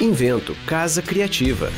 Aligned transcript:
Invento 0.00 0.54
Casa 0.64 1.02
Criativa. 1.02 1.72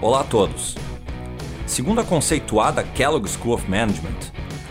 Olá 0.00 0.22
a 0.22 0.24
todos. 0.24 0.74
Segundo 1.68 2.00
a 2.00 2.04
conceituada 2.04 2.82
Kellogg 2.82 3.28
School 3.28 3.54
of 3.54 3.70
Management, 3.70 4.08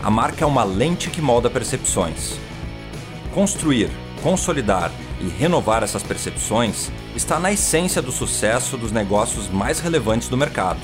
a 0.02 0.10
marca 0.10 0.44
é 0.44 0.46
uma 0.46 0.64
lente 0.64 1.08
que 1.08 1.22
molda 1.22 1.48
percepções. 1.48 2.34
Construir, 3.32 3.90
consolidar 4.22 4.92
e 5.18 5.28
renovar 5.28 5.82
essas 5.82 6.02
percepções 6.02 6.92
está 7.14 7.38
na 7.38 7.52
essência 7.52 8.02
do 8.02 8.10
sucesso 8.10 8.76
dos 8.76 8.90
negócios 8.90 9.48
mais 9.48 9.78
relevantes 9.78 10.28
do 10.28 10.36
mercado. 10.36 10.80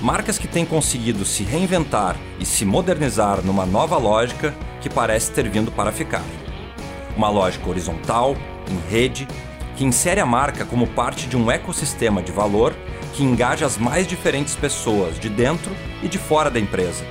Marcas 0.00 0.38
que 0.38 0.48
têm 0.48 0.64
conseguido 0.64 1.24
se 1.24 1.42
reinventar 1.42 2.16
e 2.38 2.46
se 2.46 2.64
modernizar 2.64 3.44
numa 3.44 3.64
nova 3.64 3.96
lógica 3.96 4.54
que 4.80 4.88
parece 4.88 5.32
ter 5.32 5.48
vindo 5.48 5.70
para 5.70 5.92
ficar. 5.92 6.24
Uma 7.16 7.28
lógica 7.28 7.68
horizontal, 7.68 8.36
em 8.68 8.90
rede, 8.90 9.26
que 9.76 9.84
insere 9.84 10.20
a 10.20 10.26
marca 10.26 10.64
como 10.64 10.86
parte 10.88 11.28
de 11.28 11.36
um 11.36 11.50
ecossistema 11.50 12.22
de 12.22 12.32
valor 12.32 12.74
que 13.14 13.22
engaja 13.22 13.66
as 13.66 13.76
mais 13.76 14.06
diferentes 14.06 14.54
pessoas 14.54 15.18
de 15.18 15.28
dentro 15.28 15.74
e 16.02 16.08
de 16.08 16.18
fora 16.18 16.50
da 16.50 16.60
empresa, 16.60 17.04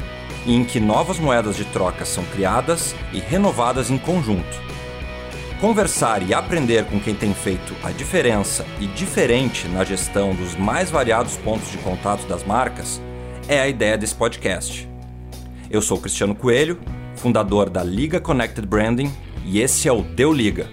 e 0.46 0.54
em 0.54 0.64
que 0.64 0.80
novas 0.80 1.20
moedas 1.20 1.56
de 1.58 1.66
troca 1.66 2.06
são 2.06 2.23
criadas 2.26 2.96
e 3.12 3.20
renovadas 3.20 3.90
em 3.90 3.98
conjunto 3.98 4.67
Conversar 5.60 6.22
e 6.22 6.36
aprender 6.36 6.86
com 6.86 7.00
quem 7.00 7.16
tem 7.16 7.34
feito 7.34 7.76
a 7.84 7.90
diferença 7.90 8.64
e 8.80 8.86
diferente 8.86 9.68
na 9.68 9.84
gestão 9.84 10.36
dos 10.36 10.56
mais 10.56 10.92
variados 10.92 11.36
pontos 11.38 11.72
de 11.72 11.80
contato 11.80 12.28
das 12.28 12.44
marcas 12.44 13.02
é 13.48 13.59
a 13.59 13.68
ideia 13.68 13.98
desse 13.98 14.14
podcast. 14.14 14.88
Eu 15.68 15.81
sou 15.81 15.98
Cristiano 15.98 16.36
Coelho, 16.36 16.80
fundador 17.16 17.72
da 17.72 17.84
Liga 17.84 18.22
Connected 18.22 18.68
Branding, 18.68 19.12
e 19.44 19.59
esse 19.59 19.88
é 19.88 19.92
o 19.92 20.04
Deu 20.04 20.31
Liga 20.31 20.68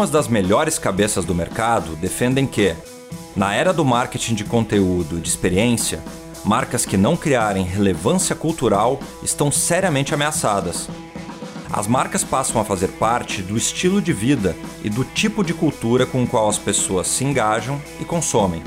Algumas 0.00 0.14
das 0.14 0.28
melhores 0.28 0.78
cabeças 0.78 1.26
do 1.26 1.34
mercado 1.34 1.94
defendem 1.94 2.46
que, 2.46 2.74
na 3.36 3.52
era 3.54 3.70
do 3.70 3.84
marketing 3.84 4.34
de 4.34 4.44
conteúdo 4.44 5.18
e 5.18 5.20
de 5.20 5.28
experiência, 5.28 6.02
marcas 6.42 6.86
que 6.86 6.96
não 6.96 7.14
criarem 7.14 7.66
relevância 7.66 8.34
cultural 8.34 8.98
estão 9.22 9.52
seriamente 9.52 10.14
ameaçadas. 10.14 10.88
As 11.70 11.86
marcas 11.86 12.24
passam 12.24 12.58
a 12.58 12.64
fazer 12.64 12.88
parte 12.92 13.42
do 13.42 13.58
estilo 13.58 14.00
de 14.00 14.10
vida 14.10 14.56
e 14.82 14.88
do 14.88 15.04
tipo 15.04 15.44
de 15.44 15.52
cultura 15.52 16.06
com 16.06 16.22
o 16.22 16.26
qual 16.26 16.48
as 16.48 16.56
pessoas 16.56 17.06
se 17.06 17.22
engajam 17.22 17.78
e 18.00 18.04
consomem. 18.06 18.62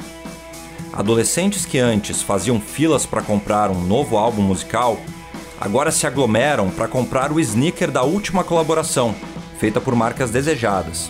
Adolescentes 0.93 1.65
que 1.65 1.79
antes 1.79 2.21
faziam 2.21 2.61
filas 2.61 3.07
para 3.07 3.23
comprar 3.23 3.71
um 3.71 3.81
novo 3.81 4.17
álbum 4.17 4.43
musical, 4.43 4.99
agora 5.59 5.91
se 5.91 6.05
aglomeram 6.05 6.69
para 6.69 6.87
comprar 6.87 7.31
o 7.31 7.39
sneaker 7.39 7.89
da 7.89 8.03
última 8.03 8.43
colaboração 8.43 9.15
feita 9.57 9.81
por 9.81 9.95
marcas 9.95 10.29
desejadas. 10.29 11.09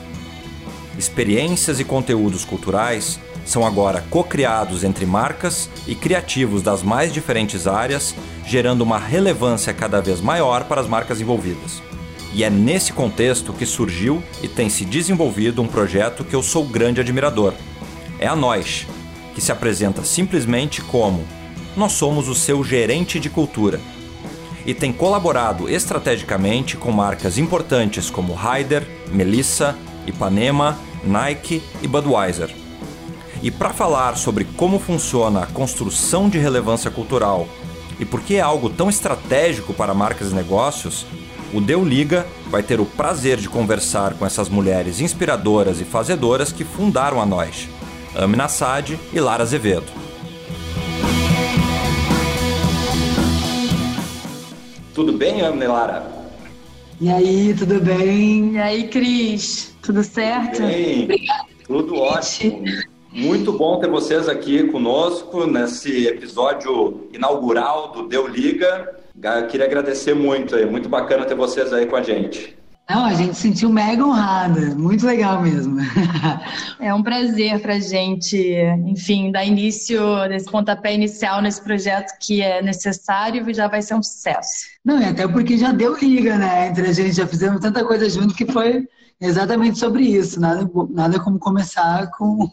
Experiências 0.98 1.80
e 1.80 1.84
conteúdos 1.84 2.46
culturais 2.46 3.20
são 3.46 3.66
agora 3.66 4.04
co-criados 4.10 4.84
entre 4.84 5.06
marcas 5.06 5.70
e 5.88 5.96
criativos 5.96 6.62
das 6.62 6.84
mais 6.84 7.12
diferentes 7.12 7.68
áreas, 7.68 8.16
gerando 8.46 8.82
uma 8.82 8.98
relevância 8.98 9.74
cada 9.74 10.02
vez 10.02 10.22
maior 10.22 10.66
para 10.66 10.80
as 10.80 10.88
marcas 10.88 11.20
envolvidas. 11.20 11.82
E 12.34 12.44
é 12.44 12.50
nesse 12.50 12.94
contexto 12.94 13.54
que 13.54 13.66
surgiu 13.66 14.24
e 14.42 14.48
tem 14.48 14.70
se 14.70 14.86
desenvolvido 14.86 15.62
um 15.62 15.68
projeto 15.68 16.24
que 16.24 16.36
eu 16.36 16.42
sou 16.42 16.66
grande 16.66 17.02
admirador. 17.02 17.54
É 18.20 18.28
a 18.28 18.36
Nós, 18.36 18.88
que 19.36 19.42
se 19.42 19.52
apresenta 19.52 20.04
simplesmente 20.04 20.82
como 20.82 21.26
Nós 21.76 21.94
somos 21.94 22.28
o 22.30 22.36
seu 22.36 22.64
gerente 22.64 23.20
de 23.20 23.30
cultura 23.30 23.80
e 24.66 24.74
tem 24.74 24.94
colaborado 24.94 25.70
estrategicamente 25.70 26.78
com 26.78 26.92
marcas 26.92 27.38
importantes 27.38 28.10
como 28.10 28.34
Ryder, 28.34 28.88
Melissa, 29.12 29.76
Ipanema, 30.08 30.78
Nike 31.04 31.62
e 31.82 31.88
Budweiser. 31.88 32.54
E 33.42 33.52
para 33.52 33.74
falar 33.74 34.16
sobre 34.16 34.46
como 34.46 34.80
funciona 34.80 35.44
a 35.44 35.48
construção 35.48 36.30
de 36.30 36.38
relevância 36.38 36.90
cultural 36.90 37.48
e 38.00 38.06
por 38.06 38.22
que 38.22 38.36
é 38.36 38.42
algo 38.42 38.70
tão 38.70 38.90
estratégico 38.90 39.74
para 39.74 39.94
marcas 39.94 40.32
e 40.32 40.36
negócios, 40.36 41.06
o 41.54 41.62
Deu 41.62 41.86
Liga 41.86 42.26
vai 42.50 42.64
ter 42.64 42.80
o 42.80 42.86
prazer 42.86 43.38
de 43.38 43.48
conversar 43.48 44.14
com 44.16 44.26
essas 44.26 44.50
mulheres 44.50 45.00
inspiradoras 45.00 45.80
e 45.80 45.84
fazedoras 45.84 46.52
que 46.52 46.64
fundaram 46.64 47.22
a 47.22 47.26
Nós, 47.26 47.68
Amina 48.16 48.48
Sade 48.48 49.00
e 49.12 49.20
Lara 49.20 49.44
Azevedo. 49.44 49.86
Tudo 54.94 55.14
bem, 55.14 55.42
Ana 55.42 55.68
Lara? 55.68 56.23
E 57.04 57.10
aí, 57.12 57.54
tudo 57.54 57.82
bem? 57.82 58.54
E 58.54 58.58
aí, 58.58 58.88
Cris? 58.88 59.76
Tudo 59.82 60.02
certo? 60.06 60.56
Tudo 60.56 60.68
bem. 60.68 61.04
Obrigada. 61.04 61.46
Tudo 61.68 61.96
ótimo. 61.98 62.64
Muito 63.12 63.52
bom 63.52 63.78
ter 63.78 63.90
vocês 63.90 64.30
aqui 64.30 64.64
conosco 64.70 65.46
nesse 65.46 66.08
episódio 66.08 67.10
inaugural 67.12 67.92
do 67.92 68.08
Deu 68.08 68.26
Liga. 68.26 68.96
queria 69.50 69.66
agradecer 69.66 70.14
muito 70.14 70.56
aí, 70.56 70.66
muito 70.66 70.88
bacana 70.88 71.26
ter 71.26 71.36
vocês 71.36 71.74
aí 71.74 71.88
com 71.88 71.98
a 71.98 72.02
gente. 72.02 72.56
Não, 72.90 73.06
a 73.06 73.14
gente 73.14 73.36
se 73.36 73.44
sentiu 73.44 73.70
mega 73.70 74.06
honrada, 74.06 74.76
muito 74.76 75.06
legal 75.06 75.42
mesmo. 75.42 75.78
É 76.80 76.94
um 76.94 77.02
prazer 77.02 77.62
para 77.62 77.76
a 77.76 77.80
gente, 77.80 78.38
enfim, 78.86 79.32
dar 79.32 79.46
início 79.46 80.02
desse 80.28 80.52
pontapé 80.52 80.94
inicial 80.94 81.42
nesse 81.42 81.62
projeto 81.62 82.12
que 82.20 82.42
é 82.42 82.62
necessário 82.62 83.50
e 83.50 83.54
já 83.54 83.70
vai 83.70 83.82
ser 83.82 83.96
um 83.96 84.04
sucesso. 84.04 84.66
Não, 84.84 85.02
e 85.02 85.06
até 85.06 85.26
porque 85.26 85.58
já 85.58 85.72
deu 85.72 85.98
liga, 85.98 86.38
né? 86.38 86.68
Entre 86.68 86.88
a 86.88 86.92
gente, 86.92 87.14
já 87.14 87.26
fizemos 87.26 87.62
tanta 87.62 87.86
coisa 87.86 88.10
junto 88.10 88.36
que 88.36 88.46
foi 88.46 88.86
exatamente 89.22 89.80
sobre 89.80 90.04
isso. 90.04 90.40
Nada, 90.40 90.70
nada 90.90 91.20
como 91.22 91.40
começar 91.40 92.12
com 92.12 92.52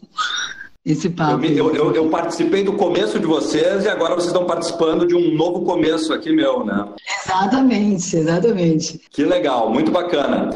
esse 0.84 1.10
papo. 1.10 1.44
Eu, 1.44 1.74
eu, 1.74 1.94
eu, 1.94 2.08
participei 2.08 2.62
do 2.62 2.72
começo 2.72 3.18
de 3.18 3.26
vocês 3.26 3.84
e 3.84 3.88
agora 3.88 4.14
vocês 4.14 4.28
estão 4.28 4.46
participando 4.46 5.06
de 5.06 5.14
um 5.14 5.34
novo 5.34 5.64
começo 5.64 6.12
aqui 6.12 6.32
meu, 6.32 6.64
né? 6.64 6.88
Exatamente, 7.24 8.16
exatamente. 8.16 9.00
Que 9.10 9.24
legal, 9.24 9.70
muito 9.70 9.91
bacana. 9.91 10.50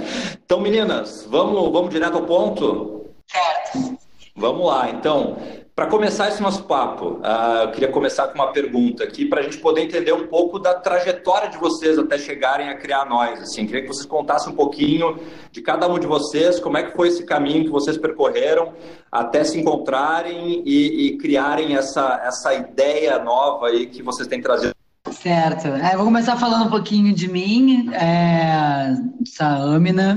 Então, 0.44 0.60
meninas, 0.60 1.26
vamos, 1.28 1.70
vamos 1.72 1.90
direto 1.90 2.16
ao 2.16 2.24
ponto? 2.24 3.04
Certo. 3.26 3.98
Vamos 4.36 4.66
lá, 4.66 4.90
então. 4.90 5.36
Para 5.76 5.86
começar 5.86 6.28
esse 6.28 6.40
nosso 6.40 6.62
papo, 6.62 7.14
uh, 7.14 7.64
eu 7.64 7.72
queria 7.72 7.88
começar 7.88 8.28
com 8.28 8.36
uma 8.36 8.52
pergunta 8.52 9.02
aqui 9.02 9.24
para 9.24 9.40
a 9.40 9.42
gente 9.42 9.58
poder 9.58 9.80
entender 9.82 10.12
um 10.12 10.28
pouco 10.28 10.56
da 10.56 10.72
trajetória 10.72 11.50
de 11.50 11.58
vocês 11.58 11.98
até 11.98 12.16
chegarem 12.16 12.68
a 12.68 12.76
criar 12.76 13.04
nós. 13.06 13.40
Assim, 13.42 13.66
queria 13.66 13.82
que 13.82 13.88
vocês 13.88 14.06
contassem 14.06 14.52
um 14.52 14.54
pouquinho 14.54 15.18
de 15.50 15.60
cada 15.60 15.88
um 15.88 15.98
de 15.98 16.06
vocês, 16.06 16.60
como 16.60 16.78
é 16.78 16.84
que 16.84 16.96
foi 16.96 17.08
esse 17.08 17.24
caminho 17.24 17.64
que 17.64 17.70
vocês 17.70 17.98
percorreram 17.98 18.72
até 19.10 19.42
se 19.42 19.58
encontrarem 19.58 20.62
e, 20.64 21.08
e 21.08 21.18
criarem 21.18 21.74
essa, 21.74 22.22
essa 22.24 22.54
ideia 22.54 23.18
nova 23.18 23.66
aí 23.66 23.86
que 23.86 24.00
vocês 24.00 24.28
têm 24.28 24.41
trazido. 24.41 24.74
Certo. 25.10 25.66
É, 25.66 25.96
vou 25.96 26.04
começar 26.04 26.36
falando 26.36 26.66
um 26.66 26.70
pouquinho 26.70 27.12
de 27.12 27.26
mim, 27.26 27.92
é, 27.92 28.94
Saamina. 29.24 30.16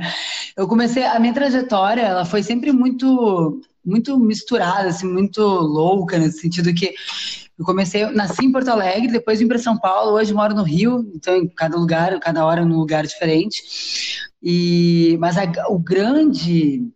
Eu 0.54 0.68
comecei 0.68 1.04
a 1.04 1.18
minha 1.18 1.32
trajetória, 1.32 2.02
ela 2.02 2.26
foi 2.26 2.42
sempre 2.42 2.70
muito 2.70 3.62
muito 3.84 4.18
misturada, 4.18 4.88
assim, 4.88 5.06
muito 5.06 5.40
louca, 5.42 6.18
nesse 6.18 6.40
sentido 6.40 6.74
que 6.74 6.94
eu 7.58 7.64
comecei, 7.64 8.04
eu 8.04 8.12
nasci 8.12 8.46
em 8.46 8.52
Porto 8.52 8.68
Alegre, 8.68 9.12
depois 9.12 9.38
vim 9.38 9.46
para 9.46 9.58
São 9.58 9.78
Paulo, 9.78 10.12
hoje 10.12 10.32
moro 10.32 10.54
no 10.54 10.62
Rio, 10.62 11.10
então 11.14 11.36
em 11.36 11.46
cada 11.46 11.76
lugar, 11.76 12.18
cada 12.18 12.44
hora 12.44 12.64
num 12.64 12.78
lugar 12.78 13.06
diferente. 13.06 13.60
E 14.42 15.18
mas 15.20 15.36
a, 15.36 15.44
o 15.68 15.78
grande, 15.78 16.90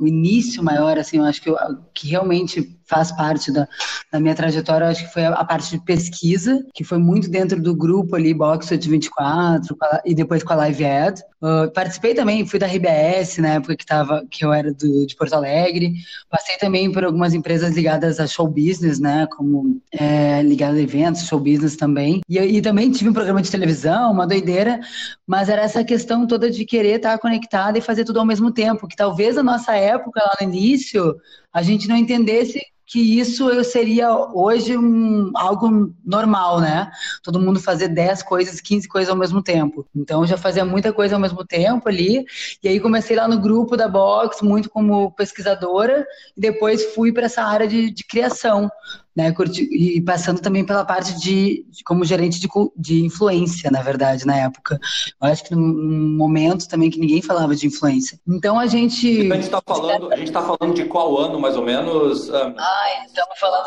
o 0.00 0.06
início 0.06 0.62
maior, 0.62 0.98
assim, 0.98 1.18
eu 1.18 1.24
acho 1.24 1.42
que, 1.42 1.50
eu, 1.50 1.56
que 1.92 2.08
realmente 2.08 2.75
faz 2.86 3.10
parte 3.12 3.52
da, 3.52 3.68
da 4.12 4.20
minha 4.20 4.34
trajetória, 4.34 4.88
acho 4.88 5.04
que 5.06 5.12
foi 5.12 5.24
a, 5.24 5.30
a, 5.30 5.44
parte 5.44 5.70
de 5.70 5.84
pesquisa, 5.84 6.64
que 6.72 6.84
foi 6.84 6.98
muito 6.98 7.28
dentro 7.28 7.60
do 7.60 7.74
grupo 7.74 8.16
ali, 8.16 8.32
Boxed 8.32 8.88
24, 8.88 9.76
e 10.04 10.14
depois 10.14 10.42
com 10.42 10.52
a 10.52 10.56
Live 10.56 10.84
Ed. 10.84 11.20
Uh, 11.42 11.70
participei 11.72 12.14
também, 12.14 12.46
fui 12.46 12.58
da 12.58 12.66
RBS 12.66 13.38
na 13.38 13.54
época 13.54 13.76
que, 13.76 13.84
tava, 13.84 14.24
que 14.30 14.44
eu 14.44 14.52
era 14.52 14.72
do, 14.72 15.06
de 15.06 15.14
Porto 15.16 15.34
Alegre. 15.34 15.94
Passei 16.30 16.56
também 16.58 16.90
por 16.90 17.04
algumas 17.04 17.34
empresas 17.34 17.74
ligadas 17.74 18.18
a 18.18 18.26
show 18.26 18.48
business, 18.48 18.98
né? 18.98 19.26
Como 19.36 19.80
é, 19.92 20.36
a 20.36 20.80
eventos, 20.80 21.26
show 21.26 21.38
business 21.38 21.76
também. 21.76 22.20
E, 22.28 22.38
e 22.38 22.62
também 22.62 22.90
tive 22.90 23.10
um 23.10 23.12
programa 23.12 23.42
de 23.42 23.50
televisão, 23.50 24.12
uma 24.12 24.26
doideira, 24.26 24.80
mas 25.26 25.48
era 25.48 25.62
essa 25.62 25.84
questão 25.84 26.26
toda 26.26 26.50
de 26.50 26.64
querer 26.64 26.96
estar 26.96 27.18
conectada 27.18 27.78
e 27.78 27.82
fazer 27.82 28.04
tudo 28.04 28.20
ao 28.20 28.26
mesmo 28.26 28.50
tempo, 28.50 28.88
que 28.88 28.96
talvez 28.96 29.36
na 29.36 29.42
nossa 29.42 29.74
época, 29.74 30.20
lá 30.20 30.36
no 30.40 30.48
início, 30.48 31.16
a 31.52 31.62
gente 31.62 31.88
não 31.88 31.96
entendesse 31.96 32.60
que 32.86 33.18
isso 33.18 33.50
eu 33.50 33.64
seria 33.64 34.14
hoje 34.14 34.76
um, 34.76 35.32
algo 35.34 35.92
normal, 36.04 36.60
né? 36.60 36.90
Todo 37.22 37.40
mundo 37.40 37.58
fazer 37.58 37.88
10 37.88 38.22
coisas, 38.22 38.60
15 38.60 38.86
coisas 38.86 39.10
ao 39.10 39.16
mesmo 39.16 39.42
tempo. 39.42 39.84
Então 39.94 40.20
eu 40.20 40.26
já 40.26 40.38
fazia 40.38 40.64
muita 40.64 40.92
coisa 40.92 41.16
ao 41.16 41.20
mesmo 41.20 41.44
tempo 41.44 41.88
ali, 41.88 42.24
e 42.62 42.68
aí 42.68 42.78
comecei 42.78 43.16
lá 43.16 43.26
no 43.26 43.40
grupo 43.40 43.76
da 43.76 43.88
Box, 43.88 44.40
muito 44.42 44.70
como 44.70 45.10
pesquisadora, 45.12 46.06
e 46.36 46.40
depois 46.40 46.94
fui 46.94 47.12
para 47.12 47.26
essa 47.26 47.42
área 47.42 47.66
de, 47.66 47.90
de 47.90 48.04
criação 48.04 48.70
né, 49.16 49.34
e 49.70 50.00
passando 50.02 50.42
também 50.42 50.64
pela 50.64 50.84
parte 50.84 51.18
de, 51.18 51.64
de 51.70 51.82
como 51.82 52.04
gerente 52.04 52.38
de, 52.38 52.48
de, 52.76 53.02
influência, 53.02 53.70
na 53.70 53.80
verdade, 53.80 54.26
na 54.26 54.36
época. 54.36 54.78
Eu 55.20 55.28
acho 55.28 55.42
que 55.42 55.54
num 55.54 56.16
momento 56.16 56.68
também 56.68 56.90
que 56.90 57.00
ninguém 57.00 57.22
falava 57.22 57.56
de 57.56 57.66
influência. 57.66 58.20
Então 58.28 58.58
a 58.58 58.66
gente. 58.66 59.08
Então, 59.08 59.32
a 59.32 59.40
gente 59.40 59.44
está 59.44 59.62
falando, 59.66 60.12
a 60.12 60.16
gente 60.16 60.30
tá 60.30 60.42
falando 60.42 60.74
de 60.74 60.84
qual 60.84 61.18
ano, 61.18 61.40
mais 61.40 61.56
ou 61.56 61.64
menos? 61.64 62.28
Um... 62.28 62.54
Ai, 62.58 63.06
estamos 63.06 63.38
falando. 63.40 63.66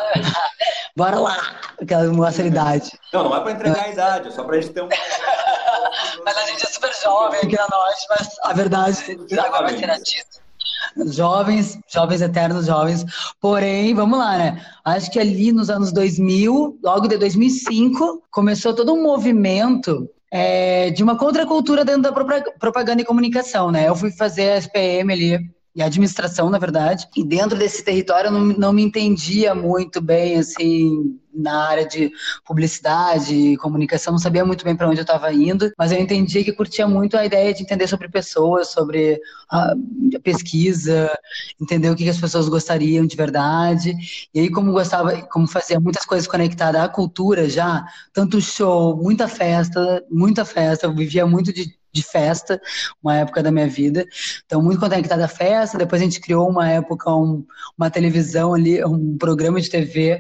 Bora 0.95 1.19
lá! 1.19 1.59
Aquela 1.81 2.13
mostra 2.13 2.43
a 2.43 2.47
idade. 2.47 2.91
Não, 3.11 3.23
não 3.23 3.35
é 3.35 3.39
para 3.39 3.51
entregar 3.53 3.85
a 3.85 3.89
idade, 3.89 4.27
é 4.27 4.31
só 4.31 4.43
para 4.43 4.57
a 4.57 4.61
gente 4.61 4.71
ter 4.71 4.83
um. 4.83 4.89
mas 6.23 6.37
a 6.37 6.45
gente 6.45 6.63
é 6.63 6.67
super 6.67 6.91
jovem 7.01 7.39
aqui 7.39 7.55
na 7.55 7.67
Norte, 7.67 8.05
mas 8.09 8.35
a 8.43 8.53
verdade 8.53 9.17
agora 9.39 9.69
vai 9.69 9.77
ser 9.79 9.89
artista 9.89 10.48
jovens, 11.07 11.79
jovens 11.87 12.21
eternos, 12.21 12.65
jovens. 12.65 13.05
Porém, 13.39 13.93
vamos 13.93 14.17
lá, 14.17 14.37
né? 14.37 14.61
Acho 14.83 15.11
que 15.11 15.19
ali 15.19 15.51
nos 15.51 15.69
anos 15.69 15.91
2000, 15.91 16.79
logo 16.83 17.07
de 17.07 17.17
2005, 17.17 18.23
começou 18.31 18.73
todo 18.73 18.93
um 18.93 19.01
movimento 19.01 20.09
é, 20.31 20.89
de 20.91 21.03
uma 21.03 21.17
contracultura 21.17 21.83
dentro 21.83 22.03
da 22.03 22.11
propaganda 22.59 23.01
e 23.01 23.05
comunicação, 23.05 23.71
né? 23.71 23.87
Eu 23.87 23.95
fui 23.95 24.11
fazer 24.11 24.51
a 24.51 24.57
SPM 24.57 25.11
ali 25.11 25.39
e 25.75 25.81
administração, 25.81 26.49
na 26.49 26.57
verdade. 26.57 27.07
E 27.15 27.23
dentro 27.23 27.57
desse 27.57 27.83
território 27.83 28.27
eu 28.27 28.31
não, 28.31 28.45
não 28.45 28.73
me 28.73 28.83
entendia 28.83 29.53
muito 29.53 30.01
bem, 30.01 30.37
assim, 30.37 31.19
na 31.33 31.67
área 31.67 31.87
de 31.87 32.11
publicidade 32.45 33.33
e 33.33 33.57
comunicação, 33.57 34.11
não 34.11 34.19
sabia 34.19 34.43
muito 34.43 34.65
bem 34.65 34.75
para 34.75 34.87
onde 34.87 34.99
eu 34.99 35.03
estava 35.03 35.31
indo, 35.31 35.71
mas 35.77 35.91
eu 35.91 35.99
entendi 35.99 36.43
que 36.43 36.51
curtia 36.51 36.87
muito 36.87 37.15
a 37.15 37.25
ideia 37.25 37.53
de 37.53 37.63
entender 37.63 37.87
sobre 37.87 38.09
pessoas, 38.09 38.69
sobre 38.69 39.19
a, 39.49 39.73
pesquisa, 40.23 41.09
entender 41.61 41.89
o 41.89 41.95
que, 41.95 42.03
que, 42.03 42.09
as 42.09 42.19
pessoas 42.19 42.49
gostariam 42.49 43.05
de 43.05 43.15
verdade. 43.15 43.95
E 44.33 44.39
aí, 44.39 44.51
como 44.51 44.71
gostava, 44.71 45.21
como 45.23 45.47
fazia 45.47 45.79
muitas 45.79 46.05
coisas 46.05 46.27
conectadas 46.27 46.81
à 46.81 46.89
cultura 46.89 47.49
já, 47.49 47.85
tanto 48.11 48.41
show, 48.41 48.97
muita 48.97 49.27
festa, 49.27 50.03
muita 50.09 50.43
festa, 50.43 50.87
eu 50.87 50.95
vivia 50.95 51.25
muito 51.25 51.53
de 51.53 51.78
de 51.91 52.03
festa, 52.03 52.61
uma 53.01 53.17
época 53.17 53.41
da 53.41 53.51
minha 53.51 53.67
vida. 53.67 54.05
Então, 54.45 54.61
muito 54.61 54.79
conectada 54.79 55.25
à 55.25 55.27
festa. 55.27 55.77
Depois 55.77 56.01
a 56.01 56.05
gente 56.05 56.19
criou 56.19 56.49
uma 56.49 56.69
época, 56.69 57.13
um, 57.13 57.45
uma 57.77 57.89
televisão 57.89 58.53
ali, 58.53 58.83
um 58.83 59.17
programa 59.17 59.59
de 59.59 59.69
TV 59.69 60.19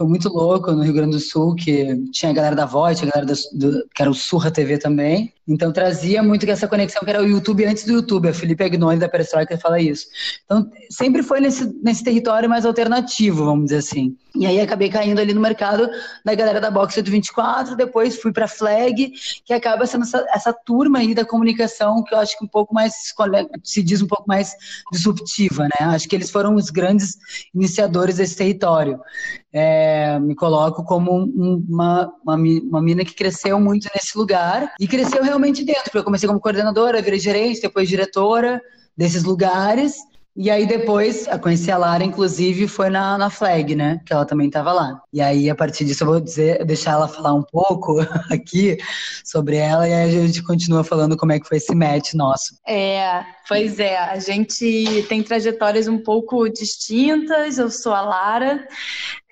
foi 0.00 0.08
muito 0.08 0.30
louco 0.30 0.72
no 0.72 0.82
Rio 0.82 0.94
Grande 0.94 1.10
do 1.10 1.20
Sul, 1.20 1.54
que 1.54 1.94
tinha 2.10 2.32
a 2.32 2.34
galera 2.34 2.56
da 2.56 2.64
Voz, 2.64 2.98
tinha 2.98 3.10
a 3.10 3.12
galera 3.12 3.30
do, 3.30 3.58
do, 3.58 3.86
que 3.94 4.00
era 4.00 4.10
o 4.10 4.14
Surra 4.14 4.50
TV 4.50 4.78
também. 4.78 5.30
Então 5.46 5.70
trazia 5.70 6.22
muito 6.22 6.48
essa 6.48 6.66
conexão 6.66 7.02
que 7.02 7.10
era 7.10 7.20
o 7.20 7.26
YouTube 7.26 7.66
antes 7.66 7.84
do 7.84 7.92
YouTube. 7.92 8.28
A 8.28 8.32
Felipe 8.32 8.64
Agnoni 8.64 8.98
da 8.98 9.10
Perestroika 9.10 9.58
fala 9.58 9.78
isso. 9.78 10.06
Então 10.46 10.70
sempre 10.88 11.22
foi 11.22 11.40
nesse, 11.40 11.70
nesse 11.82 12.02
território 12.02 12.48
mais 12.48 12.64
alternativo, 12.64 13.44
vamos 13.44 13.64
dizer 13.64 13.76
assim. 13.76 14.16
E 14.34 14.46
aí 14.46 14.60
acabei 14.60 14.88
caindo 14.88 15.18
ali 15.18 15.34
no 15.34 15.40
mercado 15.40 15.90
da 16.24 16.34
galera 16.34 16.60
da 16.60 16.70
Box 16.70 17.02
24, 17.02 17.76
depois 17.76 18.16
fui 18.16 18.32
para 18.32 18.46
Flag, 18.46 19.12
que 19.44 19.52
acaba 19.52 19.84
sendo 19.86 20.04
essa, 20.04 20.24
essa, 20.32 20.52
turma 20.52 21.00
aí 21.00 21.14
da 21.14 21.24
comunicação 21.24 22.02
que 22.04 22.14
eu 22.14 22.18
acho 22.18 22.38
que 22.38 22.44
um 22.44 22.48
pouco 22.48 22.72
mais 22.72 22.94
se 23.64 23.82
diz 23.82 24.00
um 24.00 24.06
pouco 24.06 24.24
mais 24.26 24.54
disruptiva, 24.92 25.64
né? 25.64 25.86
Acho 25.88 26.08
que 26.08 26.14
eles 26.14 26.30
foram 26.30 26.54
os 26.54 26.70
grandes 26.70 27.18
iniciadores 27.52 28.16
desse 28.16 28.36
território 28.36 29.00
é, 29.52 30.18
me 30.18 30.34
coloco 30.34 30.84
como 30.84 31.12
uma, 31.12 32.12
uma, 32.24 32.34
uma 32.36 32.82
mina 32.82 33.04
que 33.04 33.14
cresceu 33.14 33.60
muito 33.60 33.88
nesse 33.94 34.16
lugar 34.16 34.72
e 34.78 34.86
cresceu 34.86 35.22
realmente 35.22 35.64
dentro, 35.64 35.84
porque 35.84 35.98
eu 35.98 36.04
comecei 36.04 36.28
como 36.28 36.40
coordenadora, 36.40 37.02
virei 37.02 37.18
gerente, 37.18 37.60
depois 37.60 37.88
diretora 37.88 38.60
desses 38.96 39.24
lugares 39.24 39.96
e 40.36 40.48
aí 40.48 40.64
depois, 40.64 41.26
a 41.26 41.38
conhecer 41.38 41.72
a 41.72 41.76
Lara, 41.76 42.04
inclusive, 42.04 42.68
foi 42.68 42.88
na, 42.88 43.18
na 43.18 43.28
Flag, 43.28 43.74
né? 43.74 44.00
Que 44.06 44.12
ela 44.12 44.24
também 44.24 44.46
estava 44.46 44.72
lá. 44.72 45.02
E 45.12 45.20
aí, 45.20 45.50
a 45.50 45.54
partir 45.56 45.84
disso, 45.84 46.04
eu 46.04 46.08
vou 46.08 46.20
dizer, 46.20 46.64
deixar 46.64 46.92
ela 46.92 47.08
falar 47.08 47.34
um 47.34 47.42
pouco 47.42 47.98
aqui 48.30 48.78
sobre 49.24 49.56
ela 49.56 49.88
e 49.88 49.92
aí 49.92 50.16
a 50.16 50.26
gente 50.26 50.42
continua 50.42 50.84
falando 50.84 51.16
como 51.16 51.32
é 51.32 51.40
que 51.40 51.48
foi 51.48 51.58
esse 51.58 51.74
match 51.74 52.14
nosso. 52.14 52.54
É, 52.66 53.24
pois 53.48 53.80
é, 53.80 53.98
a 53.98 54.18
gente 54.20 55.04
tem 55.08 55.22
trajetórias 55.22 55.88
um 55.88 55.98
pouco 55.98 56.48
distintas. 56.48 57.58
Eu 57.58 57.70
sou 57.70 57.92
a 57.92 58.00
Lara. 58.00 58.66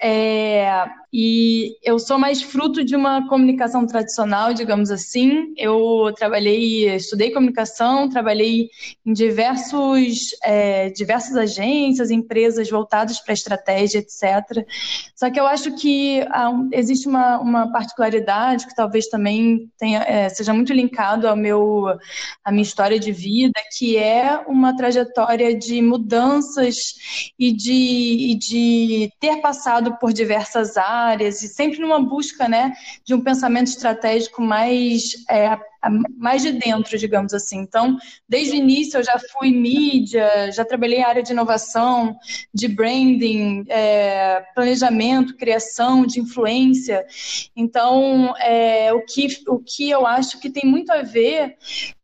É, 0.00 0.86
e 1.12 1.76
eu 1.82 1.98
sou 1.98 2.18
mais 2.18 2.42
fruto 2.42 2.84
de 2.84 2.94
uma 2.94 3.26
comunicação 3.28 3.86
tradicional, 3.86 4.52
digamos 4.52 4.90
assim. 4.90 5.52
Eu 5.56 6.12
trabalhei, 6.16 6.94
estudei 6.94 7.32
comunicação, 7.32 8.08
trabalhei 8.08 8.68
em 9.04 9.12
diversos, 9.12 10.36
é, 10.44 10.90
diversas 10.90 11.36
agências, 11.36 12.10
empresas 12.10 12.68
voltadas 12.70 13.18
para 13.20 13.32
estratégia, 13.32 13.98
etc. 13.98 14.66
Só 15.16 15.30
que 15.30 15.40
eu 15.40 15.46
acho 15.46 15.74
que 15.74 16.20
ah, 16.30 16.52
existe 16.72 17.08
uma, 17.08 17.38
uma 17.40 17.72
particularidade 17.72 18.66
que 18.66 18.74
talvez 18.74 19.08
também 19.08 19.68
tenha, 19.78 20.02
é, 20.02 20.28
seja 20.28 20.52
muito 20.52 20.72
linkado 20.72 21.26
ao 21.26 21.34
meu, 21.34 21.86
à 22.44 22.52
minha 22.52 22.62
história 22.62 23.00
de 23.00 23.10
vida, 23.10 23.58
que 23.76 23.96
é 23.96 24.44
uma 24.46 24.76
trajetória 24.76 25.56
de 25.56 25.80
mudanças 25.80 26.76
e 27.38 27.50
de, 27.50 27.72
e 27.72 28.34
de 28.36 29.12
ter 29.18 29.40
passado 29.40 29.87
por 29.96 30.12
diversas 30.12 30.76
áreas 30.76 31.42
e 31.42 31.48
sempre 31.48 31.78
numa 31.78 32.00
busca, 32.00 32.48
né, 32.48 32.72
de 33.04 33.14
um 33.14 33.20
pensamento 33.20 33.68
estratégico 33.68 34.42
mais 34.42 35.24
é, 35.30 35.58
mais 36.16 36.42
de 36.42 36.52
dentro, 36.52 36.98
digamos 36.98 37.32
assim. 37.32 37.58
Então, 37.58 37.96
desde 38.28 38.54
o 38.54 38.56
início 38.56 38.98
eu 38.98 39.04
já 39.04 39.18
fui 39.32 39.52
mídia, 39.52 40.50
já 40.50 40.64
trabalhei 40.64 41.02
área 41.02 41.22
de 41.22 41.32
inovação, 41.32 42.16
de 42.52 42.66
branding, 42.66 43.64
é, 43.68 44.44
planejamento, 44.54 45.36
criação, 45.36 46.04
de 46.04 46.20
influência. 46.20 47.06
Então, 47.54 48.34
é, 48.40 48.92
o, 48.92 49.04
que, 49.04 49.28
o 49.46 49.58
que 49.58 49.88
eu 49.88 50.06
acho 50.06 50.40
que 50.40 50.50
tem 50.50 50.68
muito 50.68 50.90
a 50.90 51.02
ver 51.02 51.56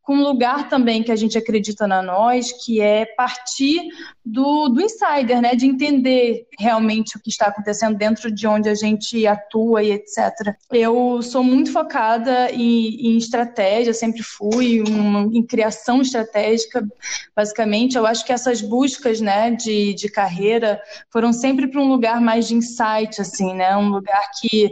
com 0.05 0.17
um 0.17 0.23
lugar 0.23 0.69
também 0.69 1.03
que 1.03 1.11
a 1.11 1.17
gente 1.17 1.39
acredita 1.39 1.89
na 1.89 2.03
nós, 2.03 2.53
que 2.65 2.79
é 2.81 3.06
partir 3.06 3.89
do, 4.25 4.69
do 4.69 4.81
insider, 4.82 5.41
né? 5.41 5.55
De 5.55 5.67
entender 5.67 6.46
realmente 6.58 7.17
o 7.17 7.20
que 7.20 7.31
está 7.31 7.46
acontecendo 7.46 7.96
dentro 7.96 8.31
de 8.31 8.46
onde 8.46 8.69
a 8.69 8.75
gente 8.75 9.27
atua 9.27 9.82
e 9.82 9.93
etc. 9.93 10.55
Eu 10.70 11.23
sou 11.23 11.43
muito 11.43 11.73
focada 11.73 12.51
em, 12.53 13.15
em 13.15 13.17
estratégia, 13.17 13.94
sempre 13.94 14.23
fui, 14.23 14.82
um, 14.82 15.32
em 15.32 15.43
criação 15.43 16.03
estratégica, 16.03 16.87
basicamente. 17.34 17.96
Eu 17.96 18.06
acho 18.06 18.27
que 18.27 18.32
essas 18.32 18.61
buscas, 18.61 19.23
né, 19.23 19.53
de, 19.53 19.94
de 19.94 20.11
carreira 20.11 20.81
foram 21.11 21.32
sempre 21.32 21.67
para 21.67 21.81
um 21.81 21.89
lugar 21.89 22.20
mais 22.20 22.46
de 22.46 22.55
insight, 22.55 23.20
assim, 23.20 23.55
né? 23.55 23.75
Um 23.75 23.89
lugar 23.89 24.23
que, 24.39 24.70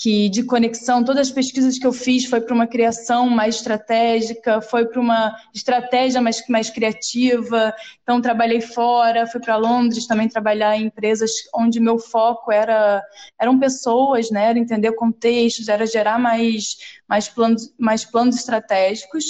que 0.00 0.30
de 0.30 0.42
conexão, 0.42 1.04
todas 1.04 1.28
as 1.28 1.32
pesquisas 1.32 1.78
que 1.78 1.86
eu 1.86 1.92
fiz 1.92 2.24
foi 2.24 2.40
para 2.40 2.54
uma 2.54 2.66
criação 2.66 3.28
mais 3.28 3.56
estratégica, 3.56 4.58
foi 4.62 4.86
para 4.86 4.98
uma 4.98 5.36
estratégia 5.54 6.22
mais, 6.22 6.42
mais 6.48 6.70
criativa. 6.70 7.74
Então, 8.02 8.18
trabalhei 8.22 8.62
fora, 8.62 9.26
fui 9.26 9.40
para 9.40 9.56
Londres 9.56 10.06
também 10.06 10.26
trabalhar 10.26 10.74
em 10.74 10.86
empresas 10.86 11.30
onde 11.54 11.78
meu 11.78 11.98
foco 11.98 12.50
era 12.50 13.02
eram 13.38 13.58
pessoas, 13.58 14.30
né? 14.30 14.48
Era 14.48 14.58
entender 14.58 14.92
contextos, 14.92 15.68
era 15.68 15.86
gerar 15.86 16.18
mais, 16.18 16.78
mais, 17.06 17.28
planos, 17.28 17.70
mais 17.78 18.02
planos 18.02 18.36
estratégicos. 18.36 19.24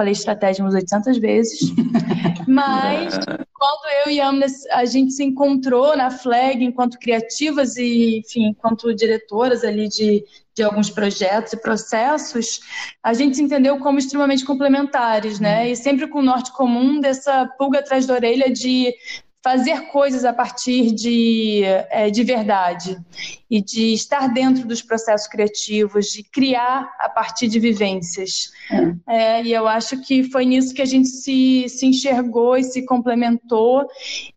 Falei 0.00 0.12
estratégia 0.12 0.64
umas 0.64 0.72
800 0.72 1.18
vezes. 1.18 1.60
Mas 2.48 3.18
quando 3.52 4.06
eu 4.06 4.12
e 4.12 4.18
a 4.18 4.28
Amna, 4.28 4.46
a 4.72 4.86
gente 4.86 5.12
se 5.12 5.22
encontrou 5.22 5.94
na 5.94 6.10
Flag 6.10 6.64
enquanto 6.64 6.98
criativas 6.98 7.76
e, 7.76 8.20
enfim, 8.20 8.46
enquanto 8.46 8.94
diretoras 8.94 9.62
ali 9.62 9.90
de, 9.90 10.24
de 10.54 10.62
alguns 10.62 10.88
projetos 10.88 11.52
e 11.52 11.58
processos, 11.58 12.60
a 13.02 13.12
gente 13.12 13.36
se 13.36 13.42
entendeu 13.42 13.78
como 13.78 13.98
extremamente 13.98 14.42
complementares, 14.42 15.38
né? 15.38 15.70
E 15.70 15.76
sempre 15.76 16.08
com 16.08 16.20
o 16.20 16.24
norte 16.24 16.50
comum 16.54 16.98
dessa 16.98 17.44
pulga 17.58 17.80
atrás 17.80 18.06
da 18.06 18.14
orelha 18.14 18.50
de 18.50 18.94
fazer 19.42 19.86
coisas 19.86 20.24
a 20.24 20.32
partir 20.32 20.92
de, 20.92 21.62
é, 21.90 22.10
de 22.10 22.22
verdade 22.22 22.98
e 23.50 23.62
de 23.62 23.94
estar 23.94 24.28
dentro 24.28 24.66
dos 24.66 24.82
processos 24.82 25.26
criativos, 25.26 26.06
de 26.06 26.22
criar 26.22 26.90
a 26.98 27.08
partir 27.08 27.48
de 27.48 27.58
vivências. 27.58 28.50
É. 29.08 29.38
É, 29.38 29.42
e 29.42 29.52
eu 29.52 29.66
acho 29.66 30.00
que 30.02 30.24
foi 30.24 30.44
nisso 30.44 30.74
que 30.74 30.82
a 30.82 30.86
gente 30.86 31.08
se, 31.08 31.66
se 31.68 31.86
enxergou 31.86 32.56
e 32.56 32.64
se 32.64 32.84
complementou 32.84 33.86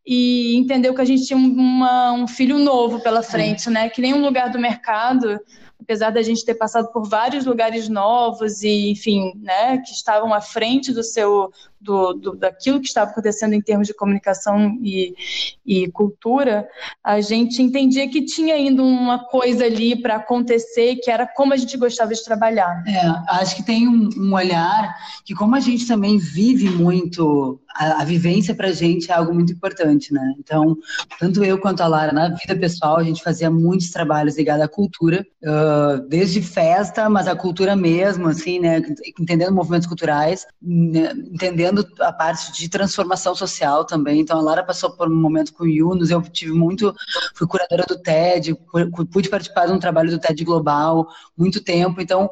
e 0.06 0.56
entendeu 0.56 0.96
que 0.96 1.02
a 1.02 1.06
gente 1.06 1.26
tinha 1.26 1.38
uma, 1.38 2.14
um 2.14 2.28
filho 2.28 2.58
novo 2.58 3.02
pela 3.02 3.22
frente, 3.22 3.70
né? 3.70 3.90
Que 3.90 4.02
nenhum 4.02 4.22
lugar 4.22 4.50
do 4.50 4.60
mercado 4.60 5.40
apesar 5.84 6.12
da 6.12 6.22
gente 6.22 6.46
ter 6.46 6.56
passado 6.56 6.92
por 6.92 7.08
vários 7.08 7.46
lugares 7.46 7.90
novos 7.90 8.64
e, 8.64 8.90
enfim, 8.92 9.34
né, 9.42 9.78
que 9.80 9.92
estavam 9.92 10.34
à 10.34 10.40
frente 10.40 10.94
do 10.94 11.04
seu 11.04 11.52
do, 11.84 12.14
do, 12.14 12.36
daquilo 12.36 12.80
que 12.80 12.88
estava 12.88 13.12
acontecendo 13.12 13.54
em 13.54 13.62
termos 13.62 13.88
de 13.88 13.94
comunicação 13.94 14.78
e, 14.82 15.14
e 15.66 15.92
cultura, 15.92 16.68
a 17.04 17.20
gente 17.20 17.62
entendia 17.62 18.10
que 18.10 18.24
tinha 18.24 18.56
ainda 18.56 18.82
uma 18.82 19.20
coisa 19.20 19.66
ali 19.66 20.02
para 20.02 20.16
acontecer, 20.16 20.96
que 20.98 21.12
era 21.12 21.28
como 21.28 21.54
a 21.54 21.58
gente 21.58 21.78
gostava 21.78 22.14
de 22.14 22.24
trabalhar. 22.24 22.84
É, 22.88 23.00
acho 23.42 23.58
que 23.58 23.64
tem 23.64 23.88
um, 23.88 24.10
um 24.18 24.34
olhar 24.34 24.96
que, 25.26 25.34
como 25.34 25.56
a 25.56 25.60
gente 25.60 25.86
também 25.86 26.18
vive 26.18 26.70
muito, 26.70 27.60
a, 27.76 28.02
a 28.02 28.06
vivência 28.06 28.56
para 28.56 28.70
a 28.70 28.74
gente 28.74 29.12
é 29.12 29.14
algo 29.14 29.34
muito 29.34 29.52
importante, 29.52 30.14
né? 30.14 30.34
Então, 30.40 30.78
tanto 31.20 31.44
eu 31.44 31.58
quanto 31.58 31.82
a 31.82 31.88
Lara, 31.88 32.12
na 32.12 32.30
vida 32.30 32.56
pessoal, 32.56 32.98
a 32.98 33.04
gente 33.04 33.22
fazia 33.22 33.50
muitos 33.50 33.90
trabalhos 33.90 34.38
ligados 34.38 34.64
à 34.64 34.68
cultura, 34.68 35.26
uh, 35.44 36.08
desde 36.08 36.42
festa, 36.42 37.10
mas 37.10 37.28
a 37.28 37.36
cultura 37.36 37.76
mesmo, 37.76 38.28
assim, 38.28 38.60
né? 38.60 38.82
Entendendo 39.20 39.54
movimentos 39.54 39.88
culturais, 39.88 40.46
né? 40.62 41.12
entendendo 41.32 41.73
a 42.00 42.12
parte 42.12 42.52
de 42.54 42.70
transformação 42.70 43.36
social 43.36 43.86
também. 43.86 44.20
Então, 44.20 44.38
a 44.38 44.42
Lara 44.42 44.64
passou 44.64 44.92
por 44.92 45.08
um 45.08 45.16
momento 45.16 45.54
com 45.54 45.64
o 45.64 45.68
Yunus, 45.68 46.10
eu 46.10 46.22
tive 46.22 46.54
muito, 46.54 46.94
fui 47.34 47.48
curadora 47.48 47.86
do 47.88 47.98
TED, 47.98 48.56
pude 49.12 49.30
participar 49.30 49.68
de 49.68 49.74
um 49.74 49.80
trabalho 49.80 50.12
do 50.12 50.20
TED 50.20 50.44
Global 50.44 51.08
muito 51.38 51.64
tempo. 51.64 52.02
Então, 52.02 52.26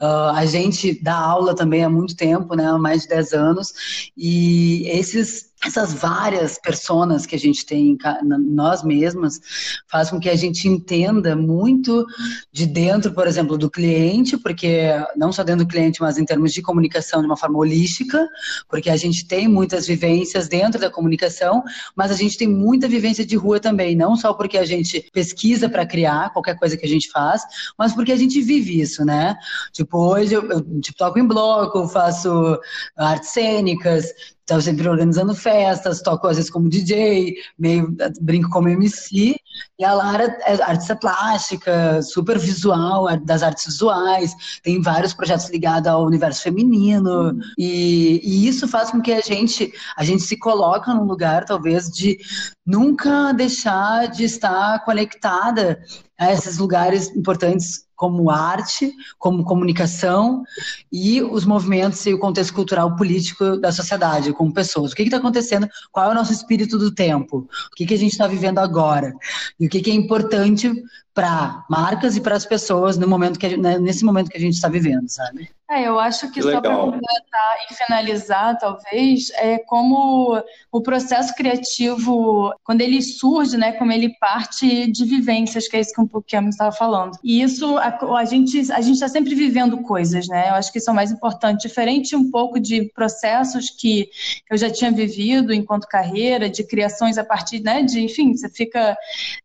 uh, 0.00 0.30
a 0.34 0.46
gente 0.46 1.02
dá 1.02 1.16
aula 1.16 1.54
também 1.54 1.84
há 1.84 1.88
muito 1.88 2.16
tempo, 2.16 2.54
né, 2.54 2.66
há 2.66 2.78
mais 2.78 3.02
de 3.02 3.08
10 3.08 3.32
anos, 3.32 3.72
e 4.16 4.88
esses 4.88 5.53
essas 5.66 5.94
várias 5.94 6.58
personas 6.58 7.26
que 7.26 7.34
a 7.34 7.38
gente 7.38 7.64
tem 7.64 7.96
nós 8.22 8.82
mesmas 8.82 9.40
faz 9.88 10.10
com 10.10 10.20
que 10.20 10.28
a 10.28 10.36
gente 10.36 10.68
entenda 10.68 11.34
muito 11.34 12.04
de 12.52 12.66
dentro, 12.66 13.12
por 13.12 13.26
exemplo, 13.26 13.56
do 13.56 13.70
cliente, 13.70 14.36
porque 14.36 14.90
não 15.16 15.32
só 15.32 15.42
dentro 15.42 15.64
do 15.64 15.70
cliente, 15.70 16.00
mas 16.00 16.18
em 16.18 16.24
termos 16.24 16.52
de 16.52 16.62
comunicação 16.62 17.20
de 17.20 17.26
uma 17.26 17.36
forma 17.36 17.58
holística, 17.58 18.26
porque 18.68 18.90
a 18.90 18.96
gente 18.96 19.26
tem 19.26 19.48
muitas 19.48 19.86
vivências 19.86 20.48
dentro 20.48 20.80
da 20.80 20.90
comunicação, 20.90 21.62
mas 21.96 22.10
a 22.10 22.14
gente 22.14 22.36
tem 22.36 22.48
muita 22.48 22.86
vivência 22.88 23.24
de 23.24 23.36
rua 23.36 23.58
também, 23.58 23.96
não 23.96 24.16
só 24.16 24.34
porque 24.34 24.58
a 24.58 24.64
gente 24.64 25.08
pesquisa 25.12 25.68
para 25.68 25.86
criar 25.86 26.32
qualquer 26.32 26.58
coisa 26.58 26.76
que 26.76 26.84
a 26.84 26.88
gente 26.88 27.10
faz, 27.10 27.42
mas 27.78 27.94
porque 27.94 28.12
a 28.12 28.16
gente 28.16 28.40
vive 28.40 28.80
isso, 28.80 29.04
né? 29.04 29.36
Tipo, 29.72 29.98
hoje 29.98 30.34
eu, 30.34 30.50
eu 30.50 30.80
tipo, 30.80 30.98
toco 30.98 31.18
em 31.18 31.26
bloco, 31.26 31.88
faço 31.88 32.58
artes 32.96 33.30
cênicas, 33.30 34.12
Estava 34.44 34.60
sempre 34.60 34.86
organizando 34.86 35.34
festas, 35.34 36.02
toco 36.02 36.26
às 36.26 36.36
vezes 36.36 36.50
como 36.50 36.68
DJ, 36.68 37.34
meio 37.58 37.96
brinco 38.20 38.50
como 38.50 38.68
MC. 38.68 39.34
E 39.78 39.84
a 39.84 39.94
Lara 39.94 40.36
é 40.44 40.62
artista 40.62 40.94
plástica, 40.94 42.02
super 42.02 42.38
visual, 42.38 43.06
das 43.24 43.42
artes 43.42 43.64
visuais, 43.64 44.34
tem 44.62 44.82
vários 44.82 45.14
projetos 45.14 45.48
ligados 45.48 45.88
ao 45.88 46.04
universo 46.04 46.42
feminino. 46.42 47.38
E, 47.56 48.20
e, 48.22 48.46
isso 48.46 48.68
faz 48.68 48.90
com 48.90 49.00
que 49.00 49.12
a 49.12 49.20
gente, 49.22 49.72
a 49.96 50.04
gente 50.04 50.22
se 50.22 50.38
coloca 50.38 50.92
num 50.92 51.04
lugar, 51.04 51.46
talvez, 51.46 51.88
de 51.88 52.18
nunca 52.66 53.32
deixar 53.32 54.08
de 54.08 54.24
estar 54.24 54.84
conectada 54.84 55.82
a 56.18 56.32
esses 56.32 56.58
lugares 56.58 57.08
importantes 57.16 57.83
como 57.96 58.30
arte, 58.30 58.92
como 59.18 59.44
comunicação 59.44 60.42
e 60.92 61.22
os 61.22 61.44
movimentos 61.44 62.04
e 62.06 62.14
o 62.14 62.18
contexto 62.18 62.54
cultural 62.54 62.96
político 62.96 63.56
da 63.58 63.72
sociedade, 63.72 64.32
como 64.32 64.52
pessoas. 64.52 64.92
O 64.92 64.94
que 64.94 65.02
está 65.02 65.18
acontecendo? 65.18 65.68
Qual 65.92 66.08
é 66.08 66.12
o 66.12 66.14
nosso 66.14 66.32
espírito 66.32 66.78
do 66.78 66.92
tempo? 66.92 67.48
O 67.72 67.76
que, 67.76 67.86
que 67.86 67.94
a 67.94 67.98
gente 67.98 68.12
está 68.12 68.26
vivendo 68.26 68.58
agora? 68.58 69.12
E 69.58 69.66
o 69.66 69.70
que, 69.70 69.80
que 69.80 69.90
é 69.90 69.94
importante 69.94 70.72
para 71.14 71.64
marcas 71.70 72.16
e 72.16 72.20
para 72.20 72.34
as 72.34 72.44
pessoas 72.44 72.98
no 72.98 73.06
momento 73.06 73.38
que 73.38 73.56
né, 73.56 73.78
nesse 73.78 74.04
momento 74.04 74.30
que 74.30 74.36
a 74.36 74.40
gente 74.40 74.54
está 74.54 74.68
vivendo, 74.68 75.08
sabe? 75.08 75.48
É, 75.70 75.88
eu 75.88 75.98
acho 75.98 76.30
que, 76.30 76.40
que 76.40 76.42
só 76.42 76.60
para 76.60 76.76
completar 76.76 77.56
e 77.70 77.74
finalizar, 77.74 78.58
talvez, 78.58 79.30
é 79.30 79.58
como 79.58 80.42
o 80.70 80.82
processo 80.82 81.34
criativo, 81.34 82.52
quando 82.62 82.82
ele 82.82 83.00
surge, 83.00 83.56
né, 83.56 83.72
como 83.72 83.90
ele 83.90 84.14
parte 84.20 84.90
de 84.92 85.04
vivências, 85.06 85.66
que 85.66 85.76
é 85.76 85.80
isso 85.80 85.94
que 85.94 86.00
um 86.00 86.08
a 86.36 86.48
estava 86.48 86.70
falando. 86.70 87.18
E 87.24 87.42
isso, 87.42 87.78
a, 87.78 87.98
a 88.18 88.24
gente 88.26 88.70
a 88.72 88.80
gente 88.80 88.94
está 88.94 89.08
sempre 89.08 89.34
vivendo 89.34 89.78
coisas, 89.82 90.28
né? 90.28 90.50
Eu 90.50 90.54
acho 90.54 90.70
que 90.70 90.78
isso 90.78 90.90
é 90.90 90.92
o 90.92 90.96
mais 90.96 91.10
importante, 91.10 91.66
diferente 91.66 92.14
um 92.14 92.30
pouco 92.30 92.60
de 92.60 92.90
processos 92.94 93.70
que 93.70 94.08
eu 94.50 94.58
já 94.58 94.70
tinha 94.70 94.90
vivido 94.90 95.52
enquanto 95.52 95.88
carreira, 95.88 96.48
de 96.48 96.62
criações 96.64 97.16
a 97.16 97.24
partir, 97.24 97.60
né, 97.60 97.82
de, 97.82 98.00
enfim, 98.00 98.36
você 98.36 98.48
fica 98.50 98.96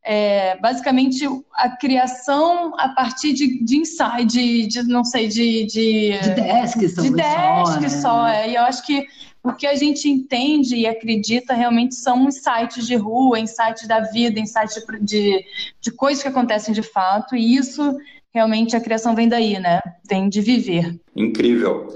é, 0.03 0.57
basicamente 0.57 1.25
a 1.53 1.69
criação 1.69 2.73
a 2.77 2.89
partir 2.89 3.33
de, 3.33 3.63
de 3.63 3.77
insight, 3.77 4.25
de, 4.25 4.67
de 4.67 4.83
não 4.83 5.03
sei, 5.03 5.27
de, 5.27 5.65
de 5.65 6.08
de 6.17 6.29
desk, 6.31 6.79
de 6.79 7.09
desk 7.11 7.65
só, 7.65 7.79
né? 7.79 7.89
só 7.89 8.27
é. 8.27 8.49
E 8.49 8.55
eu 8.55 8.61
acho 8.63 8.85
que 8.85 9.05
o 9.43 9.53
que 9.53 9.67
a 9.67 9.75
gente 9.75 10.09
entende 10.09 10.75
e 10.75 10.87
acredita 10.87 11.53
realmente 11.53 11.95
são 11.95 12.27
insights 12.27 12.85
de 12.85 12.95
rua, 12.95 13.39
insights 13.39 13.87
da 13.87 14.01
vida, 14.01 14.39
insights 14.39 14.83
de, 15.01 15.43
de 15.79 15.91
coisas 15.91 16.21
que 16.21 16.29
acontecem 16.29 16.73
de 16.73 16.83
fato, 16.83 17.35
e 17.35 17.55
isso 17.55 17.95
realmente 18.33 18.75
a 18.75 18.81
criação 18.81 19.15
vem 19.15 19.27
daí, 19.27 19.59
né? 19.59 19.79
Vem 20.07 20.29
de 20.29 20.41
viver. 20.41 20.99
Incrível. 21.15 21.87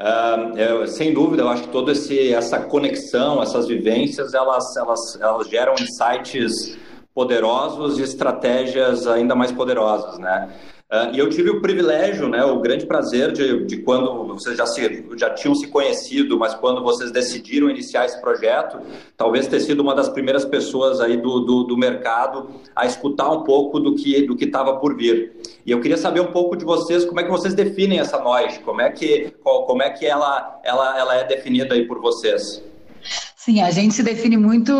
Uh, 0.00 0.56
eu, 0.56 0.86
sem 0.86 1.12
dúvida, 1.12 1.42
eu 1.42 1.48
acho 1.48 1.64
que 1.64 1.68
toda 1.68 1.92
essa 1.92 2.60
conexão, 2.60 3.42
essas 3.42 3.68
vivências, 3.68 4.32
elas, 4.32 4.76
elas, 4.76 5.20
elas 5.20 5.48
geram 5.48 5.74
insights 5.74 6.78
poderosos 7.14 7.98
e 7.98 8.02
estratégias 8.02 9.06
ainda 9.06 9.34
mais 9.34 9.52
poderosas, 9.52 10.18
né? 10.18 10.48
Uh, 10.92 11.08
e 11.14 11.18
eu 11.18 11.30
tive 11.30 11.48
o 11.48 11.58
privilégio, 11.62 12.28
né, 12.28 12.44
o 12.44 12.60
grande 12.60 12.84
prazer 12.84 13.32
de, 13.32 13.64
de 13.64 13.78
quando 13.78 14.26
vocês 14.26 14.58
já, 14.58 14.66
se, 14.66 15.06
já 15.16 15.30
tinham 15.30 15.54
se 15.54 15.66
conhecido, 15.68 16.38
mas 16.38 16.54
quando 16.54 16.82
vocês 16.82 17.10
decidiram 17.10 17.70
iniciar 17.70 18.04
esse 18.04 18.20
projeto, 18.20 18.78
talvez 19.16 19.48
ter 19.48 19.60
sido 19.60 19.80
uma 19.80 19.94
das 19.94 20.10
primeiras 20.10 20.44
pessoas 20.44 21.00
aí 21.00 21.16
do, 21.16 21.40
do, 21.40 21.62
do 21.62 21.78
mercado 21.78 22.50
a 22.76 22.84
escutar 22.84 23.30
um 23.30 23.42
pouco 23.42 23.80
do 23.80 23.94
que 23.94 24.26
do 24.26 24.36
que 24.36 24.44
estava 24.44 24.76
por 24.76 24.94
vir. 24.94 25.32
E 25.64 25.70
eu 25.70 25.80
queria 25.80 25.96
saber 25.96 26.20
um 26.20 26.30
pouco 26.30 26.56
de 26.56 26.64
vocês, 26.66 27.06
como 27.06 27.20
é 27.20 27.24
que 27.24 27.30
vocês 27.30 27.54
definem 27.54 27.98
essa 27.98 28.18
noite, 28.18 28.60
como 28.60 28.82
é 28.82 28.90
que, 28.90 29.32
como 29.42 29.82
é 29.82 29.88
que 29.88 30.04
ela, 30.04 30.60
ela, 30.62 30.98
ela 30.98 31.16
é 31.16 31.24
definida 31.24 31.74
aí 31.74 31.86
por 31.86 32.02
vocês? 32.02 32.62
Sim, 33.44 33.60
a 33.60 33.72
gente 33.72 33.92
se 33.92 34.04
define 34.04 34.36
muito, 34.36 34.72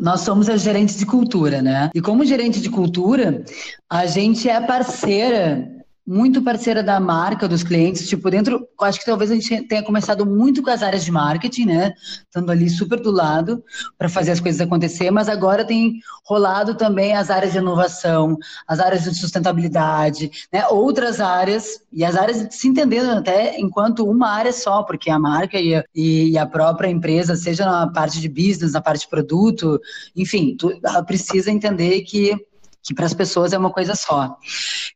nós 0.00 0.22
somos 0.22 0.48
as 0.48 0.62
gerentes 0.62 0.98
de 0.98 1.06
cultura, 1.06 1.62
né? 1.62 1.88
E 1.94 2.00
como 2.00 2.24
gerente 2.24 2.60
de 2.60 2.68
cultura, 2.68 3.44
a 3.88 4.06
gente 4.06 4.48
é 4.48 4.60
parceira 4.60 5.77
muito 6.08 6.40
parceira 6.40 6.82
da 6.82 6.98
marca, 6.98 7.46
dos 7.46 7.62
clientes, 7.62 8.08
tipo, 8.08 8.30
dentro, 8.30 8.66
acho 8.80 8.98
que 8.98 9.04
talvez 9.04 9.30
a 9.30 9.34
gente 9.34 9.68
tenha 9.68 9.82
começado 9.82 10.24
muito 10.24 10.62
com 10.62 10.70
as 10.70 10.82
áreas 10.82 11.04
de 11.04 11.12
marketing, 11.12 11.66
né, 11.66 11.92
estando 12.24 12.50
ali 12.50 12.70
super 12.70 12.98
do 12.98 13.10
lado 13.10 13.62
para 13.98 14.08
fazer 14.08 14.30
as 14.30 14.40
coisas 14.40 14.58
acontecer, 14.58 15.10
mas 15.10 15.28
agora 15.28 15.66
tem 15.66 16.00
rolado 16.24 16.74
também 16.74 17.14
as 17.14 17.28
áreas 17.28 17.52
de 17.52 17.58
inovação, 17.58 18.38
as 18.66 18.80
áreas 18.80 19.02
de 19.04 19.14
sustentabilidade, 19.14 20.30
né, 20.50 20.66
outras 20.68 21.20
áreas, 21.20 21.82
e 21.92 22.02
as 22.02 22.16
áreas 22.16 22.46
se 22.52 22.68
entendendo 22.68 23.10
até 23.10 23.60
enquanto 23.60 24.08
uma 24.08 24.30
área 24.30 24.52
só, 24.52 24.82
porque 24.84 25.10
a 25.10 25.18
marca 25.18 25.60
e 25.60 25.74
a, 25.74 25.84
e 25.94 26.38
a 26.38 26.46
própria 26.46 26.88
empresa, 26.88 27.36
seja 27.36 27.66
na 27.66 27.86
parte 27.86 28.18
de 28.18 28.30
business, 28.30 28.72
na 28.72 28.80
parte 28.80 29.02
de 29.02 29.10
produto, 29.10 29.78
enfim, 30.16 30.56
tu, 30.56 30.72
precisa 31.06 31.50
entender 31.50 32.00
que 32.00 32.48
que 32.82 32.94
para 32.94 33.06
as 33.06 33.14
pessoas 33.14 33.52
é 33.52 33.58
uma 33.58 33.70
coisa 33.70 33.94
só. 33.94 34.36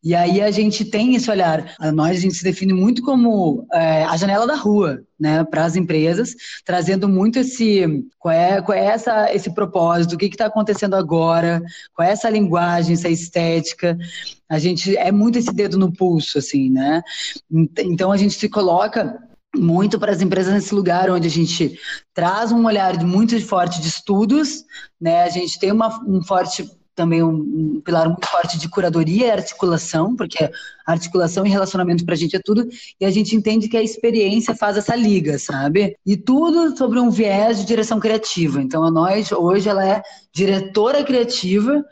E 0.02 0.14
aí 0.14 0.40
a 0.40 0.50
gente 0.50 0.84
tem 0.84 1.14
esse 1.14 1.30
olhar. 1.30 1.74
Nós 1.92 2.16
a 2.16 2.20
gente 2.20 2.34
se 2.34 2.44
define 2.44 2.72
muito 2.72 3.02
como 3.02 3.66
é, 3.72 4.04
a 4.04 4.16
janela 4.16 4.46
da 4.46 4.54
rua, 4.54 5.02
né, 5.18 5.44
para 5.44 5.64
as 5.64 5.76
empresas, 5.76 6.34
trazendo 6.64 7.08
muito 7.08 7.38
esse 7.38 8.04
qual 8.18 8.34
é, 8.34 8.60
qual 8.62 8.76
é 8.76 8.84
essa, 8.84 9.32
esse 9.32 9.54
propósito, 9.54 10.14
o 10.14 10.18
que 10.18 10.26
está 10.26 10.46
acontecendo 10.46 10.94
agora, 10.94 11.62
qual 11.94 12.08
é 12.08 12.12
essa 12.12 12.30
linguagem, 12.30 12.94
essa 12.94 13.08
estética. 13.08 13.96
A 14.48 14.58
gente 14.58 14.96
é 14.96 15.12
muito 15.12 15.38
esse 15.38 15.52
dedo 15.52 15.78
no 15.78 15.92
pulso, 15.92 16.38
assim, 16.38 16.70
né? 16.70 17.02
Então 17.78 18.10
a 18.10 18.16
gente 18.16 18.34
se 18.34 18.48
coloca 18.48 19.16
muito 19.54 19.98
para 19.98 20.12
as 20.12 20.22
empresas 20.22 20.52
nesse 20.52 20.74
lugar 20.74 21.10
onde 21.10 21.26
a 21.26 21.30
gente 21.30 21.78
traz 22.14 22.50
um 22.50 22.64
olhar 22.64 23.02
muito 23.04 23.38
forte 23.44 23.80
de 23.80 23.88
estudos, 23.88 24.64
né? 25.00 25.22
A 25.22 25.28
gente 25.28 25.58
tem 25.58 25.70
uma, 25.70 26.02
um 26.06 26.22
forte 26.22 26.68
também 26.94 27.22
um, 27.22 27.34
um, 27.76 27.80
pilar 27.80 28.08
muito 28.08 28.26
forte 28.26 28.58
de 28.58 28.68
curadoria 28.68 29.26
e 29.28 29.30
articulação, 29.30 30.14
porque 30.14 30.50
articulação 30.86 31.46
e 31.46 31.50
relacionamento 31.50 32.04
para 32.04 32.14
a 32.14 32.18
gente 32.18 32.36
é 32.36 32.40
tudo, 32.42 32.66
e 33.00 33.04
a 33.04 33.10
gente 33.10 33.34
entende 33.34 33.68
que 33.68 33.76
a 33.76 33.82
experiência 33.82 34.54
faz 34.54 34.76
essa 34.76 34.94
liga, 34.94 35.38
sabe? 35.38 35.96
E 36.04 36.16
tudo 36.16 36.76
sobre 36.76 36.98
um 36.98 37.10
viés 37.10 37.58
de 37.58 37.66
direção 37.66 38.00
criativa. 38.00 38.60
Então, 38.60 38.84
a 38.84 38.90
nós, 38.90 39.32
hoje, 39.32 39.68
ela 39.68 39.86
é 39.86 40.02
diretora 40.34 41.04
criativa 41.04 41.84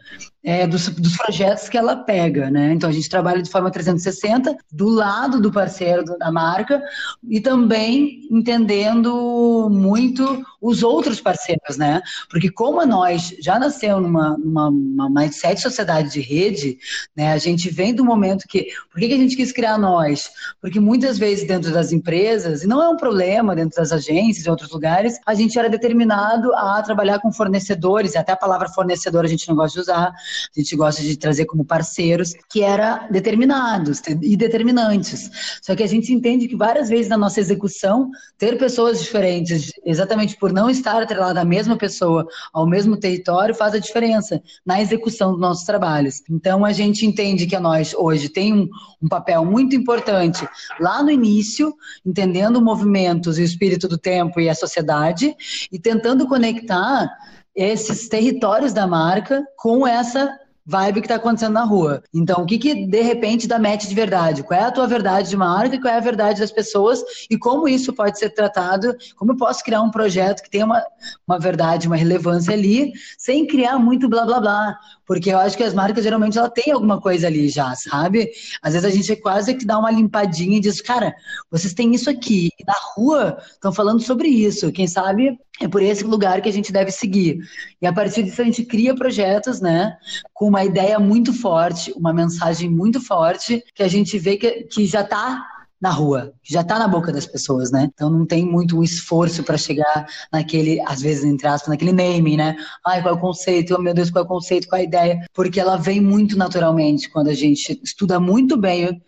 é, 0.42 0.66
dos, 0.66 0.88
dos, 0.88 1.16
projetos 1.16 1.68
que 1.68 1.76
ela 1.76 1.94
pega, 1.94 2.50
né? 2.50 2.72
Então 2.72 2.88
a 2.88 2.92
gente 2.92 3.08
trabalha 3.08 3.42
de 3.42 3.50
forma 3.50 3.70
360 3.70 4.56
do 4.72 4.88
lado 4.88 5.40
do 5.40 5.52
parceiro 5.52 6.02
da 6.18 6.32
marca 6.32 6.82
e 7.28 7.40
também 7.40 8.22
entendendo 8.30 9.68
muito 9.70 10.42
os 10.60 10.82
outros 10.82 11.20
parceiros, 11.20 11.76
né? 11.76 12.00
Porque 12.30 12.50
como 12.50 12.80
a 12.80 12.86
nós 12.86 13.34
já 13.42 13.58
nasceu 13.58 14.00
numa, 14.00 14.38
numa 14.38 14.68
uma 14.68 15.10
mindset 15.10 15.60
sociedade 15.60 16.10
de 16.10 16.20
rede, 16.20 16.78
né? 17.14 17.32
A 17.32 17.38
gente 17.38 17.68
vem 17.68 17.94
do 17.94 18.04
momento 18.04 18.46
que 18.48 18.68
por 18.90 19.00
que, 19.00 19.08
que 19.08 19.14
a 19.14 19.18
gente 19.18 19.36
quis 19.36 19.52
criar 19.52 19.78
nós? 19.78 20.30
Porque 20.60 20.80
muitas 20.80 21.18
vezes 21.18 21.46
dentro 21.46 21.72
das 21.72 21.92
empresas 21.92 22.62
e 22.62 22.66
não 22.66 22.82
é 22.82 22.88
um 22.88 22.96
problema 22.96 23.54
dentro 23.54 23.76
das 23.76 23.92
agências 23.92 24.46
e 24.46 24.50
outros 24.50 24.70
lugares, 24.70 25.18
a 25.26 25.34
gente 25.34 25.58
era 25.58 25.68
determinado 25.68 26.54
a 26.54 26.82
trabalhar 26.82 27.20
com 27.20 27.32
fornecedores, 27.32 28.16
até 28.16 28.32
a 28.32 28.36
palavra 28.36 28.68
fornecedor 28.68 29.24
a 29.24 29.28
gente 29.28 29.48
não 29.48 29.56
gosta 29.56 29.74
de 29.74 29.80
usar 29.82 30.00
a 30.10 30.60
gente 30.60 30.76
gosta 30.76 31.02
de 31.02 31.16
trazer 31.16 31.46
como 31.46 31.64
parceiros, 31.64 32.32
que 32.50 32.62
era 32.62 33.06
determinados 33.10 34.02
e 34.22 34.36
determinantes. 34.36 35.30
Só 35.62 35.74
que 35.74 35.82
a 35.82 35.86
gente 35.86 36.12
entende 36.12 36.48
que 36.48 36.56
várias 36.56 36.88
vezes 36.88 37.08
na 37.08 37.16
nossa 37.16 37.40
execução, 37.40 38.10
ter 38.38 38.58
pessoas 38.58 39.00
diferentes, 39.00 39.72
exatamente 39.84 40.36
por 40.36 40.52
não 40.52 40.68
estar 40.70 41.02
atrelada 41.02 41.40
à 41.40 41.44
mesma 41.44 41.76
pessoa, 41.76 42.26
ao 42.52 42.66
mesmo 42.66 42.96
território, 42.96 43.54
faz 43.54 43.74
a 43.74 43.78
diferença 43.78 44.42
na 44.64 44.80
execução 44.80 45.32
dos 45.32 45.40
nossos 45.40 45.64
trabalhos. 45.64 46.22
Então 46.30 46.64
a 46.64 46.72
gente 46.72 47.06
entende 47.06 47.46
que 47.46 47.56
a 47.56 47.60
nós 47.60 47.94
hoje 47.94 48.28
tem 48.28 48.52
um, 48.52 48.68
um 49.00 49.08
papel 49.08 49.44
muito 49.44 49.74
importante 49.76 50.46
lá 50.78 51.02
no 51.02 51.10
início, 51.10 51.74
entendendo 52.04 52.62
movimentos 52.62 53.38
e 53.38 53.42
o 53.42 53.44
espírito 53.44 53.88
do 53.88 53.98
tempo 53.98 54.40
e 54.40 54.48
a 54.48 54.54
sociedade, 54.54 55.34
e 55.70 55.78
tentando 55.78 56.26
conectar 56.26 57.10
esses 57.54 58.08
territórios 58.08 58.72
da 58.72 58.86
marca 58.86 59.44
com 59.56 59.86
essa 59.86 60.30
vibe 60.70 61.00
que 61.00 61.06
está 61.06 61.16
acontecendo 61.16 61.54
na 61.54 61.64
rua. 61.64 62.02
Então, 62.14 62.42
o 62.42 62.46
que 62.46 62.56
que 62.58 62.86
de 62.86 63.02
repente 63.02 63.48
dá 63.48 63.58
match 63.58 63.86
de 63.86 63.94
verdade? 63.94 64.42
Qual 64.44 64.58
é 64.58 64.64
a 64.64 64.70
tua 64.70 64.86
verdade 64.86 65.28
de 65.28 65.36
marca 65.36 65.74
e 65.74 65.80
qual 65.80 65.92
é 65.92 65.96
a 65.96 66.00
verdade 66.00 66.40
das 66.40 66.52
pessoas 66.52 67.02
e 67.28 67.36
como 67.36 67.66
isso 67.66 67.92
pode 67.92 68.18
ser 68.18 68.30
tratado? 68.30 68.94
Como 69.16 69.32
eu 69.32 69.36
posso 69.36 69.64
criar 69.64 69.82
um 69.82 69.90
projeto 69.90 70.42
que 70.42 70.50
tenha 70.50 70.64
uma, 70.64 70.82
uma 71.26 71.38
verdade, 71.40 71.88
uma 71.88 71.96
relevância 71.96 72.52
ali, 72.52 72.92
sem 73.18 73.46
criar 73.46 73.78
muito 73.78 74.08
blá 74.08 74.24
blá 74.24 74.40
blá? 74.40 74.78
Porque 75.10 75.32
eu 75.32 75.40
acho 75.40 75.56
que 75.56 75.64
as 75.64 75.74
marcas 75.74 76.04
geralmente 76.04 76.38
ela 76.38 76.48
tem 76.48 76.72
alguma 76.72 77.00
coisa 77.00 77.26
ali 77.26 77.48
já, 77.48 77.74
sabe? 77.74 78.30
Às 78.62 78.74
vezes 78.74 78.88
a 78.88 78.94
gente 78.94 79.16
quase 79.16 79.54
que 79.54 79.66
dá 79.66 79.76
uma 79.76 79.90
limpadinha 79.90 80.58
e 80.58 80.60
diz, 80.60 80.80
cara, 80.80 81.12
vocês 81.50 81.74
têm 81.74 81.92
isso 81.92 82.08
aqui, 82.08 82.48
na 82.64 82.76
rua 82.94 83.36
estão 83.50 83.72
falando 83.72 84.00
sobre 84.00 84.28
isso. 84.28 84.70
Quem 84.70 84.86
sabe 84.86 85.36
é 85.60 85.66
por 85.66 85.82
esse 85.82 86.04
lugar 86.04 86.40
que 86.40 86.48
a 86.48 86.52
gente 86.52 86.70
deve 86.70 86.92
seguir. 86.92 87.40
E 87.82 87.88
a 87.88 87.92
partir 87.92 88.22
disso 88.22 88.40
a 88.40 88.44
gente 88.44 88.64
cria 88.64 88.94
projetos, 88.94 89.60
né, 89.60 89.96
com 90.32 90.46
uma 90.46 90.64
ideia 90.64 91.00
muito 91.00 91.32
forte, 91.32 91.92
uma 91.96 92.12
mensagem 92.12 92.70
muito 92.70 93.00
forte, 93.00 93.64
que 93.74 93.82
a 93.82 93.88
gente 93.88 94.16
vê 94.16 94.36
que, 94.36 94.62
que 94.62 94.86
já 94.86 95.00
está 95.00 95.44
na 95.80 95.90
rua, 95.90 96.32
já 96.42 96.60
está 96.60 96.78
na 96.78 96.86
boca 96.86 97.10
das 97.12 97.26
pessoas, 97.26 97.70
né? 97.70 97.88
Então 97.94 98.10
não 98.10 98.26
tem 98.26 98.44
muito 98.44 98.78
um 98.78 98.82
esforço 98.82 99.42
para 99.42 99.56
chegar 99.56 100.06
naquele, 100.32 100.80
às 100.82 101.00
vezes, 101.00 101.24
entre 101.24 101.46
aspas, 101.48 101.68
naquele 101.68 101.92
naming, 101.92 102.36
né? 102.36 102.56
Ai, 102.86 103.00
qual 103.00 103.14
é 103.14 103.16
o 103.16 103.20
conceito? 103.20 103.74
Oh, 103.74 103.80
meu 103.80 103.94
Deus, 103.94 104.10
qual 104.10 104.22
é 104.22 104.26
o 104.26 104.28
conceito? 104.28 104.68
Qual 104.68 104.78
é 104.78 104.82
a 104.82 104.86
ideia? 104.86 105.26
Porque 105.32 105.58
ela 105.58 105.76
vem 105.76 106.00
muito 106.00 106.36
naturalmente 106.36 107.08
quando 107.08 107.28
a 107.28 107.34
gente 107.34 107.80
estuda 107.82 108.20
muito 108.20 108.56
bem, 108.56 109.00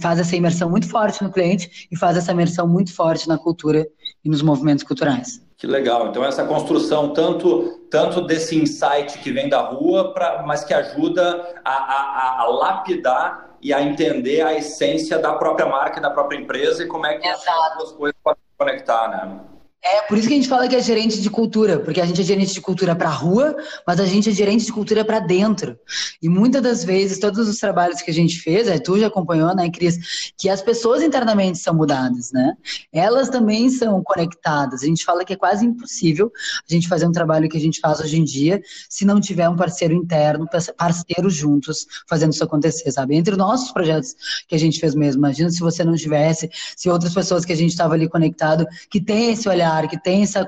faz 0.00 0.20
essa 0.20 0.36
imersão 0.36 0.70
muito 0.70 0.88
forte 0.88 1.22
no 1.22 1.32
cliente 1.32 1.88
e 1.90 1.96
faz 1.96 2.16
essa 2.16 2.30
imersão 2.30 2.68
muito 2.68 2.94
forte 2.94 3.28
na 3.28 3.36
cultura 3.36 3.86
e 4.24 4.28
nos 4.28 4.40
movimentos 4.40 4.84
culturais. 4.84 5.44
Que 5.56 5.66
legal. 5.66 6.08
Então, 6.08 6.24
essa 6.24 6.44
construção 6.44 7.12
tanto, 7.12 7.86
tanto 7.90 8.20
desse 8.26 8.56
insight 8.56 9.18
que 9.20 9.32
vem 9.32 9.48
da 9.48 9.60
rua, 9.60 10.12
pra, 10.12 10.42
mas 10.46 10.64
que 10.64 10.74
ajuda 10.74 11.60
a, 11.64 11.72
a, 11.72 12.40
a, 12.42 12.46
lapidar 12.48 13.53
e 13.64 13.72
a 13.72 13.80
entender 13.80 14.42
a 14.42 14.52
essência 14.52 15.18
da 15.18 15.32
própria 15.32 15.66
marca 15.66 15.98
e 15.98 16.02
da 16.02 16.10
própria 16.10 16.36
empresa 16.36 16.84
e 16.84 16.86
como 16.86 17.06
é 17.06 17.16
que 17.16 17.26
as 17.26 17.42
duas 17.78 17.92
coisas 17.92 18.20
podem 18.22 18.42
se 18.42 18.56
conectar, 18.58 19.08
né? 19.08 19.40
É, 19.86 20.00
por 20.02 20.16
isso 20.16 20.26
que 20.26 20.32
a 20.32 20.36
gente 20.36 20.48
fala 20.48 20.66
que 20.66 20.74
é 20.74 20.80
gerente 20.80 21.20
de 21.20 21.28
cultura, 21.28 21.78
porque 21.78 22.00
a 22.00 22.06
gente 22.06 22.18
é 22.18 22.24
gerente 22.24 22.54
de 22.54 22.60
cultura 22.60 22.96
para 22.96 23.10
a 23.10 23.12
rua, 23.12 23.54
mas 23.86 24.00
a 24.00 24.06
gente 24.06 24.30
é 24.30 24.32
gerente 24.32 24.64
de 24.64 24.72
cultura 24.72 25.04
para 25.04 25.20
dentro. 25.20 25.78
E 26.22 26.28
muitas 26.28 26.62
das 26.62 26.82
vezes, 26.82 27.18
todos 27.18 27.46
os 27.46 27.58
trabalhos 27.58 28.00
que 28.00 28.10
a 28.10 28.14
gente 28.14 28.38
fez, 28.38 28.66
é, 28.66 28.78
tu 28.78 28.98
já 28.98 29.08
acompanhou, 29.08 29.54
né, 29.54 29.68
Cris, 29.68 30.32
que 30.38 30.48
as 30.48 30.62
pessoas 30.62 31.02
internamente 31.02 31.58
são 31.58 31.74
mudadas, 31.74 32.32
né? 32.32 32.54
Elas 32.90 33.28
também 33.28 33.68
são 33.68 34.02
conectadas. 34.02 34.82
A 34.82 34.86
gente 34.86 35.04
fala 35.04 35.22
que 35.22 35.34
é 35.34 35.36
quase 35.36 35.66
impossível 35.66 36.32
a 36.66 36.72
gente 36.72 36.88
fazer 36.88 37.06
um 37.06 37.12
trabalho 37.12 37.46
que 37.46 37.58
a 37.58 37.60
gente 37.60 37.78
faz 37.78 38.00
hoje 38.00 38.18
em 38.18 38.24
dia 38.24 38.62
se 38.88 39.04
não 39.04 39.20
tiver 39.20 39.50
um 39.50 39.56
parceiro 39.56 39.92
interno, 39.92 40.48
parceiros 40.78 41.34
juntos 41.34 41.86
fazendo 42.08 42.32
isso 42.32 42.42
acontecer, 42.42 42.90
sabe? 42.90 43.16
Entre 43.16 43.32
os 43.32 43.38
nossos 43.38 43.70
projetos 43.70 44.14
que 44.48 44.54
a 44.54 44.58
gente 44.58 44.80
fez 44.80 44.94
mesmo, 44.94 45.20
imagina 45.20 45.50
se 45.50 45.60
você 45.60 45.84
não 45.84 45.94
tivesse, 45.94 46.48
se 46.74 46.88
outras 46.88 47.12
pessoas 47.12 47.44
que 47.44 47.52
a 47.52 47.56
gente 47.56 47.70
estava 47.70 47.92
ali 47.92 48.08
conectado, 48.08 48.66
que 48.90 48.98
tem 48.98 49.32
esse 49.32 49.46
olhar 49.46 49.73
que 49.82 50.00
tem 50.00 50.22
essa 50.22 50.46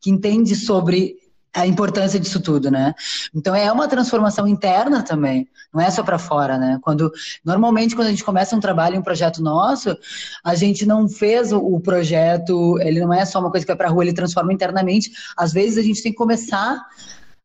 que 0.00 0.10
entende 0.10 0.54
sobre 0.54 1.16
a 1.54 1.66
importância 1.66 2.18
disso 2.18 2.40
tudo, 2.40 2.70
né? 2.70 2.94
Então 3.32 3.54
é 3.54 3.70
uma 3.70 3.86
transformação 3.86 4.46
interna 4.46 5.02
também, 5.02 5.48
não 5.72 5.80
é 5.80 5.88
só 5.88 6.02
para 6.02 6.18
fora, 6.18 6.58
né? 6.58 6.78
Quando 6.82 7.12
normalmente 7.44 7.94
quando 7.94 8.08
a 8.08 8.10
gente 8.10 8.24
começa 8.24 8.56
um 8.56 8.60
trabalho, 8.60 8.98
um 8.98 9.02
projeto 9.02 9.40
nosso, 9.40 9.96
a 10.42 10.54
gente 10.56 10.84
não 10.84 11.08
fez 11.08 11.52
o, 11.52 11.58
o 11.58 11.80
projeto, 11.80 12.78
ele 12.80 13.00
não 13.00 13.14
é 13.14 13.24
só 13.24 13.38
uma 13.38 13.50
coisa 13.50 13.64
que 13.64 13.70
vai 13.70 13.76
para 13.76 13.88
rua, 13.88 14.02
ele 14.02 14.12
transforma 14.12 14.52
internamente. 14.52 15.12
Às 15.36 15.52
vezes 15.52 15.78
a 15.78 15.82
gente 15.82 16.02
tem 16.02 16.10
que 16.10 16.18
começar 16.18 16.84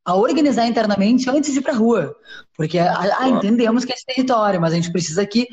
a 0.03 0.15
organizar 0.15 0.65
internamente 0.65 1.29
antes 1.29 1.53
de 1.53 1.59
ir 1.59 1.61
para 1.61 1.73
rua, 1.73 2.15
porque 2.57 2.79
ah, 2.79 3.29
entendemos 3.29 3.85
que 3.85 3.91
é 3.91 3.95
esse 3.95 4.05
território, 4.05 4.59
mas 4.59 4.73
a 4.73 4.75
gente 4.75 4.91
precisa 4.91 5.23
que 5.23 5.47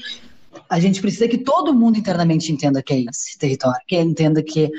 a 0.70 0.80
gente 0.80 1.02
precisa 1.02 1.28
que 1.28 1.36
todo 1.36 1.74
mundo 1.74 1.98
internamente 1.98 2.50
entenda 2.50 2.82
que 2.82 2.94
é 2.94 3.00
esse 3.10 3.38
território, 3.38 3.78
que 3.86 3.96
entenda 3.98 4.42
que 4.42 4.70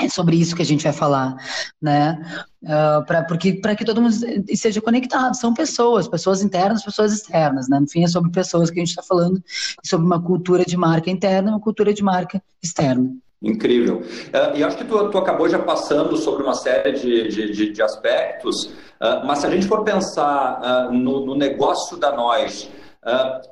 é 0.00 0.08
sobre 0.08 0.36
isso 0.36 0.54
que 0.54 0.62
a 0.62 0.66
gente 0.66 0.84
vai 0.84 0.92
falar, 0.92 1.36
né? 1.80 2.18
Uh, 2.62 3.04
pra, 3.06 3.24
porque 3.24 3.54
para 3.54 3.74
que 3.74 3.84
todo 3.84 4.02
mundo 4.02 4.14
seja 4.54 4.80
conectado, 4.80 5.34
são 5.34 5.54
pessoas, 5.54 6.06
pessoas 6.06 6.42
internas, 6.42 6.84
pessoas 6.84 7.12
externas, 7.12 7.68
né? 7.68 7.80
No 7.80 7.88
fim 7.88 8.04
é 8.04 8.06
sobre 8.06 8.30
pessoas 8.30 8.70
que 8.70 8.78
a 8.78 8.84
gente 8.84 8.90
está 8.90 9.02
falando, 9.02 9.42
sobre 9.82 10.06
uma 10.06 10.22
cultura 10.22 10.64
de 10.64 10.76
marca 10.76 11.10
interna, 11.10 11.52
uma 11.52 11.60
cultura 11.60 11.94
de 11.94 12.02
marca 12.02 12.42
externa. 12.62 13.10
Incrível. 13.42 13.98
Uh, 13.98 14.56
e 14.56 14.64
acho 14.64 14.76
que 14.76 14.84
tu, 14.84 15.10
tu, 15.10 15.18
acabou 15.18 15.48
já 15.48 15.58
passando 15.58 16.16
sobre 16.16 16.42
uma 16.42 16.54
série 16.54 16.92
de, 16.92 17.28
de, 17.28 17.52
de, 17.52 17.72
de 17.72 17.82
aspectos, 17.82 18.64
uh, 19.00 19.24
mas 19.24 19.38
se 19.38 19.46
a 19.46 19.50
gente 19.50 19.66
for 19.66 19.82
pensar 19.82 20.90
no, 20.90 21.24
no, 21.24 21.34
negócio 21.34 21.96
da 21.96 22.14
nós, 22.14 22.70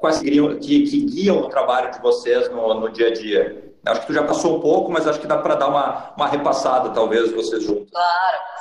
quais 0.00 0.18
que, 0.18 0.30
que, 0.60 1.00
guiam 1.04 1.38
o 1.38 1.48
trabalho 1.48 1.90
de 1.90 2.00
vocês 2.00 2.50
no, 2.50 2.80
no 2.80 2.90
dia 2.90 3.08
a 3.08 3.12
dia? 3.12 3.73
Acho 3.86 4.00
que 4.00 4.06
tu 4.06 4.12
já 4.12 4.22
passou 4.22 4.56
um 4.56 4.60
pouco, 4.60 4.90
mas 4.90 5.06
acho 5.06 5.20
que 5.20 5.26
dá 5.26 5.38
para 5.38 5.54
dar 5.54 5.68
uma, 5.68 6.12
uma 6.16 6.26
repassada, 6.26 6.90
talvez, 6.90 7.32
vocês 7.32 7.62
juntos. 7.62 7.90
Claro. 7.90 8.54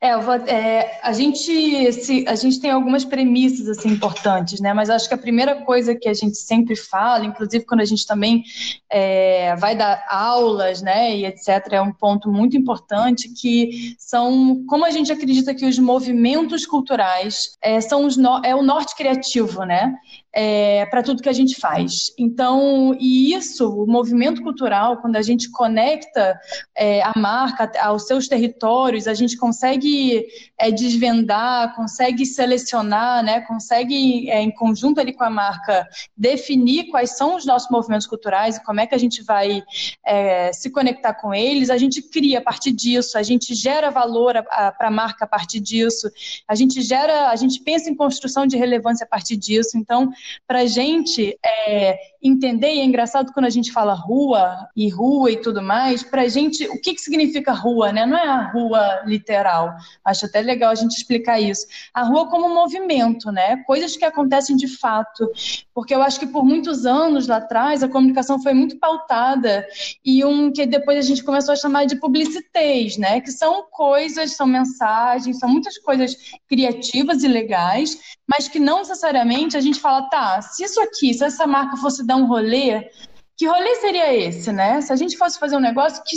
É, 0.00 0.16
vou, 0.18 0.34
é, 0.34 1.00
a, 1.02 1.12
gente, 1.12 1.92
se, 1.92 2.24
a 2.28 2.34
gente 2.34 2.60
tem 2.60 2.70
algumas 2.70 3.04
premissas 3.04 3.68
assim, 3.68 3.88
importantes, 3.88 4.60
né? 4.60 4.72
Mas 4.72 4.90
acho 4.90 5.08
que 5.08 5.14
a 5.14 5.18
primeira 5.18 5.56
coisa 5.64 5.94
que 5.94 6.08
a 6.08 6.14
gente 6.14 6.36
sempre 6.36 6.76
fala, 6.76 7.24
inclusive 7.24 7.64
quando 7.64 7.80
a 7.80 7.84
gente 7.84 8.06
também 8.06 8.42
é, 8.90 9.54
vai 9.56 9.76
dar 9.76 10.04
aulas, 10.08 10.80
né, 10.82 11.16
e 11.16 11.26
etc., 11.26 11.48
é 11.72 11.82
um 11.82 11.92
ponto 11.92 12.30
muito 12.30 12.56
importante 12.56 13.28
que 13.32 13.94
são 13.98 14.64
como 14.68 14.84
a 14.84 14.90
gente 14.90 15.12
acredita 15.12 15.54
que 15.54 15.66
os 15.66 15.78
movimentos 15.78 16.66
culturais 16.66 17.56
é, 17.60 17.80
são 17.80 18.06
os 18.06 18.16
no, 18.16 18.40
é 18.44 18.54
o 18.54 18.62
norte 18.62 18.94
criativo, 18.94 19.64
né? 19.64 19.94
É, 20.34 20.86
para 20.86 21.02
tudo 21.02 21.22
que 21.22 21.28
a 21.28 21.32
gente 21.32 21.60
faz. 21.60 22.12
Então, 22.18 22.96
e 22.98 23.34
isso, 23.34 23.70
o 23.70 23.86
movimento 23.86 24.42
cultural, 24.42 24.96
quando 25.02 25.16
a 25.16 25.22
gente 25.22 25.50
conecta 25.50 26.40
é, 26.74 27.02
a 27.02 27.12
marca 27.16 27.70
aos 27.80 28.06
seus 28.06 28.28
territórios, 28.28 29.06
a 29.06 29.12
gente 29.12 29.36
consegue 29.36 30.26
é, 30.58 30.70
desvendar, 30.70 31.74
consegue 31.76 32.24
selecionar, 32.24 33.22
né, 33.22 33.40
consegue, 33.42 34.30
é, 34.30 34.40
em 34.40 34.50
conjunto 34.50 35.00
ali 35.00 35.12
com 35.12 35.24
a 35.24 35.30
marca, 35.30 35.86
definir 36.16 36.84
quais 36.84 37.16
são 37.16 37.36
os 37.36 37.44
nossos 37.44 37.70
movimentos 37.70 38.06
culturais 38.06 38.56
e 38.56 38.64
como 38.64 38.80
é 38.80 38.86
que 38.86 38.94
a 38.94 38.98
gente 38.98 39.22
vai 39.22 39.62
é, 40.04 40.52
se 40.52 40.70
conectar 40.70 41.14
com 41.14 41.34
eles. 41.34 41.68
A 41.70 41.76
gente 41.76 42.00
cria 42.02 42.38
a 42.38 42.42
partir 42.42 42.72
disso, 42.72 43.18
a 43.18 43.22
gente 43.22 43.54
gera 43.54 43.90
valor 43.90 44.42
para 44.78 44.88
a 44.88 44.90
marca 44.90 45.24
a 45.24 45.28
partir 45.28 45.60
disso, 45.60 46.10
a 46.48 46.54
gente 46.54 46.80
gera, 46.80 47.28
a 47.28 47.36
gente 47.36 47.60
pensa 47.60 47.90
em 47.90 47.94
construção 47.94 48.46
de 48.46 48.56
relevância 48.56 49.04
a 49.04 49.08
partir 49.08 49.36
disso. 49.36 49.76
Então, 49.76 50.10
Para 50.46 50.60
a 50.60 50.66
gente 50.66 51.38
é, 51.44 51.98
entender, 52.22 52.74
e 52.74 52.80
é 52.80 52.84
engraçado 52.84 53.32
quando 53.32 53.46
a 53.46 53.50
gente 53.50 53.72
fala 53.72 53.94
rua 53.94 54.68
e 54.76 54.88
rua 54.88 55.30
e 55.30 55.36
tudo 55.36 55.60
mais, 55.60 56.02
para 56.02 56.22
a 56.22 56.28
gente, 56.28 56.66
o 56.68 56.80
que, 56.80 56.94
que 56.94 57.00
significa 57.00 57.52
rua, 57.52 57.92
né? 57.92 58.06
Não 58.06 58.16
é 58.16 58.26
a 58.26 58.50
rua 58.50 59.02
literal. 59.04 59.74
Acho 60.04 60.26
até 60.26 60.40
legal 60.40 60.70
a 60.70 60.74
gente 60.74 60.92
explicar 60.92 61.40
isso. 61.40 61.66
A 61.92 62.02
rua 62.02 62.28
como 62.28 62.48
movimento, 62.48 63.32
né? 63.32 63.56
Coisas 63.66 63.96
que 63.96 64.04
acontecem 64.04 64.56
de 64.56 64.68
fato. 64.68 65.30
Porque 65.74 65.94
eu 65.94 66.02
acho 66.02 66.20
que 66.20 66.26
por 66.26 66.44
muitos 66.44 66.86
anos 66.86 67.26
lá 67.26 67.36
atrás 67.36 67.82
a 67.82 67.88
comunicação 67.88 68.40
foi 68.40 68.54
muito 68.54 68.78
pautada 68.78 69.66
e 70.04 70.24
um 70.24 70.52
que 70.52 70.64
depois 70.66 70.98
a 70.98 71.08
gente 71.08 71.24
começou 71.24 71.52
a 71.52 71.56
chamar 71.56 71.86
de 71.86 71.96
publicitez, 71.96 72.96
né? 72.96 73.20
Que 73.20 73.32
são 73.32 73.64
coisas, 73.70 74.36
são 74.36 74.46
mensagens, 74.46 75.38
são 75.38 75.48
muitas 75.48 75.76
coisas 75.78 76.16
criativas 76.48 77.22
e 77.22 77.28
legais, 77.28 77.98
mas 78.28 78.48
que 78.48 78.58
não 78.58 78.78
necessariamente 78.78 79.56
a 79.56 79.60
gente 79.60 79.80
fala, 79.80 80.08
tá, 80.12 80.42
se 80.42 80.62
isso 80.62 80.78
aqui, 80.82 81.14
se 81.14 81.24
essa 81.24 81.46
marca 81.46 81.78
fosse 81.78 82.06
dar 82.06 82.16
um 82.16 82.26
rolê, 82.26 82.90
que 83.34 83.46
rolê 83.46 83.76
seria 83.76 84.14
esse, 84.14 84.52
né? 84.52 84.82
Se 84.82 84.92
a 84.92 84.96
gente 84.96 85.16
fosse 85.16 85.38
fazer 85.38 85.56
um 85.56 85.60
negócio, 85.60 86.02
que, 86.04 86.14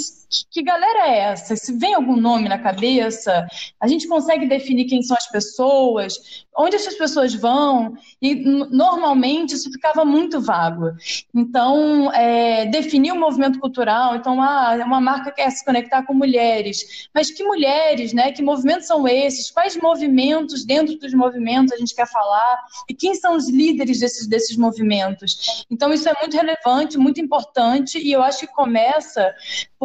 que 0.49 0.63
galera 0.63 1.07
é 1.07 1.19
essa? 1.19 1.55
Se 1.55 1.77
vem 1.77 1.93
algum 1.93 2.15
nome 2.15 2.49
na 2.49 2.57
cabeça, 2.57 3.47
a 3.79 3.87
gente 3.87 4.07
consegue 4.07 4.47
definir 4.47 4.85
quem 4.85 5.01
são 5.01 5.15
as 5.15 5.27
pessoas, 5.29 6.45
onde 6.57 6.75
essas 6.75 6.95
pessoas 6.95 7.33
vão, 7.33 7.95
e 8.21 8.35
normalmente 8.35 9.55
isso 9.55 9.71
ficava 9.71 10.05
muito 10.05 10.39
vago. 10.41 10.91
Então, 11.33 12.11
é, 12.13 12.65
definir 12.65 13.11
o 13.11 13.15
um 13.15 13.19
movimento 13.19 13.59
cultural, 13.59 14.15
então, 14.15 14.41
ah, 14.41 14.75
uma 14.85 15.01
marca 15.01 15.31
quer 15.31 15.49
se 15.51 15.63
conectar 15.65 16.03
com 16.03 16.13
mulheres, 16.13 17.09
mas 17.13 17.29
que 17.29 17.43
mulheres, 17.43 18.13
né? 18.13 18.31
Que 18.31 18.41
movimentos 18.41 18.87
são 18.87 19.07
esses? 19.07 19.51
Quais 19.51 19.75
movimentos 19.75 20.65
dentro 20.65 20.97
dos 20.97 21.13
movimentos 21.13 21.73
a 21.73 21.77
gente 21.77 21.93
quer 21.93 22.07
falar? 22.07 22.63
E 22.89 22.93
quem 22.93 23.13
são 23.15 23.35
os 23.35 23.49
líderes 23.49 23.99
desses, 23.99 24.27
desses 24.27 24.57
movimentos? 24.57 25.65
Então, 25.69 25.93
isso 25.93 26.07
é 26.07 26.13
muito 26.19 26.35
relevante, 26.35 26.97
muito 26.97 27.19
importante, 27.19 27.99
e 27.99 28.11
eu 28.11 28.23
acho 28.23 28.39
que 28.39 28.47
começa 28.47 29.33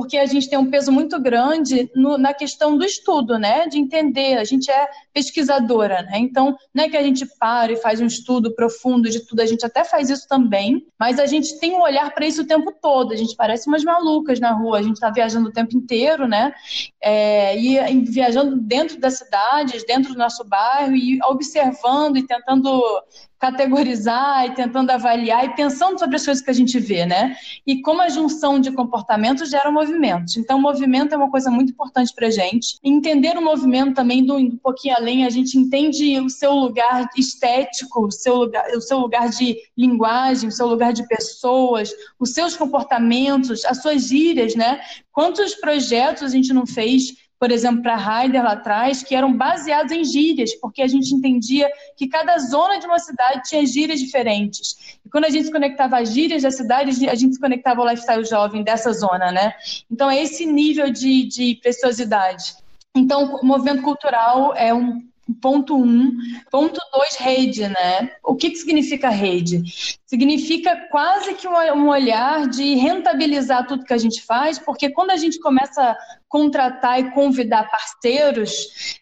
porque 0.01 0.17
a 0.17 0.25
gente 0.25 0.49
tem 0.49 0.59
um 0.59 0.71
peso 0.71 0.91
muito 0.91 1.21
grande 1.21 1.91
no, 1.95 2.17
na 2.17 2.33
questão 2.33 2.79
do 2.79 2.87
estudo, 2.87 3.39
né? 3.39 3.67
De 3.67 3.79
entender, 3.79 4.39
a 4.39 4.45
gente 4.45 4.71
é 4.71 4.89
pesquisadora, 5.13 6.01
né? 6.05 6.17
Então, 6.17 6.57
não 6.73 6.85
é 6.85 6.89
que 6.89 6.97
a 6.97 7.03
gente 7.03 7.27
para 7.39 7.71
e 7.71 7.77
faz 7.77 8.01
um 8.01 8.07
estudo 8.07 8.55
profundo 8.55 9.11
de 9.11 9.21
tudo, 9.27 9.41
a 9.41 9.47
gente 9.47 9.67
até 9.67 9.85
faz 9.85 10.09
isso 10.09 10.27
também, 10.27 10.87
mas 10.99 11.19
a 11.19 11.27
gente 11.27 11.59
tem 11.59 11.75
um 11.75 11.83
olhar 11.83 12.15
para 12.15 12.25
isso 12.25 12.41
o 12.41 12.47
tempo 12.47 12.73
todo, 12.81 13.13
a 13.13 13.17
gente 13.17 13.37
parece 13.37 13.69
umas 13.69 13.85
malucas 13.85 14.41
na 14.41 14.53
rua, 14.53 14.79
a 14.79 14.83
gente 14.83 14.95
está 14.95 15.11
viajando 15.11 15.51
o 15.51 15.53
tempo 15.53 15.77
inteiro, 15.77 16.27
né? 16.27 16.55
É, 16.99 17.61
e 17.61 18.01
viajando 18.05 18.57
dentro 18.57 18.99
das 18.99 19.19
cidades, 19.19 19.85
dentro 19.85 20.15
do 20.15 20.19
nosso 20.19 20.43
bairro, 20.45 20.97
e 20.97 21.19
observando 21.25 22.17
e 22.17 22.27
tentando 22.27 22.83
categorizar 23.41 24.45
e 24.47 24.55
tentando 24.55 24.91
avaliar 24.91 25.47
e 25.47 25.57
pensando 25.57 25.99
sobre 25.99 26.17
as 26.17 26.25
coisas 26.25 26.45
que 26.45 26.51
a 26.51 26.55
gente 26.55 26.79
vê, 26.79 27.07
né? 27.07 27.35
E 27.67 27.81
como 27.81 28.03
a 28.03 28.09
junção 28.11 28.61
de 28.61 28.71
comportamentos 28.71 29.49
gera 29.49 29.71
movimentos. 29.71 30.37
Então, 30.37 30.61
movimento 30.61 31.15
é 31.15 31.17
uma 31.17 31.31
coisa 31.31 31.51
muito 31.51 31.73
importante 31.73 32.13
para 32.15 32.27
a 32.27 32.31
gente. 32.31 32.79
entender 32.85 33.39
o 33.39 33.43
movimento 33.43 33.95
também, 33.95 34.25
do, 34.25 34.37
um 34.37 34.59
pouquinho 34.59 34.95
além, 34.95 35.25
a 35.25 35.31
gente 35.31 35.57
entende 35.57 36.21
o 36.21 36.29
seu 36.29 36.53
lugar 36.53 37.09
estético, 37.17 38.07
o 38.07 38.11
seu 38.11 38.35
lugar, 38.37 38.69
o 38.77 38.81
seu 38.83 38.99
lugar 38.99 39.31
de 39.31 39.57
linguagem, 39.77 40.51
o 40.51 40.53
seu 40.53 40.67
lugar 40.67 40.93
de 40.93 41.09
pessoas, 41.09 41.91
os 42.19 42.35
seus 42.35 42.55
comportamentos, 42.55 43.65
as 43.65 43.81
suas 43.81 44.09
gírias, 44.09 44.55
né? 44.55 44.81
Quantos 45.11 45.55
projetos 45.55 46.25
a 46.25 46.29
gente 46.29 46.53
não 46.53 46.67
fez 46.67 47.15
por 47.41 47.51
exemplo, 47.51 47.83
para 47.83 47.97
Heider 47.97 48.45
lá 48.45 48.53
atrás, 48.53 49.03
que 49.03 49.15
eram 49.15 49.35
baseados 49.35 49.91
em 49.91 50.05
gírias, 50.05 50.55
porque 50.57 50.83
a 50.83 50.87
gente 50.87 51.15
entendia 51.15 51.71
que 51.97 52.07
cada 52.07 52.37
zona 52.37 52.79
de 52.79 52.85
uma 52.85 52.99
cidade 52.99 53.49
tinha 53.49 53.65
gírias 53.65 53.99
diferentes. 53.99 54.99
E 55.03 55.09
quando 55.09 55.25
a 55.25 55.31
gente 55.31 55.47
se 55.47 55.51
conectava 55.51 55.99
às 55.99 56.13
gírias 56.13 56.43
da 56.43 56.51
cidade, 56.51 57.09
a 57.09 57.15
gente 57.15 57.35
se 57.35 57.41
conectava 57.41 57.81
ao 57.81 57.89
lifestyle 57.89 58.27
jovem 58.27 58.63
dessa 58.63 58.93
zona, 58.93 59.33
né? 59.33 59.55
Então, 59.91 60.11
é 60.11 60.23
esse 60.23 60.45
nível 60.45 60.91
de, 60.91 61.25
de 61.25 61.55
preciosidade. 61.63 62.57
Então, 62.95 63.37
o 63.37 63.47
movimento 63.47 63.81
cultural 63.81 64.55
é 64.55 64.75
um 64.75 65.01
ponto 65.41 65.77
um. 65.77 66.15
Ponto 66.51 66.79
dois, 66.93 67.17
rede, 67.17 67.67
né? 67.69 68.11
O 68.23 68.35
que, 68.35 68.51
que 68.51 68.57
significa 68.57 69.09
rede? 69.09 69.63
Significa 70.05 70.77
quase 70.91 71.33
que 71.35 71.49
um 71.49 71.89
olhar 71.89 72.47
de 72.49 72.75
rentabilizar 72.75 73.67
tudo 73.67 73.85
que 73.85 73.95
a 73.95 73.99
gente 73.99 74.23
faz, 74.23 74.59
porque 74.59 74.91
quando 74.91 75.13
a 75.13 75.17
gente 75.17 75.39
começa 75.41 75.97
contratar 76.31 77.01
e 77.01 77.11
convidar 77.11 77.69
parceiros, 77.69 78.53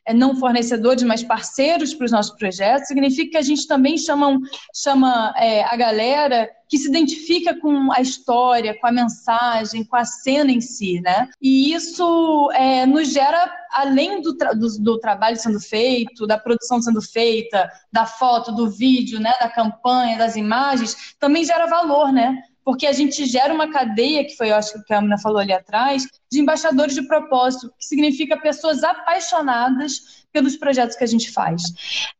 é, 0.07 0.15
não 0.15 0.35
fornecedores, 0.35 1.03
mas 1.03 1.23
parceiros 1.23 1.93
para 1.93 2.07
os 2.07 2.11
nossos 2.11 2.35
projetos, 2.37 2.89
significa 2.89 3.33
que 3.33 3.37
a 3.37 3.43
gente 3.43 3.67
também 3.69 3.99
chama, 3.99 4.41
chama 4.75 5.35
é, 5.37 5.63
a 5.63 5.77
galera 5.77 6.49
que 6.67 6.79
se 6.79 6.89
identifica 6.89 7.59
com 7.61 7.93
a 7.93 8.01
história, 8.01 8.79
com 8.81 8.87
a 8.87 8.93
mensagem, 8.93 9.85
com 9.85 9.97
a 9.97 10.07
cena 10.07 10.51
em 10.51 10.61
si, 10.61 11.01
né? 11.03 11.29
E 11.41 11.73
isso 11.75 12.51
é, 12.55 12.87
nos 12.87 13.13
gera, 13.13 13.51
além 13.73 14.23
do, 14.23 14.35
tra 14.35 14.55
do, 14.55 14.67
do, 14.79 14.99
trabalho 14.99 15.37
sendo 15.37 15.61
feito, 15.61 16.27
da 16.27 16.39
produção 16.39 16.81
sendo 16.81 17.03
feita, 17.03 17.71
da 17.93 18.07
foto, 18.07 18.53
do 18.53 18.71
vídeo, 18.71 19.21
né, 19.21 19.35
da 19.39 19.51
campanha, 19.51 20.17
das 20.17 20.35
imagens, 20.35 21.15
também 21.19 21.45
gera 21.45 21.67
valor, 21.67 22.11
né? 22.11 22.43
Porque 22.69 22.87
a 22.87 22.93
gente 22.93 23.25
gera 23.25 23.55
uma 23.55 23.71
cadeia, 23.71 24.27
que 24.27 24.37
foi, 24.37 24.51
eu 24.51 24.55
acho 24.55 24.85
que 24.85 24.93
a 24.93 24.99
Amina 24.99 25.17
falou 25.17 25.39
ali 25.39 25.55
atrás, 25.55 26.07
de 26.31 26.39
embaixadores 26.39 26.95
de 26.95 27.01
propósito, 27.01 27.73
que 27.79 27.87
significa 27.87 28.37
pessoas 28.37 28.85
apaixonadas 28.85 30.27
pelos 30.31 30.55
projetos 30.55 30.95
que 30.95 31.03
a 31.03 31.07
gente 31.07 31.31
faz. 31.31 31.63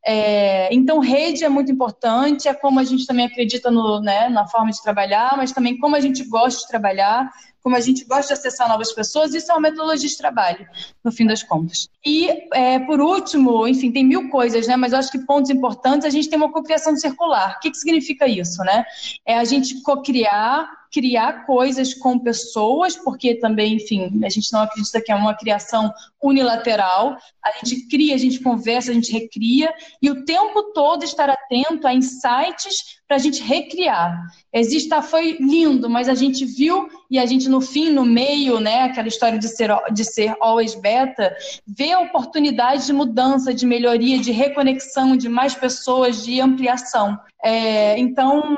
É, 0.03 0.73
então, 0.73 0.97
rede 0.97 1.43
é 1.43 1.49
muito 1.49 1.71
importante, 1.71 2.47
é 2.47 2.53
como 2.55 2.79
a 2.79 2.83
gente 2.83 3.05
também 3.05 3.27
acredita 3.27 3.69
no, 3.69 4.01
né, 4.01 4.27
na 4.27 4.47
forma 4.47 4.71
de 4.71 4.81
trabalhar, 4.81 5.37
mas 5.37 5.51
também 5.51 5.77
como 5.77 5.95
a 5.95 5.99
gente 5.99 6.23
gosta 6.23 6.61
de 6.61 6.67
trabalhar, 6.67 7.29
como 7.61 7.75
a 7.75 7.79
gente 7.79 8.05
gosta 8.05 8.33
de 8.33 8.39
acessar 8.39 8.69
novas 8.69 8.91
pessoas, 8.91 9.33
isso 9.33 9.51
é 9.51 9.55
uma 9.55 9.61
metodologia 9.61 10.07
de 10.07 10.17
trabalho, 10.17 10.67
no 11.03 11.11
fim 11.11 11.25
das 11.25 11.43
contas. 11.43 11.89
E, 12.05 12.29
é, 12.53 12.79
por 12.79 13.01
último, 13.01 13.67
enfim, 13.67 13.91
tem 13.91 14.05
mil 14.05 14.29
coisas, 14.29 14.67
né? 14.67 14.75
Mas 14.75 14.93
eu 14.93 14.99
acho 14.99 15.11
que 15.11 15.19
pontos 15.19 15.49
importantes, 15.51 16.05
a 16.05 16.09
gente 16.09 16.29
tem 16.29 16.37
uma 16.37 16.51
cocriação 16.51 16.95
circular. 16.95 17.55
O 17.57 17.59
que, 17.59 17.71
que 17.71 17.77
significa 17.77 18.27
isso, 18.27 18.63
né? 18.63 18.83
É 19.25 19.37
a 19.37 19.43
gente 19.43 19.81
cocriar 19.81 20.79
criar 20.91 21.45
coisas 21.45 21.93
com 21.93 22.17
pessoas, 22.17 22.95
porque 22.95 23.35
também, 23.35 23.75
enfim, 23.75 24.23
a 24.23 24.29
gente 24.29 24.51
não 24.51 24.61
acredita 24.61 25.01
que 25.01 25.11
é 25.11 25.15
uma 25.15 25.35
criação 25.35 25.93
unilateral. 26.21 27.17
A 27.43 27.51
gente 27.63 27.87
cria, 27.87 28.15
a 28.15 28.17
gente 28.17 28.39
conversa, 28.39 28.91
a 28.91 28.93
gente 28.93 29.11
recria, 29.11 29.73
e 30.01 30.09
o 30.09 30.25
tempo 30.25 30.71
todo 30.73 31.03
estar 31.03 31.29
atento 31.29 31.87
a 31.87 31.93
insights 31.93 32.99
para 33.07 33.17
a 33.17 33.19
gente 33.19 33.41
recriar. 33.41 34.21
Existe, 34.53 34.89
tá, 34.89 35.01
foi 35.01 35.37
lindo, 35.39 35.89
mas 35.89 36.09
a 36.09 36.15
gente 36.15 36.45
viu 36.45 36.87
e 37.09 37.17
a 37.17 37.25
gente 37.25 37.49
no 37.49 37.61
fim, 37.61 37.89
no 37.89 38.05
meio, 38.05 38.59
né, 38.59 38.83
aquela 38.83 39.07
história 39.07 39.39
de 39.39 39.47
ser, 39.47 39.71
de 39.91 40.03
ser 40.03 40.35
always 40.39 40.75
beta, 40.75 41.35
vê 41.65 41.91
a 41.91 42.01
oportunidade 42.01 42.85
de 42.85 42.93
mudança, 42.93 43.53
de 43.53 43.65
melhoria, 43.65 44.19
de 44.19 44.31
reconexão 44.31 45.17
de 45.17 45.29
mais 45.29 45.55
pessoas, 45.55 46.23
de 46.23 46.39
ampliação. 46.39 47.19
É, 47.43 47.97
então, 47.97 48.53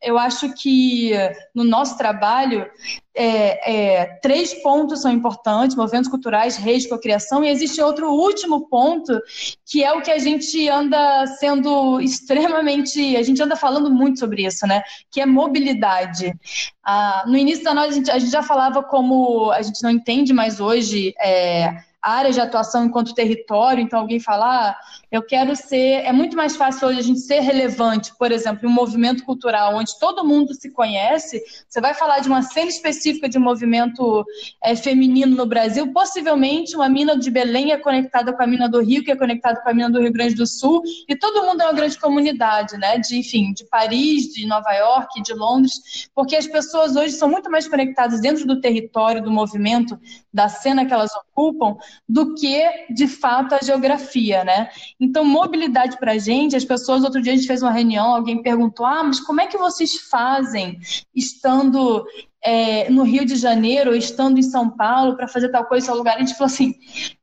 eu 0.00 0.16
acho 0.16 0.52
que 0.54 1.12
no 1.54 1.64
nosso 1.64 1.98
trabalho, 1.98 2.64
é, 3.14 3.98
é, 3.98 4.06
três 4.22 4.54
pontos 4.62 5.02
são 5.02 5.10
importantes: 5.10 5.76
movimentos 5.76 6.08
culturais, 6.08 6.56
redes, 6.56 6.88
cocriação, 6.88 7.42
e 7.42 7.48
existe 7.48 7.82
outro 7.82 8.10
último 8.12 8.68
ponto, 8.68 9.20
que 9.66 9.82
é 9.82 9.92
o 9.92 10.00
que 10.00 10.10
a 10.10 10.18
gente 10.18 10.68
anda 10.68 11.26
sendo 11.38 12.00
extremamente. 12.00 13.16
A 13.16 13.22
gente 13.22 13.42
anda 13.42 13.56
falando 13.56 13.90
muito 13.90 14.20
sobre 14.20 14.46
isso, 14.46 14.66
né? 14.66 14.82
Que 15.10 15.20
é 15.20 15.26
mobilidade. 15.26 16.32
Ah, 16.84 17.24
no 17.26 17.36
início 17.36 17.64
da 17.64 17.74
noite, 17.74 17.90
a 17.90 17.94
gente, 17.94 18.10
a 18.10 18.18
gente 18.18 18.32
já 18.32 18.42
falava 18.42 18.82
como 18.82 19.50
a 19.50 19.60
gente 19.60 19.82
não 19.82 19.90
entende 19.90 20.32
mais 20.32 20.60
hoje. 20.60 21.12
É, 21.20 21.89
área 22.02 22.32
de 22.32 22.40
atuação 22.40 22.84
enquanto 22.84 23.14
território, 23.14 23.82
então 23.82 23.98
alguém 23.98 24.18
falar, 24.18 24.70
ah, 24.70 24.78
eu 25.10 25.22
quero 25.22 25.54
ser. 25.54 26.04
É 26.04 26.12
muito 26.12 26.36
mais 26.36 26.56
fácil 26.56 26.88
hoje 26.88 26.98
a 26.98 27.02
gente 27.02 27.20
ser 27.20 27.40
relevante, 27.40 28.12
por 28.18 28.32
exemplo, 28.32 28.66
em 28.66 28.70
um 28.70 28.74
movimento 28.74 29.24
cultural 29.24 29.74
onde 29.76 29.98
todo 29.98 30.24
mundo 30.24 30.54
se 30.54 30.70
conhece. 30.70 31.42
Você 31.68 31.80
vai 31.80 31.94
falar 31.94 32.20
de 32.20 32.28
uma 32.28 32.42
cena 32.42 32.68
específica 32.68 33.28
de 33.28 33.38
movimento 33.38 34.24
é, 34.62 34.74
feminino 34.74 35.36
no 35.36 35.46
Brasil, 35.46 35.92
possivelmente 35.92 36.76
uma 36.76 36.88
mina 36.88 37.18
de 37.18 37.30
Belém 37.30 37.72
é 37.72 37.76
conectada 37.76 38.32
com 38.32 38.42
a 38.42 38.46
mina 38.46 38.68
do 38.68 38.80
Rio, 38.80 39.04
que 39.04 39.10
é 39.10 39.16
conectada 39.16 39.60
com 39.60 39.68
a 39.68 39.74
mina 39.74 39.90
do 39.90 40.00
Rio 40.00 40.12
Grande 40.12 40.34
do 40.34 40.46
Sul, 40.46 40.82
e 41.08 41.16
todo 41.16 41.44
mundo 41.44 41.60
é 41.62 41.64
uma 41.64 41.74
grande 41.74 41.98
comunidade, 41.98 42.76
né? 42.76 42.98
De, 42.98 43.18
enfim, 43.18 43.52
de 43.52 43.64
Paris, 43.64 44.32
de 44.32 44.46
Nova 44.46 44.72
York, 44.72 45.22
de 45.22 45.34
Londres, 45.34 46.08
porque 46.14 46.36
as 46.36 46.46
pessoas 46.46 46.96
hoje 46.96 47.12
são 47.12 47.28
muito 47.28 47.50
mais 47.50 47.68
conectadas 47.68 48.20
dentro 48.20 48.46
do 48.46 48.60
território, 48.60 49.22
do 49.22 49.30
movimento, 49.30 49.98
da 50.32 50.48
cena 50.48 50.86
que 50.86 50.92
elas 50.92 51.10
ocupam, 51.14 51.76
do 52.08 52.34
que, 52.34 52.62
de 52.92 53.06
fato, 53.06 53.54
a 53.54 53.64
geografia, 53.64 54.44
né? 54.44 54.68
Então, 54.98 55.24
mobilidade 55.24 55.98
para 55.98 56.12
a 56.12 56.18
gente, 56.18 56.56
as 56.56 56.64
pessoas, 56.64 57.04
outro 57.04 57.22
dia 57.22 57.32
a 57.32 57.36
gente 57.36 57.46
fez 57.46 57.62
uma 57.62 57.72
reunião, 57.72 58.14
alguém 58.14 58.42
perguntou, 58.42 58.84
ah, 58.86 59.02
mas 59.04 59.20
como 59.20 59.40
é 59.40 59.46
que 59.46 59.58
vocês 59.58 59.94
fazem 60.10 60.78
estando 61.14 62.04
é, 62.42 62.88
no 62.88 63.02
Rio 63.02 63.24
de 63.24 63.36
Janeiro, 63.36 63.94
estando 63.94 64.38
em 64.38 64.42
São 64.42 64.70
Paulo 64.70 65.14
para 65.16 65.28
fazer 65.28 65.50
tal 65.50 65.66
coisa 65.66 65.86
em 65.86 65.88
tal 65.88 65.96
lugar, 65.98 66.16
a 66.16 66.20
gente 66.20 66.32
falou 66.34 66.46
assim, 66.46 66.74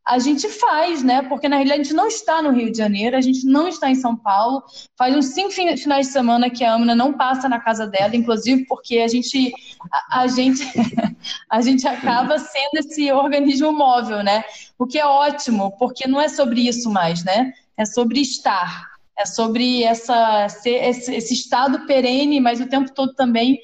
a 0.06 0.20
gente 0.20 0.48
faz, 0.48 1.02
né? 1.04 1.24
Porque 1.24 1.50
na 1.50 1.56
realidade 1.56 1.82
a 1.82 1.84
gente 1.84 1.96
não 1.96 2.08
está 2.08 2.42
no 2.42 2.52
Rio 2.52 2.72
de 2.72 2.78
Janeiro, 2.78 3.18
a 3.18 3.22
gente 3.22 3.46
não 3.46 3.68
está 3.68 3.90
em 3.90 3.96
São 3.96 4.16
Paulo. 4.16 4.64
Faz 4.96 5.16
uns 5.16 5.28
cinco 5.28 5.52
finais 5.52 6.08
de 6.08 6.14
semana 6.14 6.50
que 6.50 6.64
a 6.64 6.74
Amina 6.74 6.96
não 6.96 7.14
passa 7.14 7.50
na 7.50 7.60
casa 7.60 7.88
dela, 7.88 8.16
inclusive 8.16 8.66
porque 8.68 9.00
a 9.00 9.08
gente 9.08 9.52
a, 9.92 10.22
a 10.22 10.28
gente 10.28 10.64
a 11.50 11.62
gente 11.62 11.88
acaba 11.88 12.38
sendo 12.38 12.76
esse 12.76 13.12
organismo 13.12 13.72
móvel, 13.74 14.24
né? 14.24 14.44
O 14.78 14.86
que 14.86 15.00
é 15.00 15.06
ótimo, 15.06 15.76
porque 15.78 16.08
não 16.08 16.22
é 16.22 16.30
sobre 16.30 16.68
isso 16.68 16.92
mais, 16.92 17.24
né? 17.24 17.54
É 17.76 17.86
sobre 17.86 18.22
estar. 18.22 18.97
É 19.18 19.26
sobre 19.26 19.84
essa, 19.84 20.46
esse, 20.64 21.34
estado 21.34 21.88
perene, 21.88 22.40
mas 22.40 22.62
o 22.62 22.68
tempo 22.68 22.94
todo 22.94 23.16
também 23.16 23.60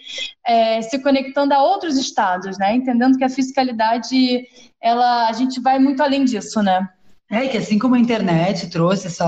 é, 0.46 0.82
se 0.82 0.98
conectando 1.00 1.54
a 1.54 1.62
outros 1.62 1.96
estados, 1.96 2.58
né? 2.58 2.76
Entendendo 2.76 3.18
que 3.18 3.24
a 3.24 3.30
fiscalidade, 3.30 4.48
ela, 4.82 5.28
a 5.28 5.34
gente 5.34 5.62
vai 5.62 5.78
muito 5.78 6.02
além 6.02 6.26
disso, 6.26 6.62
né? 6.63 6.89
É, 7.34 7.48
que 7.48 7.58
assim 7.58 7.80
como 7.80 7.96
a 7.96 8.00
internet 8.00 8.69
trouxe 8.69 9.08
esse 9.08 9.24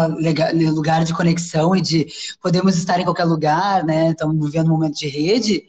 lugar 0.69 1.03
de 1.03 1.11
conexão 1.11 1.75
e 1.75 1.81
de 1.81 2.05
podemos 2.39 2.77
estar 2.77 2.99
em 2.99 3.03
qualquer 3.03 3.23
lugar, 3.23 3.83
né? 3.83 4.11
Estamos 4.11 4.45
vivendo 4.45 4.67
um 4.67 4.73
momento 4.73 4.93
de 4.93 5.07
rede, 5.07 5.63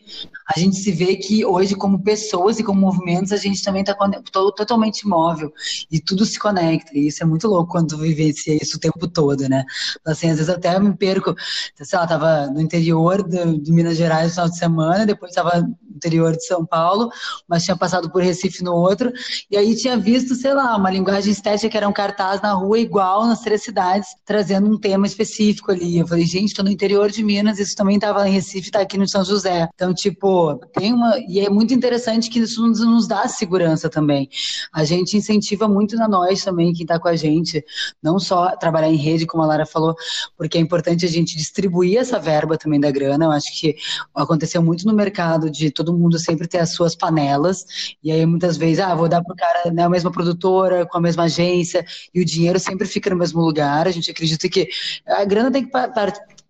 a 0.47 0.61
gente 0.61 0.77
se 0.77 0.93
vê 0.93 1.17
que 1.17 1.47
hoje, 1.47 1.75
como 1.75 2.03
pessoas 2.03 2.59
e 2.59 2.63
como 2.63 2.79
movimentos, 2.79 3.33
a 3.33 3.39
gente 3.39 3.63
também 3.63 3.81
está 3.81 3.97
totalmente 4.31 5.01
imóvel 5.01 5.51
e 5.91 5.99
tudo 5.99 6.27
se 6.27 6.39
conecta. 6.39 6.91
E 6.93 7.07
isso 7.07 7.23
é 7.23 7.27
muito 7.27 7.49
louco 7.49 7.73
quando 7.73 7.89
tu 7.89 7.97
vivencia 7.97 8.55
isso 8.61 8.77
o 8.77 8.81
tempo 8.81 9.09
todo, 9.09 9.49
né? 9.49 9.65
Assim, 10.07 10.29
às 10.29 10.37
vezes 10.37 10.51
até 10.51 10.79
me 10.79 10.95
perco, 10.95 11.35
sei 11.75 11.99
lá, 11.99 12.07
tava 12.07 12.49
no 12.49 12.61
interior 12.61 13.27
de, 13.27 13.61
de 13.61 13.73
Minas 13.73 13.97
Gerais 13.97 14.27
no 14.27 14.35
final 14.35 14.49
de 14.51 14.59
semana, 14.59 15.07
depois 15.07 15.31
estava 15.31 15.63
no 15.63 15.75
interior 15.97 16.37
de 16.37 16.45
São 16.45 16.67
Paulo, 16.67 17.11
mas 17.49 17.65
tinha 17.65 17.77
passado 17.79 18.11
por 18.11 18.23
Recife 18.23 18.63
no 18.63 18.75
outro, 18.75 19.11
e 19.51 19.57
aí 19.57 19.75
tinha 19.75 19.97
visto, 19.97 20.35
sei 20.35 20.53
lá, 20.53 20.77
uma 20.77 20.91
linguagem 20.91 21.33
estética 21.33 21.71
que 21.71 21.77
era 21.79 21.89
um 21.89 21.93
cartaz 21.95 22.26
cartaz 22.27 22.41
na 22.43 22.53
rua 22.53 22.79
igual 22.79 23.27
nas 23.27 23.41
três 23.41 23.63
cidades, 23.63 24.09
trazendo 24.25 24.69
um 24.69 24.79
tema 24.79 25.07
específico 25.07 25.71
ali. 25.71 25.99
Eu 25.99 26.07
falei, 26.07 26.27
gente, 26.27 26.55
tô 26.55 26.63
no 26.63 26.71
interior 26.71 27.11
de 27.11 27.23
Minas, 27.23 27.59
isso 27.59 27.77
também 27.77 27.99
tava 27.99 28.29
em 28.29 28.33
Recife, 28.33 28.71
tá 28.71 28.81
aqui 28.81 28.99
no 28.99 29.09
São 29.09 29.25
José. 29.25 29.69
Então, 29.75 29.95
tipo, 29.95 30.57
tem 30.75 30.93
uma. 30.93 31.17
E 31.29 31.41
é 31.41 31.49
muito 31.49 31.73
interessante 31.73 32.29
que 32.29 32.41
isso 32.41 32.67
nos, 32.67 32.81
nos 32.81 33.07
dá 33.07 33.29
segurança 33.29 33.89
também. 33.89 34.29
A 34.73 34.85
gente 34.85 35.17
incentiva 35.17 35.69
muito 35.69 35.97
na 35.97 36.09
nós 36.09 36.43
também, 36.43 36.73
quem 36.73 36.85
tá 36.85 36.99
com 36.99 37.09
a 37.09 37.17
gente, 37.17 37.65
não 38.03 38.19
só 38.19 38.57
trabalhar 38.57 38.91
em 38.91 38.97
rede, 38.97 39.27
como 39.27 39.43
a 39.43 39.47
Lara 39.47 39.67
falou, 39.67 39.95
porque 40.37 40.59
é 40.59 40.61
importante 40.61 41.07
a 41.07 41.09
gente 41.09 41.37
distribuir 41.37 41.99
essa 41.99 42.19
verba 42.19 42.59
também 42.59 42.81
da 42.81 42.91
grana. 42.91 43.27
Eu 43.27 43.31
acho 43.31 43.59
que 43.59 43.77
aconteceu 44.15 44.63
muito 44.63 44.87
no 44.87 44.95
mercado 44.95 45.51
de 45.51 45.71
todo 45.71 45.97
mundo 45.97 46.19
sempre 46.19 46.49
ter 46.49 46.59
as 46.59 46.71
suas 46.71 46.97
panelas, 46.97 47.65
e 48.03 48.11
aí 48.11 48.27
muitas 48.27 48.57
vezes, 48.57 48.81
ah, 48.81 48.95
vou 48.95 49.09
dar 49.09 49.23
pro 49.23 49.37
cara 49.37 49.71
né, 49.71 49.85
a 49.85 49.89
mesma 49.89 50.11
produtora, 50.11 50.87
com 50.87 50.99
a 50.99 51.01
mesma 51.01 51.25
agência, 51.25 51.85
e 52.17 52.23
o 52.23 52.25
dinheiro 52.25 52.59
sempre 52.59 52.87
fica 52.87 53.11
no 53.11 53.17
mesmo 53.17 53.41
lugar. 53.43 53.87
A 53.87 53.91
gente 53.91 54.11
acredita 54.11 54.49
que 54.49 54.69
a 55.07 55.25
grana 55.25 55.51
tem 55.51 55.65
que 55.65 55.71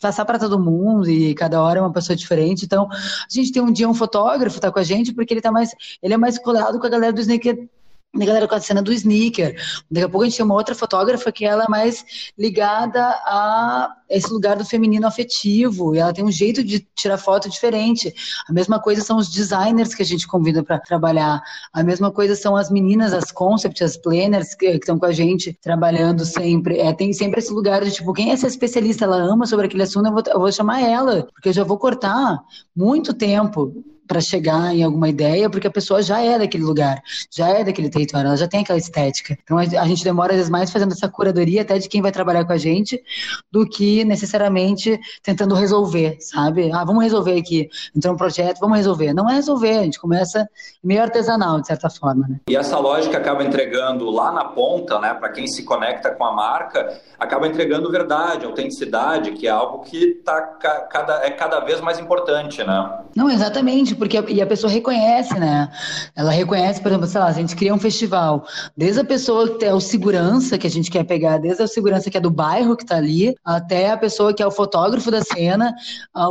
passar 0.01 0.25
para 0.25 0.39
todo 0.39 0.61
mundo 0.61 1.11
e 1.11 1.35
cada 1.35 1.61
hora 1.61 1.81
é 1.81 1.83
uma 1.83 1.93
pessoa 1.93 2.15
diferente. 2.15 2.65
Então, 2.65 2.89
a 2.91 3.29
gente 3.29 3.51
tem 3.51 3.61
um 3.61 3.73
dia 3.73 3.89
um 3.89 3.95
fotógrafo 3.95 4.61
tá 4.61 4.71
com 4.71 4.79
a 4.79 4.85
gente 4.85 5.13
porque 5.13 5.35
ele 5.35 5.41
tá 5.41 5.51
mais 5.51 5.75
ele 6.01 6.15
é 6.15 6.17
mais 6.17 6.39
colado 6.39 6.79
com 6.79 6.87
a 6.87 6.91
galera 6.91 7.13
do 7.13 7.21
sneaker 7.21 7.69
da 8.19 8.25
galera 8.25 8.49
com 8.49 8.55
a 8.55 8.61
cena 8.61 8.83
do 8.83 8.93
sneaker. 8.93 9.57
Daqui 9.91 10.07
a 10.07 10.09
pouco 10.09 10.25
a 10.25 10.29
gente 10.29 10.37
tem 10.37 10.45
uma 10.45 10.55
outra 10.55 10.75
fotógrafa 10.75 11.31
que 11.33 11.45
ela 11.45 11.65
é 11.65 11.69
mais 11.69 12.05
ligada 12.39 13.01
a 13.01 13.95
esse 14.09 14.33
lugar 14.33 14.57
do 14.57 14.65
feminino 14.65 15.07
afetivo 15.07 15.95
e 15.95 15.99
ela 15.99 16.13
tem 16.13 16.25
um 16.25 16.31
jeito 16.31 16.63
de 16.63 16.87
tirar 16.95 17.19
foto 17.19 17.51
diferente. 17.51 18.15
A 18.49 18.53
mesma 18.53 18.81
coisa 18.81 19.03
são 19.03 19.17
os 19.17 19.29
designers 19.29 19.95
que 19.95 20.03
a 20.03 20.07
gente 20.07 20.27
convida 20.27 20.63
para 20.63 20.79
trabalhar. 20.79 21.43
A 21.73 21.83
mesma 21.83 22.11
coisa 22.11 22.35
são 22.35 22.57
as 22.57 22.71
meninas, 22.71 23.13
as 23.13 23.33
concept, 23.33 23.83
as 23.83 23.97
planners 23.97 24.55
que 24.55 24.67
estão 24.67 24.99
com 24.99 25.07
a 25.07 25.13
gente 25.13 25.59
trabalhando 25.61 26.25
sempre. 26.25 26.79
É, 26.79 26.93
tem 26.93 27.13
sempre 27.13 27.41
esse 27.41 27.53
lugar 27.53 27.85
de 27.85 27.91
tipo, 27.91 28.13
quem 28.13 28.31
é 28.31 28.33
essa 28.33 28.47
especialista? 28.47 29.05
Ela 29.05 29.17
ama 29.17 29.47
sobre 29.47 29.67
aquele 29.67 29.83
assunto, 29.83 30.07
eu 30.07 30.13
vou, 30.13 30.23
eu 30.27 30.41
vou 30.41 30.53
chamar 30.53 30.81
ela, 30.83 31.27
porque 31.33 31.49
eu 31.49 31.53
já 31.53 31.65
vou 31.65 31.79
cortar 31.79 32.41
muito 32.75 33.13
tempo 33.13 33.85
para 34.07 34.21
chegar 34.21 34.75
em 34.75 34.83
alguma 34.83 35.09
ideia, 35.09 35.51
porque 35.51 35.67
a 35.67 35.71
pessoa 35.71 36.03
já 36.03 36.21
é 36.21 36.39
daquele 36.39 36.65
lugar, 36.65 37.03
já 37.31 37.49
é 37.49 37.65
daquele 37.65 37.89
território, 37.89 38.29
ela 38.29 38.37
já 38.37 38.49
tem 38.49 38.61
aquela 38.61 38.79
estética. 38.79 39.37
Então 39.43 39.59
a, 39.59 39.65
gente 39.65 40.05
demora 40.05 40.33
às 40.33 40.37
vezes 40.37 40.51
mais 40.51 40.71
fazendo 40.71 40.93
essa 40.93 41.09
curadoria 41.09 41.63
até 41.63 41.79
de 41.79 41.89
quem 41.89 42.03
vai 42.03 42.13
trabalhar 42.13 42.45
com 42.45 42.53
a 42.53 42.57
gente, 42.57 43.03
do 43.51 43.69
que 43.69 44.05
necessariamente 44.05 44.99
tentando 45.23 45.55
resolver, 45.55 46.17
sabe? 46.21 46.71
Ah, 46.73 46.85
vamos 46.85 47.03
resolver 47.03 47.39
aqui. 47.39 47.69
Então 47.95 48.15
um 48.15 48.17
projeto, 48.17 48.59
vamos 48.61 48.77
resolver. 48.77 49.13
Não 49.13 49.29
é 49.29 49.35
resolver, 49.35 49.79
a 49.79 49.83
gente 49.83 50.01
começa 50.01 50.49
meio 50.83 51.03
artesanal, 51.03 51.61
de 51.61 51.67
certa 51.67 51.91
forma. 51.91 52.27
Né? 52.29 52.41
E 52.49 52.57
essa 52.57 52.79
lógica 52.79 53.19
acaba 53.19 53.43
entregando 53.43 54.11
lá 54.11 54.33
na 54.33 54.45
ponta, 54.45 54.99
né, 55.01 55.15
para 55.15 55.31
quem 55.31 55.47
se 55.47 55.65
conecta 55.65 56.11
com 56.11 56.25
a 56.25 56.33
marca, 56.33 57.01
acaba 57.19 57.47
entregando 57.49 57.91
verdade, 57.91 58.45
autenticidade, 58.45 59.33
que 59.33 59.47
é 59.47 59.51
algo 59.51 59.81
que 59.81 60.15
tá 60.25 60.41
cada, 60.91 61.25
é 61.25 61.31
cada 61.31 61.61
vez 61.61 61.81
mais 61.81 61.99
importante, 61.99 62.63
né? 62.63 63.01
Não, 63.15 63.31
exatamente 63.31 63.96
porque 63.97 64.23
e 64.29 64.41
a 64.41 64.47
pessoa 64.47 64.73
reconhece, 64.73 65.39
né? 65.39 65.71
Ela 66.15 66.31
reconhece, 66.31 66.81
por 66.81 66.89
exemplo, 66.89 67.07
sei 67.07 67.21
lá, 67.21 67.27
a 67.27 67.33
gente 67.33 67.57
cria 67.57 67.75
um 67.75 67.79
festival, 67.79 68.47
desde 68.77 69.01
a 69.01 69.05
pessoa 69.05 69.59
que 69.59 69.65
é 69.65 69.73
o 69.75 69.81
segurança 69.81 70.59
que 70.59 70.67
a 70.67 70.71
gente 70.71 70.91
quer 70.91 71.05
pegar, 71.05 71.39
desde 71.39 71.63
a 71.63 71.67
segurança 71.67 72.11
que 72.11 72.17
é 72.17 72.21
do 72.21 72.31
bairro 72.31 72.77
que 72.77 72.83
está 72.83 72.97
ali, 72.97 73.35
até 73.45 73.91
a 73.91 73.97
pessoa 73.97 74.33
que 74.33 74.43
é 74.43 74.47
o 74.47 74.51
fotógrafo 74.51 75.11
da 75.11 75.23
cena, 75.23 75.75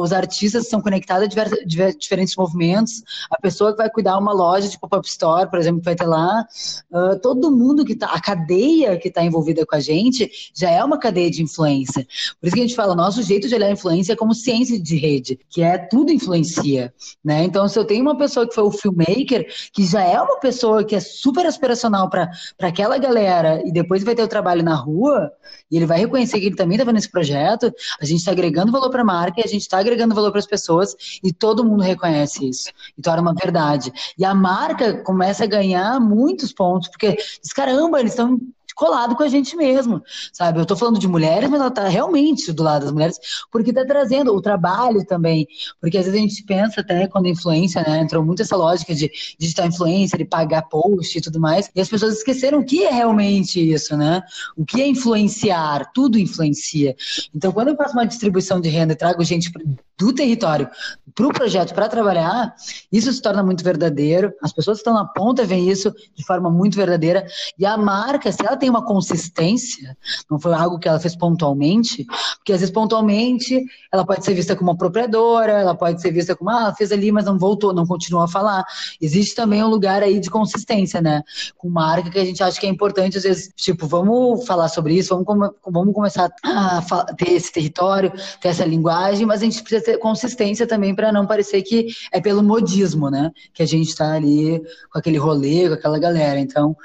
os 0.01 0.13
artistas 0.13 0.67
são 0.67 0.81
conectados 0.81 1.27
a 1.37 1.89
diferentes 1.97 2.35
movimentos, 2.35 3.03
a 3.29 3.39
pessoa 3.39 3.71
que 3.71 3.77
vai 3.77 3.89
cuidar 3.89 4.17
uma 4.17 4.33
loja 4.33 4.67
de 4.67 4.79
pop-up 4.79 5.07
store, 5.07 5.49
por 5.49 5.59
exemplo, 5.59 5.79
que 5.79 5.85
vai 5.85 5.95
ter 5.95 6.05
lá, 6.05 6.45
uh, 6.91 7.19
todo 7.19 7.51
mundo 7.51 7.85
que 7.85 7.95
tá, 7.95 8.07
a 8.07 8.21
cadeia 8.21 8.97
que 8.97 9.07
está 9.07 9.23
envolvida 9.23 9.65
com 9.65 9.75
a 9.75 9.79
gente 9.79 10.29
já 10.53 10.69
é 10.69 10.83
uma 10.83 10.97
cadeia 10.97 11.29
de 11.29 11.41
influência. 11.41 12.05
Por 12.39 12.47
isso 12.47 12.55
que 12.55 12.61
a 12.61 12.67
gente 12.67 12.75
fala, 12.75 12.95
nosso 12.95 13.21
jeito 13.23 13.47
de 13.47 13.55
olhar 13.55 13.67
a 13.67 13.71
influência 13.71 14.13
é 14.13 14.15
como 14.15 14.33
ciência 14.33 14.79
de 14.79 14.97
rede, 14.97 15.39
que 15.49 15.61
é 15.61 15.77
tudo 15.77 16.11
influencia, 16.11 16.93
né? 17.23 17.43
Então, 17.55 17.69
se 17.69 17.79
eu 17.79 17.85
tenho 17.85 18.01
uma 18.01 18.17
pessoa 18.17 18.45
que 18.45 18.53
foi 18.53 18.65
o 18.65 18.69
filmmaker, 18.69 19.47
que 19.71 19.85
já 19.85 20.03
é 20.03 20.19
uma 20.19 20.41
pessoa 20.41 20.83
que 20.83 20.93
é 20.93 20.99
super 20.99 21.45
aspiracional 21.45 22.09
para 22.09 22.29
aquela 22.59 22.97
galera, 22.97 23.61
e 23.65 23.71
depois 23.71 24.03
vai 24.03 24.13
ter 24.13 24.23
o 24.23 24.27
trabalho 24.27 24.61
na 24.61 24.75
rua, 24.75 25.31
e 25.71 25.77
ele 25.77 25.85
vai 25.85 25.99
reconhecer 25.99 26.37
que 26.41 26.47
ele 26.47 26.55
também 26.57 26.75
está 26.75 26.83
vendo 26.83 26.97
esse 26.97 27.09
projeto, 27.09 27.73
a 28.01 28.03
gente 28.03 28.19
está 28.19 28.33
agregando 28.33 28.73
valor 28.73 28.89
para 28.89 29.03
a 29.03 29.05
marca, 29.05 29.41
a 29.41 29.47
gente 29.47 29.61
está 29.61 29.77
agregando 29.77 30.13
valor 30.13 30.31
para 30.31 30.39
as 30.39 30.45
pessoas, 30.45 30.97
e 31.23 31.31
todo 31.31 31.63
mundo 31.63 31.81
reconhece 31.81 32.45
isso. 32.45 32.69
E 32.97 33.01
torna 33.01 33.21
uma 33.21 33.33
verdade. 33.33 33.89
E 34.17 34.25
a 34.25 34.35
marca 34.35 35.01
começa 35.01 35.45
a 35.45 35.47
ganhar 35.47 35.97
muitos 35.97 36.51
pontos, 36.51 36.89
porque 36.89 37.15
diz, 37.41 37.53
caramba, 37.53 38.01
eles 38.01 38.11
estão 38.11 38.37
colado 38.75 39.15
com 39.15 39.23
a 39.23 39.27
gente 39.27 39.55
mesmo, 39.55 40.03
sabe? 40.33 40.59
Eu 40.59 40.63
estou 40.63 40.77
falando 40.77 40.99
de 40.99 41.07
mulheres, 41.07 41.49
mas 41.49 41.59
ela 41.59 41.69
está 41.69 41.87
realmente 41.87 42.51
do 42.51 42.61
lado 42.61 42.83
das 42.83 42.91
mulheres, 42.91 43.17
porque 43.51 43.71
está 43.71 43.85
trazendo 43.85 44.35
o 44.35 44.41
trabalho 44.41 45.05
também, 45.05 45.47
porque 45.79 45.97
às 45.97 46.05
vezes 46.05 46.19
a 46.19 46.21
gente 46.21 46.43
pensa 46.43 46.81
até 46.81 47.07
quando 47.07 47.27
influência, 47.27 47.81
né? 47.81 48.01
Entrou 48.01 48.23
muito 48.23 48.41
essa 48.41 48.55
lógica 48.55 48.93
de 48.93 49.09
digital 49.39 49.67
influencer 49.67 50.19
e 50.19 50.25
pagar 50.25 50.63
post 50.63 51.17
e 51.17 51.21
tudo 51.21 51.39
mais, 51.39 51.71
e 51.73 51.81
as 51.81 51.89
pessoas 51.89 52.17
esqueceram 52.17 52.59
o 52.59 52.65
que 52.65 52.83
é 52.83 52.91
realmente 52.91 53.59
isso, 53.59 53.95
né? 53.95 54.21
O 54.55 54.65
que 54.65 54.81
é 54.81 54.87
influenciar? 54.87 55.91
Tudo 55.93 56.19
influencia. 56.19 56.95
Então, 57.33 57.51
quando 57.51 57.69
eu 57.69 57.75
faço 57.75 57.93
uma 57.93 58.05
distribuição 58.05 58.59
de 58.59 58.69
renda 58.69 58.93
e 58.93 58.97
trago 58.97 59.23
gente 59.23 59.49
do 59.97 60.13
território 60.13 60.69
para 61.13 61.27
o 61.27 61.33
projeto 61.33 61.73
para 61.73 61.87
trabalhar, 61.87 62.53
isso 62.91 63.11
se 63.13 63.21
torna 63.21 63.41
muito 63.41 63.63
verdadeiro. 63.63 64.33
As 64.41 64.51
pessoas 64.51 64.77
que 64.77 64.81
estão 64.81 64.93
na 64.93 65.05
ponta 65.05 65.45
veem 65.45 65.69
isso 65.69 65.93
de 66.13 66.25
forma 66.25 66.49
muito 66.49 66.75
verdadeira. 66.75 67.25
E 67.57 67.65
a 67.65 67.77
marca, 67.77 68.31
se 68.31 68.45
ela 68.45 68.57
tem 68.57 68.64
uma 68.69 68.85
consistência, 68.85 69.97
não 70.29 70.39
foi 70.39 70.53
algo 70.53 70.79
que 70.79 70.87
ela 70.87 70.99
fez 70.99 71.15
pontualmente, 71.15 72.05
porque 72.37 72.53
às 72.53 72.59
vezes 72.59 72.73
pontualmente 72.73 73.63
ela 73.91 74.05
pode 74.05 74.23
ser 74.23 74.33
vista 74.33 74.55
como 74.55 74.69
uma 74.69 74.75
apropriadora, 74.75 75.53
ela 75.53 75.75
pode 75.75 76.01
ser 76.01 76.11
vista 76.11 76.35
como, 76.35 76.49
ah, 76.49 76.61
ela 76.61 76.75
fez 76.75 76.91
ali, 76.91 77.11
mas 77.11 77.25
não 77.25 77.37
voltou, 77.37 77.73
não 77.73 77.85
continuou 77.85 78.23
a 78.23 78.27
falar. 78.27 78.63
Existe 79.01 79.35
também 79.35 79.63
um 79.63 79.67
lugar 79.67 80.03
aí 80.03 80.19
de 80.19 80.29
consistência, 80.29 81.01
né? 81.01 81.23
Com 81.57 81.69
marca 81.69 82.09
que 82.09 82.19
a 82.19 82.25
gente 82.25 82.43
acha 82.43 82.59
que 82.59 82.65
é 82.65 82.69
importante, 82.69 83.17
às 83.17 83.23
vezes, 83.23 83.51
tipo, 83.55 83.87
vamos 83.87 84.45
falar 84.45 84.67
sobre 84.69 84.95
isso, 84.95 85.15
vamos, 85.25 85.51
vamos 85.65 85.93
começar 85.93 86.29
a 86.43 86.81
ter 87.17 87.31
esse 87.31 87.51
território, 87.51 88.11
ter 88.41 88.49
essa 88.49 88.65
linguagem, 88.65 89.25
mas 89.25 89.41
a 89.41 89.45
gente 89.45 89.61
precisa 89.61 89.83
ter 89.83 89.97
consistência 89.97 90.67
também 90.67 90.93
para 90.93 91.11
não 91.11 91.25
parecer 91.25 91.61
que 91.61 91.87
é 92.11 92.19
pelo 92.19 92.43
modismo, 92.43 93.09
né? 93.09 93.31
Que 93.53 93.63
a 93.63 93.65
gente 93.65 93.89
está 93.89 94.13
ali 94.13 94.61
com 94.91 94.99
aquele 94.99 95.17
rolê, 95.17 95.67
com 95.67 95.73
aquela 95.75 95.99
galera. 95.99 96.39
Então, 96.39 96.75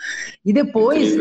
e 0.44 0.52
depois 0.52 1.16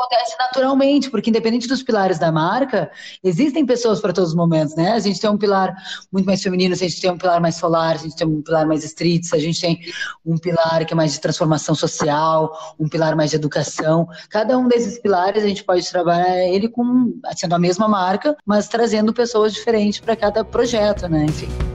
acontece 0.00 0.36
naturalmente, 0.38 1.10
porque 1.10 1.30
independente 1.30 1.68
dos 1.68 1.82
pilares 1.82 2.18
da 2.18 2.32
marca, 2.32 2.90
existem 3.22 3.66
pessoas 3.66 4.00
para 4.00 4.12
todos 4.12 4.30
os 4.30 4.36
momentos, 4.36 4.74
né? 4.74 4.92
A 4.92 4.98
gente 4.98 5.20
tem 5.20 5.28
um 5.28 5.36
pilar 5.36 5.74
muito 6.10 6.26
mais 6.26 6.42
feminino, 6.42 6.74
a 6.74 6.76
gente 6.76 7.00
tem 7.00 7.10
um 7.10 7.18
pilar 7.18 7.40
mais 7.40 7.56
solar, 7.56 7.94
a 7.94 7.98
gente 7.98 8.16
tem 8.16 8.26
um 8.26 8.42
pilar 8.42 8.66
mais 8.66 8.84
streets, 8.84 9.32
a 9.32 9.38
gente 9.38 9.60
tem 9.60 9.80
um 10.24 10.38
pilar 10.38 10.84
que 10.84 10.92
é 10.92 10.96
mais 10.96 11.12
de 11.12 11.20
transformação 11.20 11.74
social, 11.74 12.74
um 12.78 12.88
pilar 12.88 13.14
mais 13.14 13.30
de 13.30 13.36
educação. 13.36 14.08
Cada 14.28 14.56
um 14.56 14.66
desses 14.66 14.98
pilares 14.98 15.44
a 15.44 15.48
gente 15.48 15.64
pode 15.64 15.88
trabalhar 15.90 16.38
ele 16.48 16.68
com 16.68 17.12
sendo 17.36 17.54
a 17.54 17.58
mesma 17.58 17.88
marca, 17.88 18.36
mas 18.44 18.68
trazendo 18.68 19.12
pessoas 19.12 19.52
diferentes 19.52 20.00
para 20.00 20.16
cada 20.16 20.44
projeto, 20.44 21.08
né? 21.08 21.24
Enfim. 21.24 21.69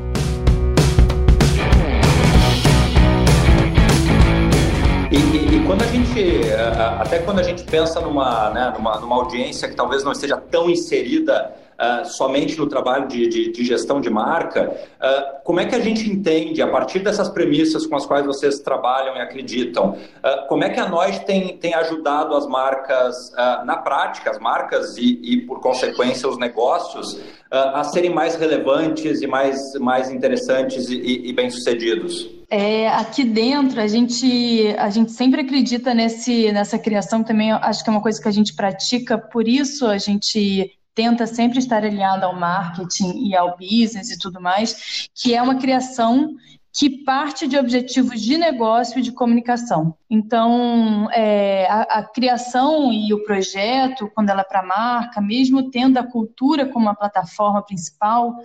Quando 5.76 5.84
a 5.84 5.88
gente, 5.88 6.42
até 7.02 7.20
quando 7.20 7.40
a 7.40 7.44
gente 7.44 7.64
pensa 7.66 8.00
numa, 8.00 8.50
né, 8.52 8.74
numa, 8.78 8.98
numa 8.98 9.16
audiência 9.18 9.68
que 9.68 9.76
talvez 9.76 10.06
não 10.06 10.14
esteja 10.14 10.38
tão 10.38 10.70
inserida 10.70 11.54
uh, 11.74 12.06
somente 12.06 12.58
no 12.58 12.66
trabalho 12.66 13.10
de, 13.10 13.28
de, 13.28 13.52
de 13.52 13.66
gestão 13.66 14.00
de 14.00 14.10
marca, 14.10 14.72
uh, 14.72 15.44
como 15.44 15.60
é 15.60 15.66
que 15.66 15.76
a 15.76 15.80
gente 15.82 16.10
entende, 16.10 16.62
a 16.62 16.68
partir 16.70 17.00
dessas 17.00 17.28
premissas 17.28 17.86
com 17.86 17.98
as 17.98 18.06
quais 18.06 18.26
vocês 18.26 18.60
trabalham 18.60 19.18
e 19.18 19.20
acreditam, 19.20 19.90
uh, 19.90 20.48
como 20.48 20.64
é 20.64 20.70
que 20.70 20.80
a 20.80 20.88
nós 20.88 21.20
tem, 21.20 21.58
tem 21.58 21.74
ajudado 21.74 22.36
as 22.36 22.48
marcas 22.48 23.34
na 23.66 23.76
prática, 23.76 24.32
as 24.32 24.40
marcas 24.40 24.98
e, 24.98 25.20
e 25.24 25.42
por 25.42 25.60
consequência, 25.60 26.30
os 26.30 26.38
negócios, 26.38 27.20
a 27.52 27.84
serem 27.84 28.12
mais 28.12 28.36
relevantes 28.36 29.22
e 29.22 29.28
mais, 29.28 29.74
mais 29.74 30.10
interessantes 30.10 30.88
e, 30.90 30.96
e, 30.96 31.30
e 31.30 31.34
bem-sucedidos? 31.34 32.35
É, 32.50 32.88
aqui 32.90 33.24
dentro, 33.24 33.80
a 33.80 33.88
gente, 33.88 34.76
a 34.78 34.90
gente 34.90 35.12
sempre 35.12 35.42
acredita 35.42 35.94
nesse, 35.94 36.52
nessa 36.52 36.78
criação, 36.78 37.24
também 37.24 37.52
acho 37.52 37.84
que 37.84 37.90
é 37.90 37.94
uma 37.94 38.02
coisa 38.02 38.22
que 38.22 38.28
a 38.28 38.32
gente 38.32 38.54
pratica, 38.54 39.18
por 39.18 39.48
isso 39.48 39.88
a 39.88 39.98
gente 39.98 40.72
tenta 40.94 41.28
sempre 41.28 41.60
estar 41.60 41.84
alinhado 41.84 42.26
ao 42.26 42.36
marketing 42.36 43.28
e 43.28 43.36
ao 43.36 43.58
business 43.58 44.10
e 44.12 44.18
tudo 44.18 44.40
mais, 44.40 45.10
que 45.14 45.36
é 45.36 45.42
uma 45.42 45.56
criação 45.56 46.36
que 46.78 46.90
parte 46.90 47.48
de 47.48 47.58
objetivos 47.58 48.22
de 48.22 48.38
negócio 48.38 49.00
e 49.00 49.02
de 49.02 49.14
comunicação. 49.14 49.96
Então, 50.10 51.10
é, 51.14 51.66
a, 51.70 51.82
a, 52.00 52.04
criação 52.04 52.92
e 52.92 53.14
o 53.14 53.24
projeto, 53.24 54.12
quando 54.14 54.30
ela 54.30 54.42
é 54.42 54.44
para 54.44 54.60
a 54.60 54.66
marca, 54.66 55.22
mesmo 55.22 55.72
tendo 55.72 55.98
a 55.98 56.04
cultura 56.04 56.66
como 56.66 56.90
a 56.90 56.94
plataforma 56.94 57.62
principal, 57.62 58.36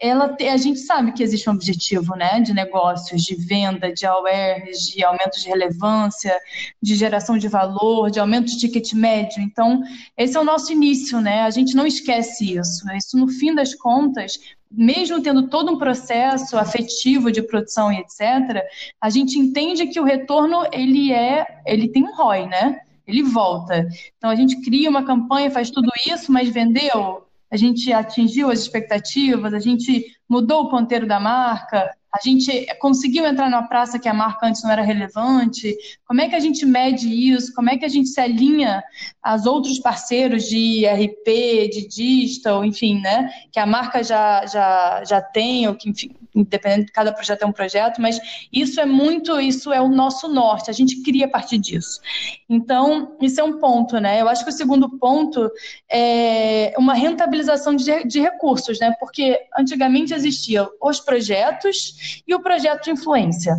ela 0.00 0.34
a 0.50 0.56
gente 0.56 0.78
sabe 0.78 1.12
que 1.12 1.22
existe 1.22 1.48
um 1.48 1.52
objetivo 1.52 2.16
né, 2.16 2.40
de 2.40 2.54
negócios, 2.54 3.20
de 3.20 3.34
venda, 3.34 3.92
de 3.92 4.06
awareness, 4.06 4.86
de 4.88 5.04
aumento 5.04 5.38
de 5.38 5.46
relevância, 5.46 6.34
de 6.82 6.94
geração 6.94 7.36
de 7.36 7.48
valor, 7.48 8.10
de 8.10 8.18
aumento 8.18 8.46
de 8.46 8.58
ticket 8.58 8.94
médio. 8.94 9.42
Então, 9.42 9.82
esse 10.16 10.34
é 10.34 10.40
o 10.40 10.44
nosso 10.44 10.72
início, 10.72 11.20
né? 11.20 11.42
A 11.42 11.50
gente 11.50 11.76
não 11.76 11.86
esquece 11.86 12.56
isso. 12.56 12.90
Isso, 12.96 13.18
no 13.18 13.28
fim 13.28 13.54
das 13.54 13.74
contas, 13.74 14.38
mesmo 14.76 15.22
tendo 15.22 15.48
todo 15.48 15.72
um 15.72 15.78
processo 15.78 16.56
afetivo 16.56 17.30
de 17.30 17.42
produção 17.42 17.92
e 17.92 17.98
etc., 17.98 18.62
a 19.00 19.10
gente 19.10 19.38
entende 19.38 19.86
que 19.86 20.00
o 20.00 20.04
retorno 20.04 20.66
ele 20.72 21.12
é, 21.12 21.62
ele 21.66 21.88
tem 21.88 22.02
um 22.02 22.14
ROI, 22.14 22.46
né? 22.46 22.80
Ele 23.06 23.22
volta. 23.22 23.86
Então 24.16 24.30
a 24.30 24.34
gente 24.34 24.60
cria 24.62 24.88
uma 24.88 25.04
campanha, 25.04 25.50
faz 25.50 25.70
tudo 25.70 25.90
isso, 26.06 26.32
mas 26.32 26.48
vendeu? 26.48 27.26
A 27.50 27.56
gente 27.56 27.92
atingiu 27.92 28.50
as 28.50 28.60
expectativas, 28.60 29.54
a 29.54 29.60
gente 29.60 30.06
mudou 30.28 30.62
o 30.62 30.70
ponteiro 30.70 31.06
da 31.06 31.20
marca, 31.20 31.94
a 32.14 32.20
gente 32.22 32.66
conseguiu 32.78 33.26
entrar 33.26 33.50
numa 33.50 33.66
praça 33.66 33.98
que 33.98 34.08
a 34.08 34.14
marca 34.14 34.46
antes 34.46 34.62
não 34.62 34.70
era 34.70 34.82
relevante? 34.82 35.76
Como 36.06 36.20
é 36.20 36.28
que 36.28 36.36
a 36.36 36.40
gente 36.40 36.64
mede 36.64 37.08
isso? 37.08 37.52
Como 37.52 37.68
é 37.68 37.76
que 37.76 37.84
a 37.84 37.88
gente 37.88 38.08
se 38.08 38.20
alinha 38.20 38.84
aos 39.20 39.46
outros 39.46 39.80
parceiros 39.80 40.44
de 40.44 40.86
RP, 40.86 41.68
de 41.72 41.88
digital, 41.88 42.64
enfim, 42.64 43.00
né? 43.00 43.28
Que 43.50 43.58
a 43.58 43.66
marca 43.66 44.00
já, 44.04 44.46
já, 44.46 45.02
já 45.04 45.20
tem, 45.20 45.66
ou 45.66 45.74
que, 45.74 45.90
enfim, 45.90 46.14
independente 46.34 46.86
de 46.86 46.92
cada 46.92 47.12
projeto 47.12 47.42
é 47.42 47.46
um 47.46 47.52
projeto, 47.52 48.00
mas 48.00 48.20
isso 48.52 48.80
é 48.80 48.86
muito, 48.86 49.40
isso 49.40 49.72
é 49.72 49.80
o 49.80 49.88
nosso 49.88 50.28
norte, 50.28 50.70
a 50.70 50.72
gente 50.72 51.02
cria 51.02 51.26
a 51.26 51.28
partir 51.28 51.58
disso. 51.58 52.00
Então, 52.48 53.16
isso 53.20 53.40
é 53.40 53.44
um 53.44 53.58
ponto, 53.58 53.98
né? 53.98 54.20
Eu 54.20 54.28
acho 54.28 54.44
que 54.44 54.50
o 54.50 54.52
segundo 54.52 54.98
ponto 54.98 55.50
é 55.90 56.74
uma 56.76 56.94
rentabilização 56.94 57.74
de, 57.74 58.04
de 58.04 58.20
recursos, 58.20 58.78
né? 58.80 58.94
Porque 58.98 59.38
antigamente 59.56 60.12
existiam 60.12 60.68
os 60.82 61.00
projetos 61.00 61.94
e 62.26 62.34
o 62.34 62.40
projeto 62.40 62.84
de 62.84 62.90
influência. 62.90 63.56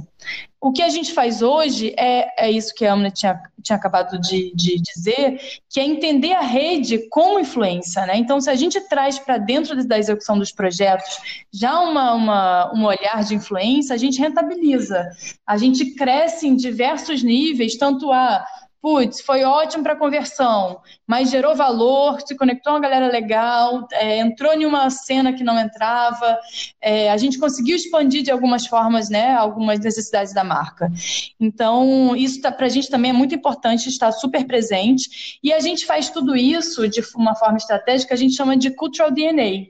O 0.59 0.71
que 0.71 0.81
a 0.81 0.89
gente 0.89 1.13
faz 1.13 1.43
hoje 1.43 1.93
é, 1.97 2.47
é 2.47 2.51
isso 2.51 2.73
que 2.73 2.85
a 2.85 2.93
Amna 2.93 3.11
tinha, 3.11 3.39
tinha 3.61 3.75
acabado 3.75 4.19
de, 4.19 4.51
de 4.55 4.81
dizer, 4.81 5.39
que 5.69 5.79
é 5.79 5.83
entender 5.83 6.33
a 6.33 6.41
rede 6.41 7.07
como 7.09 7.39
influência. 7.39 8.03
Né? 8.07 8.17
Então, 8.17 8.41
se 8.41 8.49
a 8.49 8.55
gente 8.55 8.81
traz 8.81 9.19
para 9.19 9.37
dentro 9.37 9.85
da 9.85 9.99
execução 9.99 10.39
dos 10.39 10.51
projetos 10.51 11.17
já 11.53 11.79
uma, 11.79 12.13
uma, 12.13 12.73
um 12.73 12.83
olhar 12.85 13.23
de 13.23 13.35
influência, 13.35 13.93
a 13.93 13.97
gente 13.97 14.19
rentabiliza. 14.19 15.07
A 15.45 15.55
gente 15.55 15.93
cresce 15.93 16.47
em 16.47 16.55
diversos 16.55 17.21
níveis, 17.21 17.75
tanto 17.75 18.11
a 18.11 18.43
putz, 18.85 19.19
foi 19.21 19.43
ótimo 19.43 19.81
para 19.81 19.95
conversão, 19.95 20.79
mas 21.07 21.31
gerou 21.31 21.55
valor, 21.55 22.21
se 22.21 22.37
conectou 22.37 22.71
uma 22.71 22.79
galera 22.79 23.07
legal, 23.07 23.87
é, 23.91 24.19
entrou 24.19 24.53
em 24.53 24.63
uma 24.63 24.91
cena 24.91 25.33
que 25.33 25.43
não 25.43 25.59
entrava, 25.59 26.37
é, 26.79 27.09
a 27.09 27.17
gente 27.17 27.39
conseguiu 27.39 27.75
expandir 27.75 28.21
de 28.21 28.29
algumas 28.29 28.67
formas, 28.67 29.09
né, 29.09 29.33
algumas 29.33 29.79
necessidades 29.79 30.35
da 30.35 30.43
marca. 30.43 30.91
Então, 31.39 32.15
isso 32.15 32.39
tá, 32.39 32.51
para 32.51 32.67
a 32.67 32.69
gente 32.69 32.87
também 32.87 33.09
é 33.09 33.13
muito 33.13 33.33
importante 33.33 33.89
estar 33.89 34.11
super 34.11 34.45
presente, 34.45 35.39
e 35.43 35.51
a 35.51 35.59
gente 35.59 35.83
faz 35.87 36.11
tudo 36.11 36.35
isso 36.35 36.87
de 36.87 37.01
uma 37.15 37.33
forma 37.33 37.57
estratégica, 37.57 38.13
a 38.13 38.17
gente 38.17 38.35
chama 38.35 38.55
de 38.55 38.69
Cultural 38.69 39.09
DNA. 39.09 39.65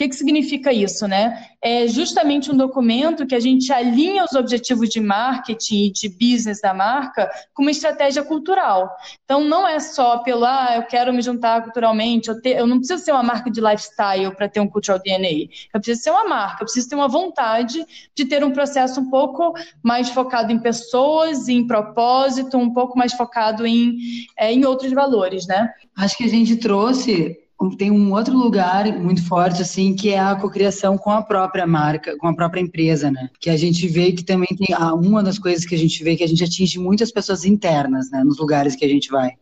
O 0.00 0.02
que, 0.02 0.08
que 0.08 0.16
significa 0.16 0.72
isso, 0.72 1.06
né? 1.06 1.48
É 1.60 1.86
justamente 1.86 2.50
um 2.50 2.56
documento 2.56 3.26
que 3.26 3.34
a 3.34 3.38
gente 3.38 3.70
alinha 3.70 4.24
os 4.24 4.32
objetivos 4.32 4.88
de 4.88 4.98
marketing 4.98 5.84
e 5.84 5.92
de 5.92 6.08
business 6.08 6.58
da 6.58 6.72
marca 6.72 7.30
com 7.52 7.60
uma 7.60 7.70
estratégia 7.70 8.22
cultural. 8.22 8.90
Então, 9.22 9.44
não 9.44 9.68
é 9.68 9.78
só 9.78 10.16
pelo, 10.22 10.46
ah, 10.46 10.70
eu 10.76 10.84
quero 10.84 11.12
me 11.12 11.20
juntar 11.20 11.62
culturalmente, 11.62 12.30
eu, 12.30 12.40
eu 12.46 12.66
não 12.66 12.78
preciso 12.78 13.04
ser 13.04 13.12
uma 13.12 13.22
marca 13.22 13.50
de 13.50 13.60
lifestyle 13.60 14.34
para 14.34 14.48
ter 14.48 14.60
um 14.60 14.66
cultural 14.66 14.98
DNA. 14.98 15.50
Eu 15.74 15.80
preciso 15.80 16.00
ser 16.00 16.10
uma 16.12 16.24
marca, 16.24 16.62
eu 16.62 16.64
preciso 16.64 16.88
ter 16.88 16.94
uma 16.94 17.06
vontade 17.06 17.84
de 18.16 18.24
ter 18.24 18.42
um 18.42 18.52
processo 18.52 19.02
um 19.02 19.10
pouco 19.10 19.52
mais 19.82 20.08
focado 20.08 20.50
em 20.50 20.58
pessoas, 20.58 21.46
em 21.46 21.66
propósito, 21.66 22.56
um 22.56 22.72
pouco 22.72 22.96
mais 22.96 23.12
focado 23.12 23.66
em, 23.66 23.98
é, 24.38 24.50
em 24.50 24.64
outros 24.64 24.92
valores, 24.92 25.46
né? 25.46 25.70
Acho 25.94 26.16
que 26.16 26.24
a 26.24 26.28
gente 26.28 26.56
trouxe 26.56 27.36
tem 27.76 27.90
um 27.90 28.12
outro 28.12 28.36
lugar 28.36 28.86
muito 28.98 29.22
forte, 29.26 29.60
assim, 29.60 29.94
que 29.94 30.10
é 30.10 30.18
a 30.18 30.34
cocriação 30.34 30.96
com 30.96 31.10
a 31.10 31.20
própria 31.20 31.66
marca, 31.66 32.16
com 32.16 32.26
a 32.26 32.34
própria 32.34 32.60
empresa, 32.60 33.10
né? 33.10 33.28
Que 33.38 33.50
a 33.50 33.56
gente 33.56 33.86
vê 33.86 34.12
que 34.12 34.24
também 34.24 34.48
tem 34.48 34.74
uma 34.94 35.22
das 35.22 35.38
coisas 35.38 35.66
que 35.66 35.74
a 35.74 35.78
gente 35.78 36.02
vê 36.02 36.16
que 36.16 36.24
a 36.24 36.26
gente 36.26 36.42
atinge 36.42 36.78
muitas 36.78 37.12
pessoas 37.12 37.44
internas, 37.44 38.10
né? 38.10 38.24
Nos 38.24 38.38
lugares 38.38 38.74
que 38.74 38.84
a 38.84 38.88
gente 38.88 39.10
vai, 39.10 39.32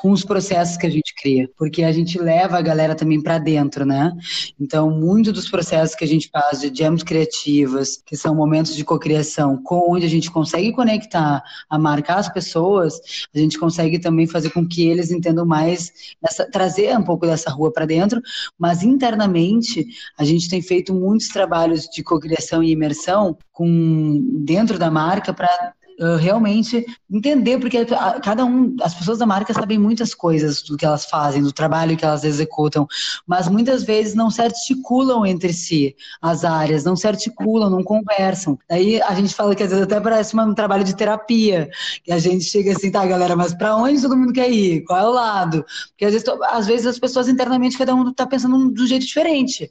com 0.00 0.10
os 0.10 0.24
processos 0.24 0.78
que 0.78 0.86
a 0.86 0.90
gente 0.90 1.14
cria, 1.14 1.50
porque 1.58 1.82
a 1.82 1.92
gente 1.92 2.18
leva 2.18 2.56
a 2.56 2.62
galera 2.62 2.94
também 2.94 3.22
para 3.22 3.38
dentro, 3.38 3.84
né? 3.84 4.10
Então, 4.58 4.90
muito 4.90 5.30
dos 5.30 5.50
processos 5.50 5.94
que 5.94 6.04
a 6.04 6.08
gente 6.08 6.30
faz 6.30 6.60
de 6.60 6.74
jams 6.74 7.02
criativas, 7.02 8.00
que 8.06 8.16
são 8.16 8.34
momentos 8.34 8.74
de 8.74 8.84
cocriação, 8.84 9.60
com 9.62 9.92
onde 9.92 10.06
a 10.06 10.10
gente 10.10 10.30
consegue 10.30 10.72
conectar 10.72 11.42
a 11.68 11.78
marca 11.78 12.14
às 12.14 12.28
pessoas, 12.28 12.98
a 13.34 13.38
gente 13.38 13.58
consegue 13.58 13.98
também 13.98 14.26
fazer 14.26 14.50
com 14.50 14.66
que 14.66 14.86
eles 14.86 15.10
entendam 15.10 15.44
mais, 15.44 15.92
essa, 16.24 16.50
trazer 16.50 16.96
um 16.96 17.02
pouco 17.02 17.26
dessa 17.26 17.50
rua 17.50 17.65
rua 17.66 17.72
para 17.72 17.86
dentro, 17.86 18.20
mas 18.58 18.82
internamente 18.82 19.86
a 20.18 20.24
gente 20.24 20.48
tem 20.48 20.62
feito 20.62 20.94
muitos 20.94 21.28
trabalhos 21.28 21.82
de 21.84 22.02
cocriação 22.02 22.62
e 22.62 22.70
imersão 22.70 23.36
com 23.52 24.22
dentro 24.44 24.78
da 24.78 24.90
marca 24.90 25.32
para 25.32 25.74
realmente 26.18 26.84
entender, 27.10 27.58
porque 27.58 27.86
cada 28.22 28.44
um, 28.44 28.76
as 28.82 28.94
pessoas 28.94 29.18
da 29.18 29.26
marca 29.26 29.54
sabem 29.54 29.78
muitas 29.78 30.14
coisas 30.14 30.62
do 30.62 30.76
que 30.76 30.84
elas 30.84 31.06
fazem, 31.06 31.42
do 31.42 31.52
trabalho 31.52 31.96
que 31.96 32.04
elas 32.04 32.24
executam, 32.24 32.86
mas 33.26 33.48
muitas 33.48 33.82
vezes 33.84 34.14
não 34.14 34.30
se 34.30 34.42
articulam 34.42 35.24
entre 35.24 35.52
si 35.52 35.96
as 36.20 36.44
áreas, 36.44 36.84
não 36.84 36.96
se 36.96 37.06
articulam, 37.06 37.70
não 37.70 37.82
conversam. 37.82 38.58
Aí 38.70 39.00
a 39.00 39.14
gente 39.14 39.34
fala 39.34 39.54
que 39.54 39.62
às 39.62 39.70
vezes 39.70 39.84
até 39.84 40.00
parece 40.00 40.38
um 40.38 40.54
trabalho 40.54 40.84
de 40.84 40.94
terapia, 40.94 41.70
que 42.04 42.12
a 42.12 42.18
gente 42.18 42.44
chega 42.44 42.72
assim, 42.72 42.90
tá, 42.90 43.04
galera, 43.06 43.34
mas 43.34 43.54
para 43.54 43.76
onde 43.76 44.02
todo 44.02 44.16
mundo 44.16 44.32
quer 44.32 44.50
ir? 44.50 44.84
Qual 44.84 44.98
é 44.98 45.08
o 45.08 45.12
lado? 45.12 45.64
Porque 45.90 46.04
às 46.04 46.12
vezes, 46.12 46.28
às 46.50 46.66
vezes 46.66 46.86
as 46.86 46.98
pessoas 46.98 47.28
internamente, 47.28 47.78
cada 47.78 47.94
um 47.94 48.10
está 48.10 48.26
pensando 48.26 48.72
de 48.72 48.82
um 48.82 48.86
jeito 48.86 49.06
diferente. 49.06 49.70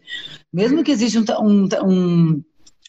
Mesmo 0.52 0.84
que 0.84 0.92
exista 0.92 1.40
um, 1.40 1.68
um, 1.84 2.44
um 2.44 2.44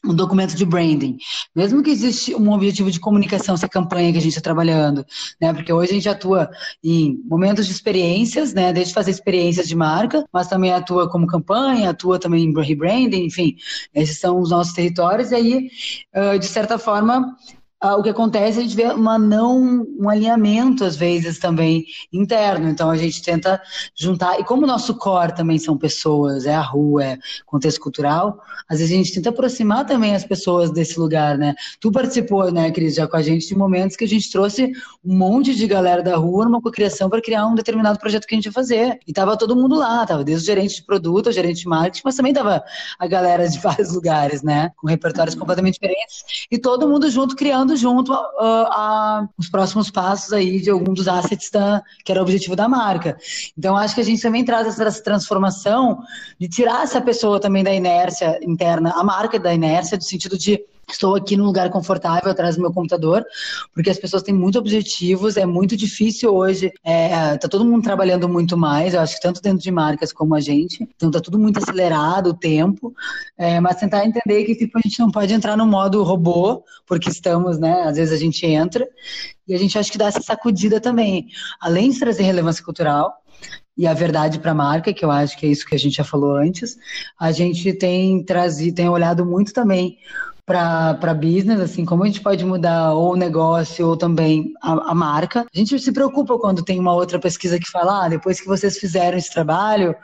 um 0.06 0.14
documento 0.14 0.54
de 0.54 0.64
branding. 0.64 1.16
Mesmo 1.54 1.82
que 1.82 1.90
exista 1.90 2.36
um 2.36 2.52
objetivo 2.52 2.90
de 2.90 3.00
comunicação, 3.00 3.54
essa 3.54 3.68
campanha 3.68 4.12
que 4.12 4.18
a 4.18 4.20
gente 4.20 4.32
está 4.32 4.40
trabalhando, 4.40 5.04
né? 5.40 5.52
Porque 5.52 5.72
hoje 5.72 5.90
a 5.90 5.94
gente 5.94 6.08
atua 6.08 6.48
em 6.82 7.20
momentos 7.24 7.66
de 7.66 7.72
experiências, 7.72 8.54
né? 8.54 8.72
Desde 8.72 8.94
fazer 8.94 9.10
experiências 9.10 9.66
de 9.66 9.74
marca, 9.74 10.24
mas 10.32 10.48
também 10.48 10.72
atua 10.72 11.10
como 11.10 11.26
campanha, 11.26 11.90
atua 11.90 12.18
também 12.18 12.44
em 12.44 12.62
rebranding, 12.62 13.24
enfim, 13.24 13.56
esses 13.94 14.18
são 14.18 14.40
os 14.40 14.50
nossos 14.50 14.72
territórios. 14.72 15.30
E 15.30 15.34
aí, 15.34 15.70
de 16.38 16.46
certa 16.46 16.78
forma, 16.78 17.36
o 17.82 18.02
que 18.02 18.08
acontece 18.08 18.58
é 18.58 18.60
a 18.60 18.64
gente 18.64 18.76
vê 18.76 18.84
uma 18.84 19.18
não, 19.18 19.86
um 19.98 20.08
alinhamento, 20.08 20.84
às 20.84 20.96
vezes, 20.96 21.38
também 21.38 21.84
interno. 22.12 22.68
Então, 22.68 22.90
a 22.90 22.96
gente 22.96 23.22
tenta 23.22 23.60
juntar. 23.94 24.40
E 24.40 24.44
como 24.44 24.64
o 24.64 24.66
nosso 24.66 24.94
core 24.96 25.34
também 25.34 25.58
são 25.58 25.76
pessoas, 25.76 26.46
é 26.46 26.54
a 26.54 26.60
rua, 26.60 27.04
é 27.04 27.18
contexto 27.44 27.80
cultural, 27.80 28.40
às 28.68 28.78
vezes 28.78 28.92
a 28.92 28.96
gente 28.96 29.14
tenta 29.14 29.28
aproximar 29.28 29.86
também 29.86 30.14
as 30.14 30.24
pessoas 30.24 30.70
desse 30.70 30.98
lugar, 30.98 31.38
né? 31.38 31.54
Tu 31.80 31.92
participou, 31.92 32.50
né, 32.50 32.70
Cris, 32.70 32.94
já 32.94 33.06
com 33.06 33.16
a 33.16 33.22
gente, 33.22 33.46
de 33.46 33.54
momentos 33.54 33.96
que 33.96 34.04
a 34.04 34.08
gente 34.08 34.30
trouxe 34.30 34.72
um 35.04 35.16
monte 35.16 35.54
de 35.54 35.66
galera 35.66 36.02
da 36.02 36.16
rua 36.16 36.46
numa 36.46 36.60
cocriação 36.60 37.08
para 37.08 37.20
criar 37.20 37.46
um 37.46 37.54
determinado 37.54 37.98
projeto 37.98 38.26
que 38.26 38.34
a 38.34 38.38
gente 38.38 38.46
ia 38.46 38.52
fazer. 38.52 38.98
E 39.06 39.12
tava 39.12 39.36
todo 39.36 39.54
mundo 39.54 39.76
lá, 39.76 40.04
tava 40.04 40.24
desde 40.24 40.44
o 40.44 40.46
gerente 40.46 40.76
de 40.76 40.82
produto, 40.82 41.28
o 41.28 41.32
gerente 41.32 41.60
de 41.60 41.68
marketing, 41.68 42.02
mas 42.04 42.16
também 42.16 42.32
tava 42.32 42.64
a 42.98 43.06
galera 43.06 43.48
de 43.48 43.58
vários 43.60 43.92
lugares, 43.94 44.42
né? 44.42 44.72
Com 44.76 44.86
repertórios 44.88 45.34
completamente 45.34 45.74
diferentes. 45.74 46.24
E 46.50 46.58
todo 46.58 46.88
mundo 46.88 47.08
junto 47.10 47.36
criando 47.36 47.75
junto 47.76 48.12
a, 48.12 48.16
a, 48.16 48.40
a, 48.40 49.28
os 49.38 49.48
próximos 49.48 49.90
passos 49.90 50.32
aí 50.32 50.60
de 50.60 50.70
algum 50.70 50.92
dos 50.92 51.08
assets 51.08 51.50
da, 51.50 51.82
que 52.04 52.10
era 52.10 52.20
o 52.20 52.22
objetivo 52.22 52.56
da 52.56 52.68
marca. 52.68 53.16
Então, 53.56 53.76
acho 53.76 53.94
que 53.94 54.00
a 54.00 54.04
gente 54.04 54.22
também 54.22 54.44
traz 54.44 54.66
essa 54.66 55.02
transformação 55.02 56.00
de 56.38 56.48
tirar 56.48 56.82
essa 56.82 57.00
pessoa 57.00 57.40
também 57.40 57.62
da 57.62 57.72
inércia 57.72 58.38
interna, 58.42 58.92
a 58.96 59.04
marca 59.04 59.38
da 59.38 59.54
inércia, 59.54 59.98
do 59.98 60.04
sentido 60.04 60.38
de 60.38 60.60
Estou 60.88 61.16
aqui 61.16 61.36
num 61.36 61.44
lugar 61.44 61.68
confortável 61.70 62.30
atrás 62.30 62.54
do 62.54 62.62
meu 62.62 62.72
computador, 62.72 63.24
porque 63.74 63.90
as 63.90 63.98
pessoas 63.98 64.22
têm 64.22 64.32
muitos 64.32 64.60
objetivos, 64.60 65.36
é 65.36 65.44
muito 65.44 65.76
difícil 65.76 66.32
hoje. 66.32 66.72
É, 66.84 67.36
tá 67.38 67.48
todo 67.48 67.64
mundo 67.64 67.82
trabalhando 67.82 68.28
muito 68.28 68.56
mais, 68.56 68.94
eu 68.94 69.00
acho 69.00 69.16
que 69.16 69.20
tanto 69.20 69.42
dentro 69.42 69.58
de 69.58 69.70
marcas 69.72 70.12
como 70.12 70.34
a 70.36 70.40
gente. 70.40 70.88
Então 70.94 71.10
tá 71.10 71.20
tudo 71.20 71.40
muito 71.40 71.58
acelerado 71.58 72.30
o 72.30 72.34
tempo. 72.34 72.94
É, 73.36 73.58
mas 73.58 73.76
tentar 73.76 74.06
entender 74.06 74.44
que 74.44 74.54
tipo, 74.54 74.78
a 74.78 74.80
gente 74.80 75.00
não 75.00 75.10
pode 75.10 75.34
entrar 75.34 75.56
no 75.56 75.66
modo 75.66 76.04
robô, 76.04 76.62
porque 76.86 77.10
estamos, 77.10 77.58
né? 77.58 77.82
Às 77.82 77.96
vezes 77.96 78.14
a 78.14 78.18
gente 78.18 78.46
entra, 78.46 78.86
e 79.48 79.54
a 79.54 79.58
gente 79.58 79.76
acha 79.76 79.90
que 79.90 79.98
dá 79.98 80.06
essa 80.06 80.22
sacudida 80.22 80.80
também. 80.80 81.26
Além 81.60 81.90
de 81.90 81.98
trazer 81.98 82.22
relevância 82.22 82.64
cultural, 82.64 83.12
e 83.76 83.86
a 83.86 83.92
verdade 83.92 84.38
para 84.38 84.52
a 84.52 84.54
marca, 84.54 84.92
que 84.92 85.04
eu 85.04 85.10
acho 85.10 85.36
que 85.36 85.46
é 85.46 85.50
isso 85.50 85.66
que 85.66 85.74
a 85.74 85.78
gente 85.78 85.96
já 85.96 86.04
falou 86.04 86.36
antes, 86.36 86.76
a 87.18 87.30
gente 87.30 87.72
tem 87.74 88.24
trazido, 88.24 88.76
tem 88.76 88.88
olhado 88.88 89.26
muito 89.26 89.52
também 89.52 89.98
para 90.46 91.12
business, 91.12 91.58
assim, 91.58 91.84
como 91.84 92.04
a 92.04 92.06
gente 92.06 92.20
pode 92.20 92.44
mudar 92.44 92.94
ou 92.94 93.14
o 93.14 93.16
negócio 93.16 93.88
ou 93.88 93.96
também 93.96 94.54
a, 94.62 94.92
a, 94.92 94.94
marca. 94.94 95.44
A 95.52 95.58
gente 95.58 95.76
se 95.80 95.90
preocupa 95.90 96.38
quando 96.38 96.62
tem 96.62 96.78
uma 96.78 96.94
outra 96.94 97.18
pesquisa 97.18 97.58
que 97.58 97.68
fala, 97.68 98.04
ah, 98.04 98.08
depois 98.08 98.40
que 98.40 98.46
vocês 98.46 98.78
fizeram 98.78 99.18
esse 99.18 99.32
trabalho, 99.32 99.96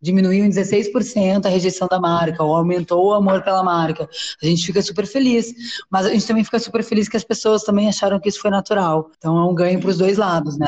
diminuiu 0.00 0.42
em 0.42 0.48
16% 0.48 1.44
a 1.44 1.50
rejeição 1.50 1.86
da 1.86 2.00
marca, 2.00 2.42
ou 2.42 2.56
aumentou 2.56 3.08
o 3.08 3.12
amor 3.12 3.42
pela 3.42 3.62
marca. 3.62 4.08
A 4.42 4.46
gente 4.46 4.64
fica 4.64 4.80
super 4.80 5.06
feliz, 5.06 5.52
mas 5.90 6.06
a 6.06 6.08
gente 6.08 6.26
também 6.26 6.44
fica 6.44 6.58
super 6.58 6.82
feliz 6.82 7.06
que 7.06 7.18
as 7.18 7.24
pessoas 7.24 7.62
também 7.62 7.86
acharam 7.86 8.18
que 8.18 8.30
isso 8.30 8.40
foi 8.40 8.50
natural. 8.50 9.10
Então 9.18 9.36
é 9.36 9.44
um 9.44 9.54
ganho 9.54 9.80
para 9.80 9.90
os 9.90 9.98
dois 9.98 10.16
lados, 10.16 10.56
né? 10.58 10.66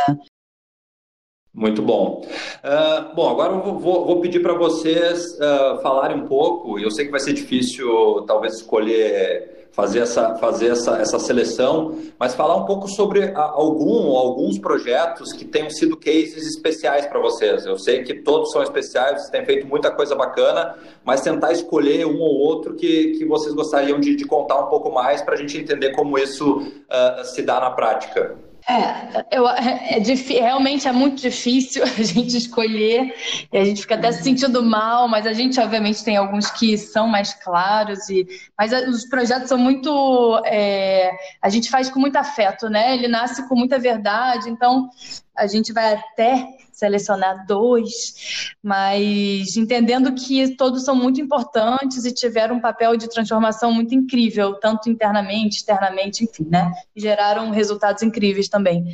Muito 1.55 1.83
bom. 1.83 2.25
Uh, 2.65 3.15
bom, 3.15 3.29
agora 3.29 3.53
eu 3.53 3.79
vou, 3.79 4.07
vou 4.07 4.21
pedir 4.21 4.41
para 4.41 4.55
vocês 4.55 5.35
uh, 5.35 5.83
falarem 5.83 6.17
um 6.17 6.27
pouco. 6.27 6.79
Eu 6.79 6.91
sei 6.91 7.05
que 7.05 7.11
vai 7.11 7.21
ser 7.21 7.35
difícil, 7.35 8.25
talvez, 8.27 8.55
escolher 8.55 9.63
fazer 9.73 10.01
essa, 10.01 10.35
fazer 10.37 10.69
essa, 10.69 10.99
essa 10.99 11.19
seleção, 11.19 11.99
mas 12.19 12.35
falar 12.35 12.57
um 12.57 12.65
pouco 12.65 12.89
sobre 12.89 13.33
algum 13.35 14.17
alguns 14.17 14.59
projetos 14.59 15.33
que 15.33 15.45
tenham 15.45 15.71
sido 15.71 15.97
cases 15.97 16.47
especiais 16.47 17.07
para 17.07 17.19
vocês. 17.19 17.65
Eu 17.65 17.79
sei 17.79 18.05
que 18.05 18.15
todos 18.23 18.53
são 18.53 18.63
especiais, 18.63 19.21
vocês 19.21 19.31
têm 19.31 19.45
feito 19.45 19.67
muita 19.67 19.91
coisa 19.91 20.15
bacana, 20.15 20.77
mas 21.05 21.23
tentar 21.23 21.53
escolher 21.53 22.07
um 22.07 22.21
ou 22.21 22.35
outro 22.39 22.75
que, 22.75 23.13
que 23.13 23.25
vocês 23.25 23.55
gostariam 23.55 23.99
de, 23.99 24.15
de 24.15 24.25
contar 24.25 24.59
um 24.61 24.67
pouco 24.67 24.91
mais 24.91 25.23
para 25.23 25.35
a 25.35 25.37
gente 25.39 25.57
entender 25.59 25.93
como 25.93 26.19
isso 26.19 26.59
uh, 26.61 27.25
se 27.25 27.43
dá 27.43 27.59
na 27.59 27.71
prática. 27.71 28.52
É, 28.69 29.27
eu, 29.37 29.49
é, 29.49 29.99
é, 29.99 30.41
realmente 30.41 30.87
é 30.87 30.93
muito 30.93 31.21
difícil 31.21 31.83
a 31.85 32.03
gente 32.03 32.37
escolher 32.37 33.13
e 33.53 33.59
a 33.59 33.65
gente 33.65 33.83
fica 33.83 33.97
até 33.97 34.13
se 34.13 34.23
sentindo 34.23 34.63
mal, 34.63 35.09
mas 35.09 35.27
a 35.27 35.33
gente 35.33 35.59
obviamente 35.59 36.05
tem 36.05 36.17
alguns 36.17 36.51
que 36.51 36.79
são 36.79 37.09
mais 37.09 37.35
claros 37.35 38.09
e 38.09 38.27
mas 38.57 38.73
os 38.89 39.05
projetos 39.09 39.49
são 39.49 39.59
muito 39.59 40.41
é, 40.45 41.11
a 41.41 41.49
gente 41.49 41.69
faz 41.71 41.91
com 41.91 41.99
muito 41.99 42.17
afeto, 42.17 42.69
né? 42.69 42.95
Ele 42.95 43.09
nasce 43.09 43.49
com 43.49 43.57
muita 43.57 43.79
verdade, 43.79 44.49
então 44.49 44.89
a 45.37 45.47
gente 45.47 45.73
vai 45.73 45.95
até 45.95 46.47
selecionar 46.73 47.47
dois, 47.47 48.55
mas 48.63 49.57
entendendo 49.57 50.13
que 50.15 50.57
todos 50.57 50.85
são 50.85 50.97
muito 50.97 51.21
importantes 51.21 52.05
e 52.05 52.13
tiveram 52.13 52.57
um 52.57 52.61
papel 52.61 52.97
de 52.97 53.09
transformação 53.09 53.73
muito 53.73 53.95
incrível, 53.95 54.55
tanto 54.55 54.91
internamente, 54.91 55.59
externamente, 55.59 56.25
enfim, 56.25 56.47
né? 56.49 56.73
E 56.95 57.01
geraram 57.01 57.51
resultados 57.51 58.03
incríveis 58.03 58.49
também. 58.49 58.85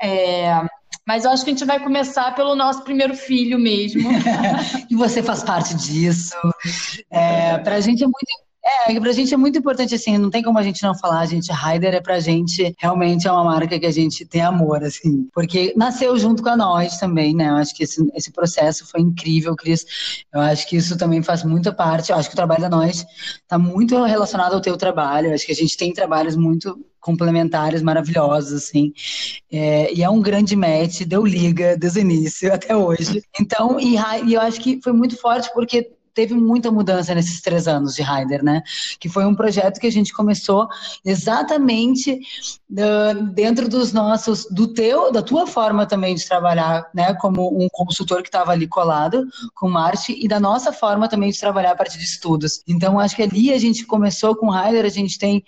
É, 0.00 0.62
mas 1.06 1.24
eu 1.24 1.30
acho 1.30 1.44
que 1.44 1.50
a 1.50 1.54
gente 1.54 1.64
vai 1.64 1.80
começar 1.80 2.34
pelo 2.34 2.54
nosso 2.54 2.84
primeiro 2.84 3.14
filho 3.14 3.58
mesmo. 3.58 4.08
e 4.88 4.94
você 4.94 5.22
faz 5.22 5.42
parte 5.42 5.74
disso. 5.74 6.36
É, 7.10 7.58
Para 7.58 7.76
a 7.76 7.80
gente 7.80 8.04
é 8.04 8.06
muito 8.06 8.51
é, 8.64 9.00
pra 9.00 9.12
gente 9.12 9.34
é 9.34 9.36
muito 9.36 9.58
importante, 9.58 9.94
assim, 9.94 10.16
não 10.18 10.30
tem 10.30 10.42
como 10.42 10.58
a 10.58 10.62
gente 10.62 10.82
não 10.82 10.94
falar, 10.94 11.20
a 11.20 11.26
gente, 11.26 11.50
Raider 11.50 11.94
é 11.94 12.00
pra 12.00 12.20
gente, 12.20 12.74
realmente 12.78 13.26
é 13.26 13.32
uma 13.32 13.44
marca 13.44 13.78
que 13.78 13.86
a 13.86 13.90
gente 13.90 14.24
tem 14.24 14.40
amor, 14.40 14.84
assim, 14.84 15.28
porque 15.32 15.72
nasceu 15.76 16.16
junto 16.18 16.42
com 16.42 16.48
a 16.48 16.56
nós 16.56 16.98
também, 16.98 17.34
né, 17.34 17.50
eu 17.50 17.56
acho 17.56 17.74
que 17.74 17.82
esse, 17.82 18.08
esse 18.14 18.30
processo 18.30 18.86
foi 18.86 19.00
incrível, 19.00 19.56
Cris, 19.56 19.84
eu 20.32 20.40
acho 20.40 20.68
que 20.68 20.76
isso 20.76 20.96
também 20.96 21.22
faz 21.22 21.42
muita 21.42 21.72
parte, 21.72 22.12
eu 22.12 22.16
acho 22.16 22.28
que 22.28 22.34
o 22.34 22.36
trabalho 22.36 22.60
da 22.62 22.70
nós 22.70 23.04
tá 23.48 23.58
muito 23.58 24.02
relacionado 24.04 24.54
ao 24.54 24.60
teu 24.60 24.76
trabalho, 24.76 25.28
eu 25.28 25.34
acho 25.34 25.44
que 25.44 25.52
a 25.52 25.56
gente 25.56 25.76
tem 25.76 25.92
trabalhos 25.92 26.36
muito 26.36 26.78
complementares 27.02 27.82
maravilhosos, 27.82 28.52
assim. 28.52 28.92
É, 29.50 29.92
e 29.92 30.02
é 30.02 30.08
um 30.08 30.22
grande 30.22 30.54
match, 30.54 31.02
deu 31.02 31.26
liga 31.26 31.76
desde 31.76 31.98
o 31.98 32.02
início 32.02 32.50
até 32.54 32.74
hoje. 32.74 33.22
Então, 33.38 33.78
e, 33.78 33.96
e 34.24 34.34
eu 34.34 34.40
acho 34.40 34.60
que 34.60 34.80
foi 34.80 34.92
muito 34.92 35.16
forte 35.16 35.50
porque 35.52 35.90
teve 36.14 36.34
muita 36.34 36.70
mudança 36.70 37.14
nesses 37.14 37.40
três 37.40 37.66
anos 37.66 37.94
de 37.94 38.02
Rider, 38.02 38.44
né? 38.44 38.62
Que 38.98 39.08
foi 39.08 39.24
um 39.24 39.34
projeto 39.34 39.80
que 39.80 39.86
a 39.86 39.92
gente 39.92 40.12
começou 40.12 40.68
exatamente 41.04 42.20
uh, 42.70 43.22
dentro 43.32 43.68
dos 43.68 43.92
nossos, 43.92 44.46
do 44.50 44.72
teu, 44.72 45.10
da 45.10 45.22
tua 45.22 45.46
forma 45.46 45.86
também 45.86 46.14
de 46.14 46.26
trabalhar, 46.26 46.88
né? 46.94 47.14
Como 47.14 47.62
um 47.62 47.68
consultor 47.70 48.22
que 48.22 48.28
estava 48.28 48.52
ali 48.52 48.66
colado 48.66 49.26
com 49.54 49.68
Marte 49.68 50.16
e 50.18 50.28
da 50.28 50.38
nossa 50.38 50.72
forma 50.72 51.08
também 51.08 51.30
de 51.30 51.40
trabalhar 51.40 51.72
a 51.72 51.76
partir 51.76 51.98
de 51.98 52.04
estudos. 52.04 52.62
Então, 52.66 52.98
acho 52.98 53.16
que 53.16 53.22
ali 53.22 53.52
a 53.52 53.58
gente 53.58 53.86
começou 53.86 54.36
com 54.36 54.50
Rider, 54.50 54.84
a 54.84 54.88
gente 54.88 55.18
tem, 55.18 55.42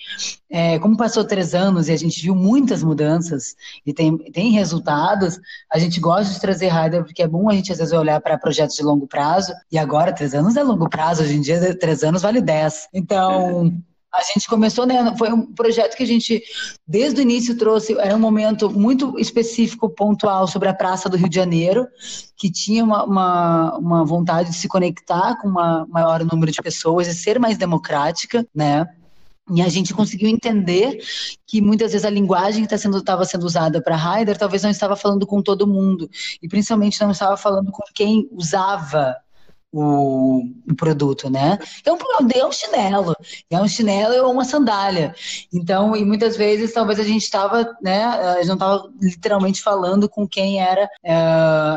é, 0.50 0.78
como 0.78 0.96
passou 0.96 1.24
três 1.24 1.54
anos 1.54 1.88
e 1.88 1.92
a 1.92 1.96
gente 1.96 2.20
viu 2.22 2.34
muitas 2.34 2.82
mudanças 2.82 3.54
e 3.84 3.92
tem, 3.92 4.16
tem 4.16 4.52
resultados, 4.52 5.38
a 5.72 5.78
gente 5.78 6.00
gosta 6.00 6.32
de 6.32 6.40
trazer 6.40 6.68
Rider 6.68 7.04
porque 7.04 7.22
é 7.22 7.28
bom 7.28 7.50
a 7.50 7.54
gente 7.54 7.72
às 7.72 7.78
vezes 7.78 7.92
olhar 7.92 8.20
para 8.20 8.38
projetos 8.38 8.76
de 8.76 8.82
longo 8.82 9.06
prazo 9.06 9.52
e 9.70 9.78
agora, 9.78 10.12
três 10.12 10.34
anos 10.34 10.53
anos 10.56 10.68
é 10.68 10.72
longo 10.72 10.88
prazo, 10.88 11.22
hoje 11.22 11.34
em 11.34 11.40
dia 11.40 11.76
três 11.78 12.02
anos 12.02 12.22
vale 12.22 12.40
dez. 12.40 12.88
Então, 12.92 13.72
a 14.12 14.22
gente 14.32 14.48
começou, 14.48 14.86
né? 14.86 15.14
Foi 15.18 15.32
um 15.32 15.52
projeto 15.52 15.96
que 15.96 16.04
a 16.04 16.06
gente, 16.06 16.42
desde 16.86 17.20
o 17.20 17.22
início, 17.22 17.58
trouxe. 17.58 17.98
Era 17.98 18.14
um 18.14 18.20
momento 18.20 18.70
muito 18.70 19.18
específico, 19.18 19.90
pontual, 19.90 20.46
sobre 20.46 20.68
a 20.68 20.74
Praça 20.74 21.08
do 21.08 21.16
Rio 21.16 21.28
de 21.28 21.34
Janeiro, 21.34 21.88
que 22.36 22.50
tinha 22.50 22.84
uma, 22.84 23.04
uma, 23.04 23.78
uma 23.78 24.04
vontade 24.04 24.50
de 24.50 24.56
se 24.56 24.68
conectar 24.68 25.36
com 25.40 25.48
um 25.48 25.86
maior 25.88 26.24
número 26.24 26.52
de 26.52 26.62
pessoas 26.62 27.08
e 27.08 27.14
ser 27.14 27.40
mais 27.40 27.58
democrática, 27.58 28.46
né? 28.54 28.86
E 29.50 29.60
a 29.60 29.68
gente 29.68 29.92
conseguiu 29.92 30.28
entender 30.28 30.98
que 31.46 31.60
muitas 31.60 31.92
vezes 31.92 32.06
a 32.06 32.10
linguagem 32.10 32.62
que 32.62 32.68
tá 32.68 32.76
estava 32.76 33.24
sendo, 33.26 33.44
usada 33.44 33.82
para 33.82 33.94
Haider 33.94 34.38
talvez 34.38 34.62
não 34.62 34.70
estava 34.70 34.96
falando 34.96 35.26
com 35.26 35.42
todo 35.42 35.66
mundo, 35.66 36.08
e 36.40 36.48
principalmente 36.48 37.00
não 37.00 37.10
estava 37.10 37.36
falando 37.36 37.70
com 37.70 37.82
quem 37.94 38.26
usava 38.32 39.14
o, 39.74 40.44
o, 40.70 40.74
produto, 40.76 41.28
né? 41.28 41.58
É 41.84 41.92
um, 41.92 41.98
é 42.32 42.46
um 42.46 42.52
chinelo, 42.52 43.16
é 43.50 43.60
um 43.60 43.66
chinelo 43.66 44.24
ou 44.24 44.32
uma 44.32 44.44
sandália. 44.44 45.12
Então, 45.52 45.96
e 45.96 46.04
muitas 46.04 46.36
vezes 46.36 46.72
talvez 46.72 47.00
a 47.00 47.02
gente 47.02 47.22
estava, 47.22 47.76
né? 47.82 48.04
A 48.04 48.36
gente 48.36 48.46
não 48.46 48.54
estava 48.54 48.88
literalmente 49.02 49.60
falando 49.60 50.08
com 50.08 50.28
quem 50.28 50.60
era, 50.60 50.88
é, 51.02 51.12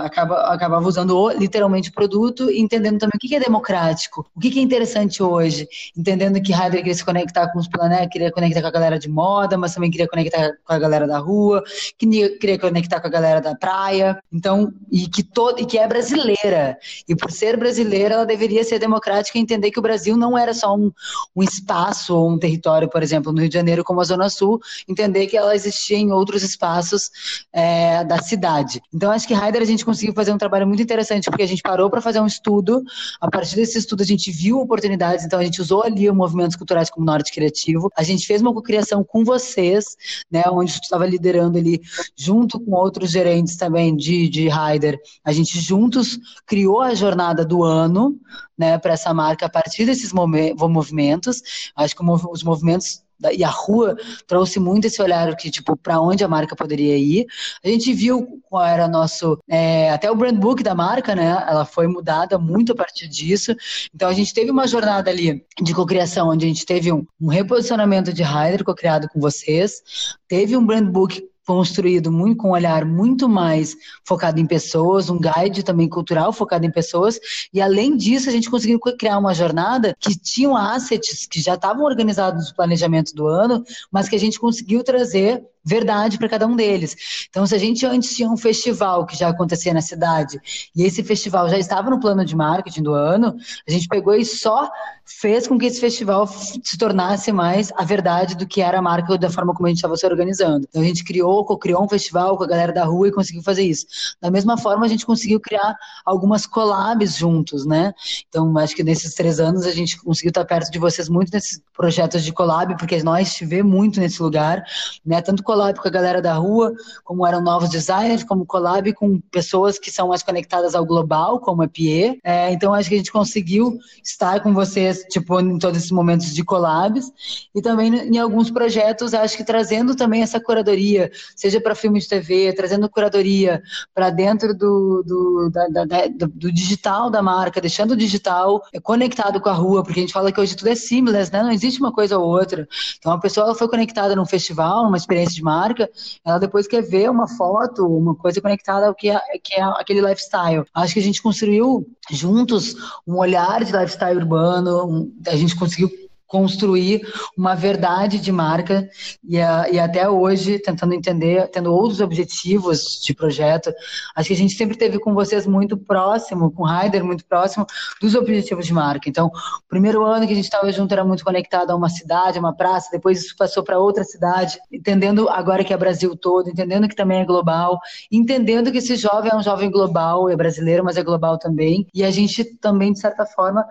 acaba, 0.04 0.42
acabava 0.54 0.88
usando 0.88 1.18
o, 1.18 1.32
literalmente 1.32 1.90
o 1.90 1.94
produto, 1.94 2.52
entendendo 2.52 3.00
também 3.00 3.16
o 3.16 3.20
que 3.20 3.36
é 3.36 3.40
democrático, 3.40 4.30
o 4.36 4.40
que 4.40 4.60
é 4.60 4.62
interessante 4.62 5.24
hoje, 5.24 5.68
entendendo 5.98 6.40
que 6.40 6.54
Heidegger 6.54 6.78
queria 6.78 6.94
se 6.94 7.04
conectar 7.04 7.48
com 7.52 7.58
os 7.58 7.68
planetas, 7.68 8.10
queria 8.12 8.32
conectar 8.32 8.62
com 8.62 8.68
a 8.68 8.72
galera 8.72 9.00
de 9.00 9.10
moda, 9.10 9.58
mas 9.58 9.74
também 9.74 9.90
queria 9.90 10.08
conectar 10.08 10.52
com 10.64 10.74
a 10.74 10.78
galera 10.78 11.08
da 11.08 11.18
rua, 11.18 11.64
queria, 11.98 12.38
queria 12.38 12.60
conectar 12.60 13.00
com 13.00 13.08
a 13.08 13.10
galera 13.10 13.42
da 13.42 13.56
praia, 13.56 14.22
então, 14.32 14.72
e 14.92 15.08
que 15.08 15.24
todo, 15.24 15.60
e 15.60 15.66
que 15.66 15.80
é 15.80 15.88
brasileira, 15.88 16.78
e 17.10 17.16
por 17.16 17.32
ser 17.32 17.58
brasileira 17.58 17.87
brasileira 17.88 18.16
ela 18.16 18.26
deveria 18.26 18.64
ser 18.64 18.80
democrática 18.80 19.38
e 19.38 19.42
entender 19.42 19.72
que 19.72 19.80
o 19.80 19.82
Brasil 19.82 20.18
não 20.18 20.38
era 20.38 20.54
só 20.54 20.76
um, 20.76 20.92
um 21.36 21.42
espaço 21.42 22.16
ou 22.16 22.30
um 22.30 22.38
território, 22.38 22.90
por 22.90 23.02
exemplo, 23.02 23.32
no 23.32 23.40
Rio 23.40 23.50
de 23.50 23.56
Janeiro 23.56 23.84
como 23.84 24.02
a 24.02 24.04
Zona 24.04 24.30
Sul, 24.30 24.60
entender 24.88 25.28
que 25.28 25.38
ela 25.38 25.56
existia 25.56 25.98
em 25.98 26.12
outros 26.12 26.44
espaços 26.44 27.10
é, 27.54 28.04
da 28.04 28.22
cidade. 28.22 28.82
Então 28.94 29.12
acho 29.12 29.28
que 29.28 29.34
Raider 29.34 29.62
a 29.62 29.66
gente 29.66 29.86
conseguiu 29.86 30.14
fazer 30.14 30.34
um 30.34 30.38
trabalho 30.38 30.68
muito 30.68 30.84
interessante 30.84 31.30
porque 31.30 31.44
a 31.44 31.48
gente 31.48 31.62
parou 31.62 31.90
para 31.90 32.02
fazer 32.02 32.20
um 32.20 32.28
estudo, 32.28 32.84
a 33.22 33.30
partir 33.30 33.56
desse 33.56 33.78
estudo 33.78 34.02
a 34.02 34.06
gente 34.06 34.32
viu 34.32 34.60
oportunidades, 34.60 35.26
então 35.26 35.40
a 35.40 35.44
gente 35.44 35.62
usou 35.62 35.84
ali 35.84 36.10
o 36.10 36.16
movimentos 36.16 36.56
culturais 36.56 36.90
como 36.90 37.06
Norte 37.06 37.32
Criativo, 37.32 37.90
a 37.96 38.04
gente 38.04 38.26
fez 38.26 38.42
uma 38.42 38.54
cocriação 38.54 39.04
com 39.04 39.24
vocês, 39.24 39.96
né, 40.30 40.44
onde 40.52 40.72
estava 40.72 41.06
liderando 41.06 41.58
ali 41.58 41.82
junto 42.16 42.60
com 42.60 42.72
outros 42.72 43.12
gerentes 43.12 43.56
também 43.56 43.96
de, 43.96 44.28
de 44.28 44.48
Raider, 44.48 45.00
a 45.24 45.32
gente 45.32 45.60
juntos 45.60 46.20
criou 46.46 46.82
a 46.82 46.94
jornada 46.94 47.46
do 47.46 47.64
ano 47.64 47.77
ano 47.78 48.20
né, 48.58 48.78
para 48.78 48.94
essa 48.94 49.14
marca 49.14 49.46
a 49.46 49.50
partir 49.50 49.86
desses 49.86 50.12
movimentos. 50.12 51.42
Acho 51.76 51.96
que 51.96 52.04
os 52.04 52.44
movimentos 52.44 53.04
e 53.32 53.44
a 53.44 53.50
rua 53.50 53.96
trouxe 54.28 54.60
muito 54.60 54.86
esse 54.86 55.02
olhar 55.02 55.36
que, 55.36 55.50
tipo, 55.50 55.76
para 55.76 56.00
onde 56.00 56.24
a 56.24 56.28
marca 56.28 56.56
poderia 56.56 56.98
ir. 56.98 57.26
A 57.64 57.68
gente 57.68 57.92
viu 57.94 58.42
qual 58.50 58.64
era 58.64 58.88
nosso. 58.88 59.40
É, 59.50 59.90
até 59.92 60.10
o 60.12 60.16
brand 60.16 60.38
book 60.38 60.62
da 60.62 60.76
marca, 60.76 61.16
né? 61.16 61.44
Ela 61.48 61.66
foi 61.66 61.88
mudada 61.88 62.38
muito 62.38 62.74
a 62.74 62.76
partir 62.76 63.08
disso. 63.08 63.56
Então 63.94 64.10
a 64.10 64.14
gente 64.14 64.34
teve 64.34 64.52
uma 64.52 64.68
jornada 64.68 65.10
ali 65.10 65.44
de 65.62 65.74
cocriação, 65.74 66.30
onde 66.30 66.46
a 66.46 66.48
gente 66.48 66.66
teve 66.66 66.92
um, 66.92 67.06
um 67.20 67.28
reposicionamento 67.28 68.14
de 68.14 68.24
Hyder 68.24 68.64
co-criado 68.64 69.08
com 69.10 69.20
vocês, 69.20 69.82
teve 70.28 70.56
um 70.56 70.66
brand 70.66 70.88
book 70.88 71.24
construído 71.48 72.12
muito 72.12 72.38
com 72.38 72.50
um 72.50 72.52
olhar 72.52 72.84
muito 72.84 73.30
mais 73.30 73.74
focado 74.06 74.38
em 74.38 74.46
pessoas, 74.46 75.10
um 75.10 75.18
guide 75.18 75.64
também 75.64 75.88
cultural 75.88 76.34
focado 76.34 76.66
em 76.66 76.72
pessoas, 76.72 77.18
e 77.54 77.62
além 77.62 77.96
disso 77.96 78.28
a 78.28 78.32
gente 78.34 78.52
conseguiu 78.52 78.78
criar 78.80 79.18
uma 79.18 79.34
jornada 79.34 79.96
que 79.98 80.14
tinha 80.20 80.74
assets 80.76 81.26
que 81.26 81.40
já 81.40 81.56
estavam 81.56 81.86
organizados 81.86 82.50
no 82.50 82.56
planejamento 82.56 83.16
do 83.16 83.28
ano, 83.28 83.64
mas 83.90 84.10
que 84.10 84.16
a 84.16 84.20
gente 84.20 84.38
conseguiu 84.38 84.84
trazer 84.84 85.42
verdade 85.64 86.18
para 86.18 86.30
cada 86.30 86.48
um 86.48 86.56
deles. 86.56 86.96
Então, 87.30 87.46
se 87.46 87.54
a 87.54 87.58
gente 87.58 87.86
antes 87.86 88.16
tinha 88.16 88.30
um 88.30 88.38
festival 88.38 89.06
que 89.06 89.18
já 89.18 89.30
acontecia 89.30 89.74
na 89.74 89.82
cidade, 89.82 90.40
e 90.76 90.84
esse 90.84 91.04
festival 91.04 91.50
já 91.50 91.58
estava 91.58 91.90
no 91.90 92.00
plano 92.00 92.24
de 92.24 92.36
marketing 92.36 92.84
do 92.84 92.94
ano, 92.94 93.36
a 93.68 93.72
gente 93.72 93.88
pegou 93.88 94.14
e 94.14 94.26
só 94.26 94.70
fez 95.06 95.48
com 95.48 95.58
que 95.58 95.66
esse 95.66 95.80
festival 95.80 96.28
se 96.28 96.78
tornasse 96.78 97.32
mais 97.32 97.72
a 97.78 97.84
verdade 97.84 98.36
do 98.36 98.46
que 98.46 98.62
era 98.62 98.80
a 98.80 98.82
marca 98.82 99.18
da 99.18 99.30
forma 99.30 99.54
como 99.54 99.66
a 99.66 99.70
gente 99.70 99.78
estava 99.78 99.96
se 99.96 100.06
organizando. 100.06 100.68
Então, 100.70 100.82
a 100.82 100.86
gente 100.86 101.04
criou, 101.04 101.46
criou 101.58 101.84
um 101.84 101.88
festival 101.88 102.38
com 102.38 102.44
a 102.44 102.48
galera 102.48 102.74
da 102.74 102.84
rua 102.84 103.08
e 103.08 103.12
conseguiu 103.12 103.42
fazer 103.42 103.64
isso. 103.64 103.86
Da 104.22 104.30
mesma 104.30 104.58
forma, 104.58 104.86
a 104.86 104.90
gente 104.90 105.06
conseguiu 105.06 105.40
criar 105.40 105.76
algumas 106.06 106.46
collabs 106.46 107.16
juntos, 107.16 107.66
né? 107.66 107.94
Então, 108.28 108.58
acho 108.58 108.76
que 108.76 108.84
nesses 108.84 109.14
três 109.14 109.40
anos 109.40 109.66
a 109.66 109.72
gente 109.72 109.98
conseguiu 110.02 110.30
estar 110.30 110.44
perto 110.46 110.70
de 110.70 110.78
vocês 110.78 111.08
muito 111.08 111.32
nesses 111.32 111.62
projetos 111.74 112.24
de 112.24 112.34
collab, 112.34 112.76
porque 112.78 113.02
nós 113.02 113.34
te 113.34 113.46
vê 113.46 113.64
muito 113.64 114.00
nesse 114.00 114.22
lugar, 114.22 114.64
né? 115.06 115.22
Tanto 115.22 115.42
com 115.82 115.88
a 115.88 115.92
galera 115.92 116.22
da 116.22 116.34
rua, 116.34 116.74
como 117.04 117.26
eram 117.26 117.42
novos 117.42 117.70
designers, 117.70 118.24
como 118.24 118.46
collab 118.46 118.92
com 118.94 119.20
pessoas 119.32 119.78
que 119.80 119.92
são 119.92 120.10
mais 120.10 120.24
conectadas 120.24 120.76
ao 120.76 120.86
global, 120.86 121.40
como 121.40 121.64
a 121.64 121.68
Pie. 121.68 122.20
É, 122.24 122.52
então, 122.52 122.74
acho 122.74 122.90
que 122.90 122.96
a 122.96 122.98
gente 122.98 123.12
conseguiu 123.12 123.78
estar 124.04 124.42
com 124.42 124.54
vocês, 124.54 125.04
tipo, 125.10 125.40
em 125.40 125.58
todos 125.58 125.78
esses 125.78 125.92
momentos 125.92 126.34
de 126.34 126.44
collabs 126.44 127.12
e 127.54 127.62
também 127.62 127.94
em 127.94 128.18
alguns 128.18 128.50
projetos, 128.52 129.14
acho 129.14 129.38
que 129.38 129.44
trazendo 129.44 129.96
também 129.96 130.22
essa 130.22 130.40
curadoria, 130.40 131.12
seja 131.36 131.60
para 131.60 131.76
filmes 131.76 132.04
de 132.04 132.10
TV, 132.10 132.54
trazendo 132.54 132.90
curadoria 132.90 133.62
para 133.94 134.10
dentro 134.10 134.56
do, 134.56 135.04
do, 135.06 135.50
da, 135.50 135.68
da, 135.68 135.86
da, 135.86 136.28
do 136.34 136.52
digital 136.52 137.10
da 137.10 137.22
marca, 137.22 137.62
deixando 137.62 137.92
o 137.92 137.98
digital 137.98 138.62
conectado 138.84 139.40
com 139.40 139.50
a 139.50 139.54
rua, 139.54 139.84
porque 139.84 140.00
a 140.00 140.04
gente 140.04 140.14
fala 140.14 140.32
que 140.32 140.40
hoje 140.40 140.56
tudo 140.56 140.70
é 140.70 140.76
seamless, 140.76 141.32
né? 141.32 141.42
Não 141.44 141.52
existe 141.52 141.80
uma 141.80 141.92
coisa 141.92 142.18
ou 142.18 142.28
outra. 142.28 142.68
Então, 142.98 143.12
a 143.12 143.20
pessoa 143.20 143.46
ela 143.46 143.56
foi 143.56 143.68
conectada 143.68 144.16
num 144.16 144.26
festival, 144.26 144.84
numa 144.84 144.98
experiência 144.98 145.36
de 145.38 145.44
marca, 145.44 145.90
ela 146.26 146.38
depois 146.38 146.68
quer 146.68 146.82
ver 146.82 147.10
uma 147.10 147.28
foto, 147.28 147.86
uma 147.86 148.16
coisa 148.16 148.42
conectada 148.42 148.88
ao 148.88 148.96
que 148.96 149.10
é, 149.10 149.20
que 149.42 149.56
é 149.56 149.64
aquele 149.64 150.02
lifestyle. 150.02 150.66
Acho 150.74 150.94
que 150.94 151.00
a 151.00 151.04
gente 151.04 151.22
construiu 151.22 151.88
juntos 152.10 152.76
um 153.06 153.18
olhar 153.18 153.64
de 153.64 153.72
lifestyle 153.72 154.18
urbano, 154.18 154.86
um, 154.86 155.14
a 155.28 155.36
gente 155.36 155.56
conseguiu 155.56 155.90
construir 156.28 157.02
uma 157.38 157.56
verdade 157.56 158.20
de 158.20 158.32
marca 158.32 158.88
e, 159.24 159.38
e, 159.38 159.80
até 159.80 160.10
hoje 160.10 160.60
tentando 160.60 160.94
entender, 160.94 161.48
tendo 161.48 161.74
outros 161.74 162.02
objetivos 162.02 163.02
de 163.04 163.14
projeto. 163.14 163.74
Acho 164.16 164.28
que 164.28 164.34
a 164.34 164.38
gente 164.38 164.54
sempre 164.56 164.78
teve 164.78 165.00
com 165.00 165.14
vocês 165.14 165.48
muito 165.48 165.78
próximo, 165.78 166.52
com 166.52 166.64
o 166.64 166.66
Raider 166.66 167.04
muito 167.04 167.26
próximo 167.26 167.66
dos 168.02 168.14
objetivos 168.16 168.66
de 168.66 168.74
marca. 168.74 169.10
Então, 169.10 169.28
o 169.28 169.70
primeiro 169.70 170.04
ano 170.04 170.28
que 170.28 170.34
a 170.34 170.36
gente 170.36 170.46
estava 170.46 170.72
junto 170.72 170.92
era 170.92 171.06
muito 171.06 171.24
conectado 171.24 171.72
a 171.72 171.76
uma 171.76 171.90
cidade, 171.90 172.38
a 172.38 172.42
uma 172.42 172.54
praça, 172.54 172.90
depois 172.92 173.24
isso 173.24 173.36
passou 173.38 173.64
para 173.64 173.80
outra 173.80 174.04
cidade, 174.04 174.60
entendendo 174.72 175.30
agora 175.30 175.64
que 175.64 175.74
é 175.74 175.78
Brasil 175.78 176.16
todo, 176.16 176.50
entendendo 176.50 176.88
que 176.88 176.96
também 176.96 177.22
é 177.22 177.26
global, 177.26 177.80
entendendo 178.12 178.72
que 178.72 178.80
esse 178.80 178.96
jovem 178.98 179.32
é 179.32 179.36
um 179.36 179.44
jovem 179.44 179.72
global, 179.72 180.30
é 180.30 180.36
brasileiro, 180.36 180.84
mas 180.84 180.98
é 180.98 181.04
global 181.04 181.38
também. 181.38 181.88
E 181.94 182.04
a 182.04 182.12
gente 182.12 182.44
também, 182.60 182.92
de 182.92 183.00
certa 183.00 183.26
forma, 183.26 183.66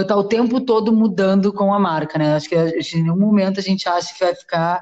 está 0.00 0.16
uh, 0.16 0.20
o 0.20 0.24
tempo 0.24 0.60
todo 0.60 0.92
mudando 0.92 1.52
com 1.52 1.74
a 1.74 1.78
marca, 1.82 2.18
né? 2.18 2.34
Acho 2.34 2.48
que 2.48 2.56
em 2.56 3.02
nenhum 3.02 3.18
momento 3.18 3.60
a 3.60 3.62
gente 3.62 3.88
acha 3.88 4.14
que 4.14 4.24
vai 4.24 4.34
ficar 4.34 4.80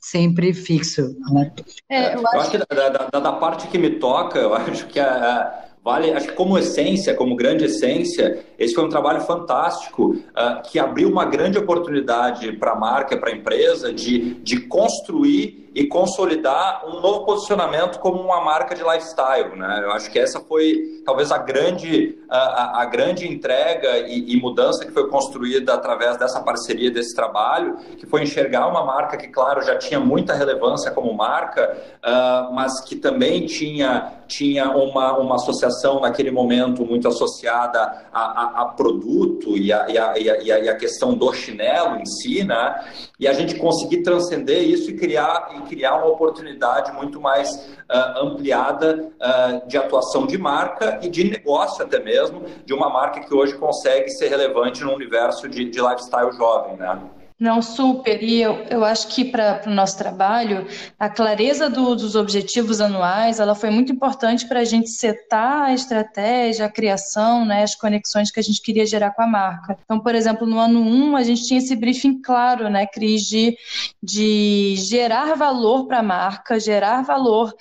sempre 0.00 0.52
fixo. 0.54 1.16
Né? 1.32 1.52
É, 1.88 2.14
eu, 2.14 2.26
acho... 2.26 2.36
eu, 2.36 2.40
acho... 2.40 2.50
que 2.52 2.58
da, 2.58 2.88
da, 2.88 3.20
da, 3.20 3.32
parte 3.32 3.66
que 3.68 3.76
me 3.76 3.90
toca, 3.90 4.38
eu 4.38 4.54
acho 4.56 4.86
que 4.86 5.00
a, 5.00 5.64
vale, 5.84 6.12
acho 6.12 6.28
que 6.28 6.34
como 6.34 6.56
essência, 6.56 7.14
como 7.14 7.36
grande 7.36 7.64
essência, 7.64 8.44
esse 8.58 8.74
foi 8.74 8.84
um 8.84 8.88
trabalho 8.88 9.20
fantástico 9.22 10.12
uh, 10.14 10.62
que 10.64 10.78
abriu 10.78 11.08
uma 11.08 11.24
grande 11.24 11.58
oportunidade 11.58 12.52
para 12.52 12.72
a 12.72 12.76
marca, 12.76 13.16
para 13.16 13.30
a 13.30 13.34
empresa, 13.34 13.92
de, 13.92 14.34
de 14.34 14.60
construir 14.60 15.65
e 15.76 15.86
consolidar 15.86 16.86
um 16.88 17.00
novo 17.02 17.26
posicionamento 17.26 17.98
como 17.98 18.18
uma 18.18 18.40
marca 18.40 18.74
de 18.74 18.82
lifestyle. 18.82 19.54
Né? 19.54 19.82
Eu 19.84 19.92
acho 19.92 20.10
que 20.10 20.18
essa 20.18 20.40
foi 20.40 21.02
talvez 21.04 21.30
a 21.30 21.36
grande, 21.36 22.18
a, 22.30 22.80
a 22.80 22.84
grande 22.86 23.28
entrega 23.28 23.98
e, 23.98 24.32
e, 24.32 24.40
mudança 24.40 24.86
que 24.86 24.90
foi 24.90 25.08
construída 25.10 25.74
através 25.74 26.16
dessa 26.16 26.40
parceria, 26.40 26.90
desse 26.90 27.14
trabalho, 27.14 27.76
que 27.98 28.06
foi 28.06 28.22
enxergar 28.22 28.66
uma 28.68 28.86
marca 28.86 29.18
que, 29.18 29.28
claro, 29.28 29.62
já 29.62 29.76
tinha 29.76 30.00
muita 30.00 30.32
relevância 30.32 30.90
como 30.90 31.12
marca, 31.12 31.76
uh, 31.98 32.54
mas 32.54 32.80
que 32.80 32.96
também 32.96 33.44
tinha, 33.44 34.14
tinha 34.26 34.70
uma, 34.70 35.18
uma 35.18 35.34
associação 35.34 36.00
naquele 36.00 36.30
momento 36.30 36.86
muito 36.86 37.06
associada 37.06 38.06
a, 38.10 38.20
a, 38.20 38.62
a 38.62 38.64
produto 38.64 39.58
e 39.58 39.70
a, 39.70 39.88
e, 39.90 39.98
a, 39.98 40.18
e, 40.18 40.30
a, 40.30 40.58
e 40.60 40.68
a 40.70 40.74
questão 40.74 41.12
do 41.12 41.30
chinelo 41.34 41.96
em 41.96 42.06
si, 42.06 42.44
né? 42.44 42.82
e 43.20 43.28
a 43.28 43.32
gente 43.32 43.54
conseguir 43.56 44.02
transcender 44.02 44.62
isso 44.62 44.90
e 44.90 44.96
criar 44.96 45.50
criar 45.66 45.96
uma 45.96 46.06
oportunidade 46.06 46.92
muito 46.92 47.20
mais 47.20 47.76
uh, 47.90 48.24
ampliada 48.24 49.10
uh, 49.20 49.68
de 49.68 49.76
atuação 49.76 50.26
de 50.26 50.38
marca 50.38 50.98
e 51.02 51.08
de 51.08 51.24
negócio 51.30 51.84
até 51.84 51.98
mesmo, 51.98 52.44
de 52.64 52.72
uma 52.72 52.88
marca 52.88 53.20
que 53.20 53.34
hoje 53.34 53.56
consegue 53.56 54.10
ser 54.10 54.28
relevante 54.28 54.82
no 54.82 54.94
universo 54.94 55.48
de, 55.48 55.64
de 55.64 55.80
lifestyle 55.80 56.32
jovem, 56.32 56.76
né? 56.76 56.98
Não, 57.38 57.60
super. 57.60 58.22
E 58.22 58.40
eu, 58.40 58.64
eu 58.70 58.82
acho 58.82 59.08
que 59.08 59.22
para 59.22 59.62
o 59.66 59.70
nosso 59.70 59.98
trabalho, 59.98 60.66
a 60.98 61.06
clareza 61.06 61.68
do, 61.68 61.94
dos 61.94 62.16
objetivos 62.16 62.80
anuais, 62.80 63.38
ela 63.38 63.54
foi 63.54 63.68
muito 63.68 63.92
importante 63.92 64.48
para 64.48 64.60
a 64.60 64.64
gente 64.64 64.88
setar 64.88 65.64
a 65.64 65.74
estratégia, 65.74 66.64
a 66.64 66.70
criação, 66.70 67.44
né, 67.44 67.62
as 67.62 67.74
conexões 67.74 68.30
que 68.30 68.40
a 68.40 68.42
gente 68.42 68.62
queria 68.62 68.86
gerar 68.86 69.10
com 69.10 69.20
a 69.20 69.26
marca. 69.26 69.78
Então, 69.84 70.00
por 70.00 70.14
exemplo, 70.14 70.46
no 70.46 70.58
ano 70.58 70.80
1, 70.80 71.10
um, 71.10 71.14
a 71.14 71.22
gente 71.22 71.46
tinha 71.46 71.58
esse 71.58 71.76
briefing 71.76 72.22
claro, 72.22 72.70
né, 72.70 72.86
Cris, 72.86 73.24
de, 73.24 73.54
de 74.02 74.74
gerar 74.78 75.34
valor 75.34 75.86
para 75.86 75.98
a 75.98 76.02
marca, 76.02 76.58
gerar 76.58 77.02
valor 77.02 77.54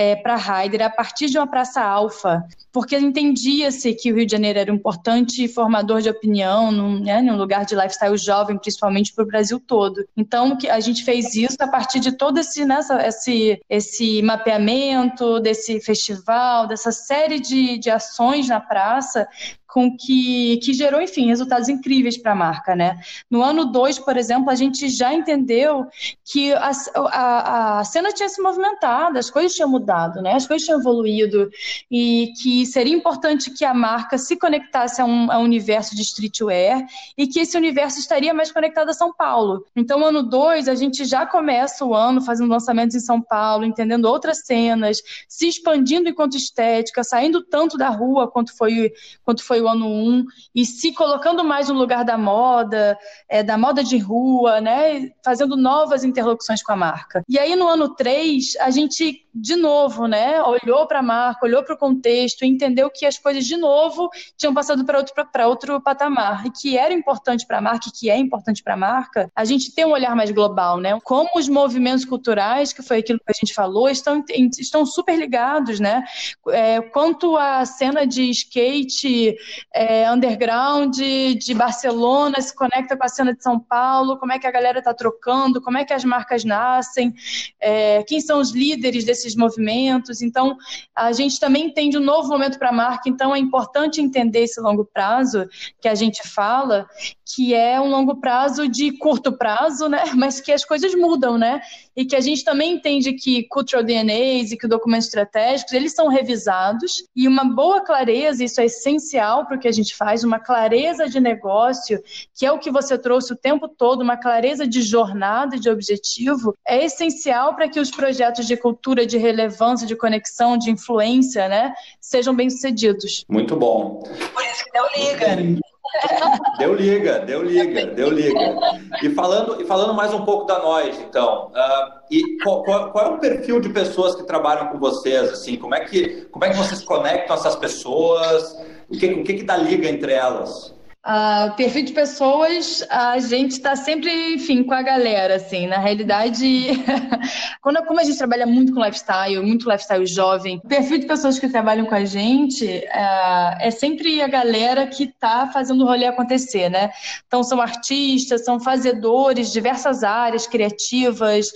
é, 0.00 0.16
para 0.16 0.32
a 0.32 0.36
Ryder 0.38 0.80
a 0.80 0.88
partir 0.88 1.26
de 1.26 1.36
uma 1.36 1.46
praça 1.46 1.82
alfa, 1.82 2.42
porque 2.72 2.96
entendia-se 2.96 3.92
que 3.92 4.10
o 4.10 4.16
Rio 4.16 4.24
de 4.24 4.32
Janeiro 4.32 4.58
era 4.58 4.72
um 4.72 4.76
importante 4.76 5.46
formador 5.46 6.00
de 6.00 6.08
opinião, 6.08 6.72
num, 6.72 7.00
né, 7.00 7.20
num 7.20 7.36
lugar 7.36 7.66
de 7.66 7.74
lifestyle 7.74 8.16
jovem, 8.16 8.56
principalmente 8.56 9.12
para 9.12 9.24
o 9.24 9.26
Brasil 9.26 9.60
todo. 9.60 10.02
Então, 10.16 10.56
a 10.70 10.80
gente 10.80 11.04
fez 11.04 11.34
isso 11.34 11.58
a 11.60 11.68
partir 11.68 12.00
de 12.00 12.12
todo 12.12 12.38
esse, 12.38 12.64
né, 12.64 12.80
esse, 13.04 13.60
esse 13.68 14.22
mapeamento, 14.22 15.38
desse 15.38 15.78
festival, 15.82 16.66
dessa 16.66 16.90
série 16.90 17.38
de, 17.38 17.76
de 17.76 17.90
ações 17.90 18.48
na 18.48 18.58
praça, 18.58 19.28
com 19.72 19.96
que, 19.96 20.58
que 20.58 20.72
gerou, 20.72 21.00
enfim, 21.00 21.26
resultados 21.26 21.68
incríveis 21.68 22.18
para 22.18 22.32
a 22.32 22.34
marca, 22.34 22.74
né? 22.74 22.98
No 23.30 23.42
ano 23.42 23.66
2, 23.66 24.00
por 24.00 24.16
exemplo, 24.16 24.50
a 24.50 24.54
gente 24.54 24.88
já 24.88 25.14
entendeu 25.14 25.86
que 26.24 26.52
a, 26.52 26.70
a, 26.96 27.78
a, 27.78 27.84
cena 27.84 28.12
tinha 28.12 28.28
se 28.28 28.42
movimentado, 28.42 29.18
as 29.18 29.30
coisas 29.30 29.52
tinham 29.52 29.68
mudado, 29.68 30.20
né? 30.20 30.34
As 30.34 30.46
coisas 30.46 30.66
tinham 30.66 30.80
evoluído 30.80 31.48
e 31.90 32.32
que 32.42 32.66
seria 32.66 32.94
importante 32.94 33.50
que 33.50 33.64
a 33.64 33.72
marca 33.72 34.18
se 34.18 34.36
conectasse 34.36 35.00
a 35.00 35.04
um, 35.04 35.30
a 35.30 35.38
um 35.38 35.44
universo 35.44 35.94
de 35.94 36.02
streetwear 36.02 36.84
e 37.16 37.26
que 37.26 37.40
esse 37.40 37.56
universo 37.56 38.00
estaria 38.00 38.34
mais 38.34 38.50
conectado 38.50 38.90
a 38.90 38.94
São 38.94 39.14
Paulo. 39.14 39.64
Então, 39.76 40.00
no 40.00 40.06
ano 40.06 40.22
2, 40.22 40.66
a 40.68 40.74
gente 40.74 41.04
já 41.04 41.24
começa 41.24 41.84
o 41.84 41.94
ano 41.94 42.20
fazendo 42.20 42.50
lançamentos 42.50 42.96
em 42.96 43.00
São 43.00 43.22
Paulo, 43.22 43.64
entendendo 43.64 44.06
outras 44.06 44.44
cenas, 44.44 45.00
se 45.28 45.46
expandindo 45.46 46.08
enquanto 46.08 46.36
estética, 46.36 47.04
saindo 47.04 47.42
tanto 47.42 47.78
da 47.78 47.88
rua 47.88 48.28
quanto 48.28 48.56
foi, 48.56 48.92
quanto 49.24 49.44
foi 49.44 49.59
o 49.60 49.68
ano 49.68 49.86
1 49.86 50.24
e 50.54 50.64
se 50.64 50.92
colocando 50.92 51.44
mais 51.44 51.68
no 51.68 51.74
lugar 51.74 52.04
da 52.04 52.16
moda, 52.16 52.98
é, 53.28 53.42
da 53.42 53.56
moda 53.56 53.82
de 53.82 53.98
rua, 53.98 54.60
né? 54.60 55.10
Fazendo 55.24 55.56
novas 55.56 56.04
interlocuções 56.04 56.62
com 56.62 56.72
a 56.72 56.76
marca. 56.76 57.22
E 57.28 57.38
aí 57.38 57.54
no 57.56 57.68
ano 57.68 57.94
3, 57.94 58.56
a 58.60 58.70
gente 58.70 59.26
de 59.34 59.54
novo, 59.54 60.06
né? 60.06 60.42
Olhou 60.42 60.86
para 60.86 60.98
a 60.98 61.02
marca, 61.02 61.46
olhou 61.46 61.62
para 61.62 61.74
o 61.74 61.78
contexto, 61.78 62.44
entendeu 62.44 62.90
que 62.90 63.06
as 63.06 63.16
coisas 63.16 63.44
de 63.44 63.56
novo 63.56 64.10
tinham 64.36 64.52
passado 64.52 64.84
para 64.84 64.98
outro, 64.98 65.14
outro 65.46 65.80
patamar 65.80 66.46
e 66.46 66.50
que 66.50 66.76
era 66.76 66.92
importante 66.92 67.46
para 67.46 67.58
a 67.58 67.60
marca 67.60 67.88
e 67.88 67.92
que 67.92 68.10
é 68.10 68.16
importante 68.16 68.62
para 68.62 68.74
a 68.74 68.76
marca, 68.76 69.30
a 69.34 69.44
gente 69.44 69.72
tem 69.74 69.84
um 69.84 69.92
olhar 69.92 70.16
mais 70.16 70.30
global, 70.30 70.78
né? 70.78 70.98
Como 71.04 71.30
os 71.36 71.48
movimentos 71.48 72.04
culturais, 72.04 72.72
que 72.72 72.82
foi 72.82 72.98
aquilo 72.98 73.18
que 73.18 73.30
a 73.30 73.38
gente 73.38 73.54
falou, 73.54 73.88
estão, 73.88 74.24
estão 74.58 74.84
super 74.84 75.16
ligados, 75.16 75.78
né? 75.78 76.04
É, 76.48 76.80
quanto 76.80 77.36
a 77.36 77.64
cena 77.64 78.06
de 78.06 78.30
skate 78.30 79.36
é, 79.74 80.10
underground 80.10 80.96
de 80.96 81.54
Barcelona 81.54 82.40
se 82.40 82.54
conecta 82.54 82.96
com 82.96 83.04
a 83.04 83.08
cena 83.08 83.34
de 83.34 83.42
São 83.42 83.58
Paulo, 83.58 84.18
como 84.18 84.32
é 84.32 84.38
que 84.38 84.46
a 84.46 84.50
galera 84.50 84.78
está 84.78 84.94
trocando, 84.94 85.60
como 85.60 85.78
é 85.78 85.84
que 85.84 85.92
as 85.92 86.04
marcas 86.04 86.44
nascem, 86.44 87.14
é, 87.60 88.02
quem 88.04 88.20
são 88.20 88.40
os 88.40 88.52
líderes 88.52 89.04
desses 89.04 89.34
movimentos. 89.34 90.22
Então, 90.22 90.56
a 90.94 91.12
gente 91.12 91.38
também 91.38 91.66
entende 91.66 91.98
um 91.98 92.04
novo 92.04 92.28
momento 92.28 92.58
para 92.58 92.70
a 92.70 92.72
marca, 92.72 93.08
então 93.08 93.34
é 93.34 93.38
importante 93.38 94.00
entender 94.00 94.40
esse 94.40 94.60
longo 94.60 94.84
prazo 94.84 95.48
que 95.80 95.88
a 95.88 95.94
gente 95.94 96.26
fala, 96.26 96.86
que 97.34 97.54
é 97.54 97.80
um 97.80 97.88
longo 97.88 98.16
prazo 98.20 98.68
de 98.68 98.96
curto 98.98 99.32
prazo, 99.32 99.88
né? 99.88 100.04
Mas 100.14 100.40
que 100.40 100.52
as 100.52 100.64
coisas 100.64 100.94
mudam, 100.94 101.38
né? 101.38 101.60
E 101.96 102.04
que 102.04 102.16
a 102.16 102.20
gente 102.20 102.44
também 102.44 102.74
entende 102.74 103.12
que 103.12 103.44
cultural 103.44 103.84
DNAs 103.84 104.52
e 104.52 104.56
que 104.56 104.66
documentos 104.66 105.06
estratégicos, 105.06 105.72
eles 105.72 105.94
são 105.94 106.08
revisados 106.08 107.04
e 107.14 107.28
uma 107.28 107.44
boa 107.44 107.80
clareza, 107.80 108.44
isso 108.44 108.60
é 108.60 108.66
essencial 108.66 109.39
para 109.44 109.56
o 109.56 109.60
que 109.60 109.68
a 109.68 109.72
gente 109.72 109.96
faz, 109.96 110.24
uma 110.24 110.38
clareza 110.38 111.08
de 111.08 111.20
negócio, 111.20 112.02
que 112.34 112.46
é 112.46 112.52
o 112.52 112.58
que 112.58 112.70
você 112.70 112.98
trouxe 112.98 113.32
o 113.32 113.36
tempo 113.36 113.68
todo, 113.68 114.02
uma 114.02 114.16
clareza 114.16 114.66
de 114.66 114.82
jornada 114.82 115.56
e 115.56 115.60
de 115.60 115.70
objetivo, 115.70 116.54
é 116.66 116.84
essencial 116.84 117.54
para 117.54 117.68
que 117.68 117.80
os 117.80 117.90
projetos 117.90 118.46
de 118.46 118.56
cultura, 118.56 119.06
de 119.06 119.18
relevância, 119.18 119.86
de 119.86 119.96
conexão, 119.96 120.56
de 120.56 120.70
influência, 120.70 121.48
né, 121.48 121.72
sejam 122.00 122.34
bem-sucedidos. 122.34 123.24
Muito 123.28 123.56
bom. 123.56 124.00
Por 124.00 124.44
isso 124.44 124.64
que 124.64 124.72
deu 124.72 124.86
liga. 124.96 125.60
Deu 126.58 126.74
liga, 126.74 127.20
deu 127.20 127.42
liga, 127.42 127.86
deu 127.86 128.10
liga. 128.10 128.56
E 129.02 129.10
falando, 129.10 129.60
e 129.60 129.64
falando 129.64 129.94
mais 129.94 130.12
um 130.12 130.24
pouco 130.24 130.44
da 130.44 130.58
nós, 130.58 130.98
então, 131.00 131.48
uh, 131.48 132.00
e 132.10 132.38
qual, 132.42 132.62
qual, 132.62 132.92
qual, 132.92 133.06
é 133.06 133.08
o 133.08 133.18
perfil 133.18 133.60
de 133.60 133.70
pessoas 133.70 134.14
que 134.14 134.22
trabalham 134.24 134.68
com 134.68 134.78
vocês? 134.78 135.30
Assim, 135.30 135.56
como 135.56 135.74
é 135.74 135.80
que, 135.80 136.26
como 136.30 136.44
é 136.44 136.50
que 136.50 136.56
vocês 136.56 136.82
conectam 136.82 137.34
essas 137.34 137.56
pessoas? 137.56 138.56
O 138.90 138.98
que, 138.98 139.06
o 139.06 139.24
que, 139.24 139.34
que 139.34 139.42
dá 139.44 139.56
liga 139.56 139.88
entre 139.88 140.12
elas? 140.12 140.74
Uh, 141.02 141.56
perfil 141.56 141.82
de 141.86 141.92
pessoas, 141.94 142.86
a 142.90 143.18
gente 143.18 143.52
está 143.52 143.74
sempre, 143.74 144.34
enfim, 144.34 144.62
com 144.62 144.74
a 144.74 144.82
galera, 144.82 145.36
assim. 145.36 145.66
Na 145.66 145.78
realidade, 145.78 146.84
quando, 147.62 147.82
como 147.86 147.98
a 147.98 148.04
gente 148.04 148.18
trabalha 148.18 148.46
muito 148.46 148.74
com 148.74 148.84
lifestyle, 148.84 149.40
muito 149.40 149.66
lifestyle 149.66 150.06
jovem, 150.06 150.60
o 150.62 150.68
perfil 150.68 150.98
de 150.98 151.06
pessoas 151.06 151.38
que 151.38 151.48
trabalham 151.48 151.86
com 151.86 151.94
a 151.94 152.04
gente 152.04 152.66
uh, 152.66 153.56
é 153.60 153.70
sempre 153.70 154.20
a 154.20 154.28
galera 154.28 154.86
que 154.86 155.04
está 155.04 155.46
fazendo 155.46 155.84
o 155.84 155.86
rolê 155.86 156.04
acontecer, 156.04 156.68
né? 156.68 156.90
Então, 157.26 157.42
são 157.42 157.62
artistas, 157.62 158.44
são 158.44 158.60
fazedores 158.60 159.50
diversas 159.50 160.04
áreas 160.04 160.46
criativas, 160.46 161.46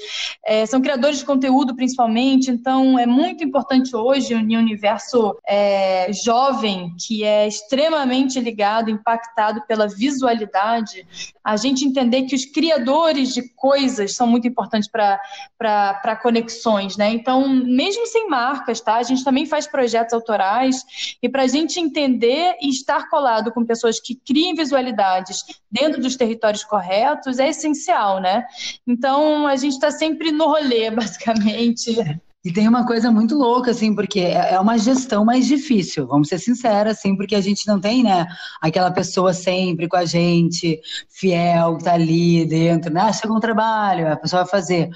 é, 0.42 0.64
são 0.64 0.80
criadores 0.80 1.18
de 1.18 1.26
conteúdo, 1.26 1.76
principalmente. 1.76 2.50
Então, 2.50 2.98
é 2.98 3.04
muito 3.04 3.44
importante 3.44 3.94
hoje, 3.94 4.32
em 4.32 4.56
um 4.56 4.60
universo 4.60 5.36
é, 5.46 6.10
jovem, 6.14 6.94
que 6.98 7.22
é 7.24 7.46
extremamente 7.46 8.40
ligado, 8.40 8.88
impactado 8.88 9.33
impactado 9.34 9.62
pela 9.66 9.88
visualidade, 9.88 11.06
a 11.42 11.56
gente 11.56 11.84
entender 11.84 12.22
que 12.22 12.34
os 12.34 12.44
criadores 12.44 13.34
de 13.34 13.42
coisas 13.54 14.14
são 14.14 14.26
muito 14.26 14.46
importantes 14.46 14.88
para 14.88 16.16
conexões, 16.22 16.96
né? 16.96 17.10
Então, 17.10 17.48
mesmo 17.48 18.06
sem 18.06 18.28
marcas, 18.28 18.80
tá? 18.80 18.94
A 18.94 19.02
gente 19.02 19.24
também 19.24 19.44
faz 19.44 19.66
projetos 19.66 20.14
autorais 20.14 21.16
e 21.22 21.28
para 21.28 21.42
a 21.42 21.46
gente 21.46 21.80
entender 21.80 22.56
e 22.62 22.70
estar 22.70 23.08
colado 23.10 23.52
com 23.52 23.64
pessoas 23.64 24.00
que 24.00 24.14
criem 24.14 24.54
visualidades 24.54 25.42
dentro 25.70 26.00
dos 26.00 26.16
territórios 26.16 26.64
corretos 26.64 27.38
é 27.38 27.48
essencial, 27.48 28.20
né? 28.20 28.44
Então, 28.86 29.46
a 29.46 29.56
gente 29.56 29.72
está 29.72 29.90
sempre 29.90 30.30
no 30.30 30.46
rolê, 30.46 30.90
basicamente. 30.94 32.22
E 32.44 32.52
tem 32.52 32.68
uma 32.68 32.86
coisa 32.86 33.10
muito 33.10 33.34
louca, 33.34 33.70
assim, 33.70 33.94
porque 33.94 34.20
é, 34.20 34.52
é 34.52 34.60
uma 34.60 34.76
gestão 34.76 35.24
mais 35.24 35.46
difícil, 35.46 36.06
vamos 36.06 36.28
ser 36.28 36.38
sinceros, 36.38 36.92
assim, 36.92 37.16
porque 37.16 37.34
a 37.34 37.40
gente 37.40 37.66
não 37.66 37.80
tem, 37.80 38.02
né, 38.02 38.26
aquela 38.60 38.90
pessoa 38.90 39.32
sempre 39.32 39.88
com 39.88 39.96
a 39.96 40.04
gente, 40.04 40.78
fiel, 41.08 41.78
que 41.78 41.84
tá 41.84 41.94
ali 41.94 42.44
dentro, 42.44 42.92
né, 42.92 43.00
ah, 43.00 43.12
chegou 43.14 43.34
um 43.34 43.40
trabalho, 43.40 44.12
a 44.12 44.16
pessoa 44.16 44.42
vai 44.42 44.50
fazer. 44.50 44.90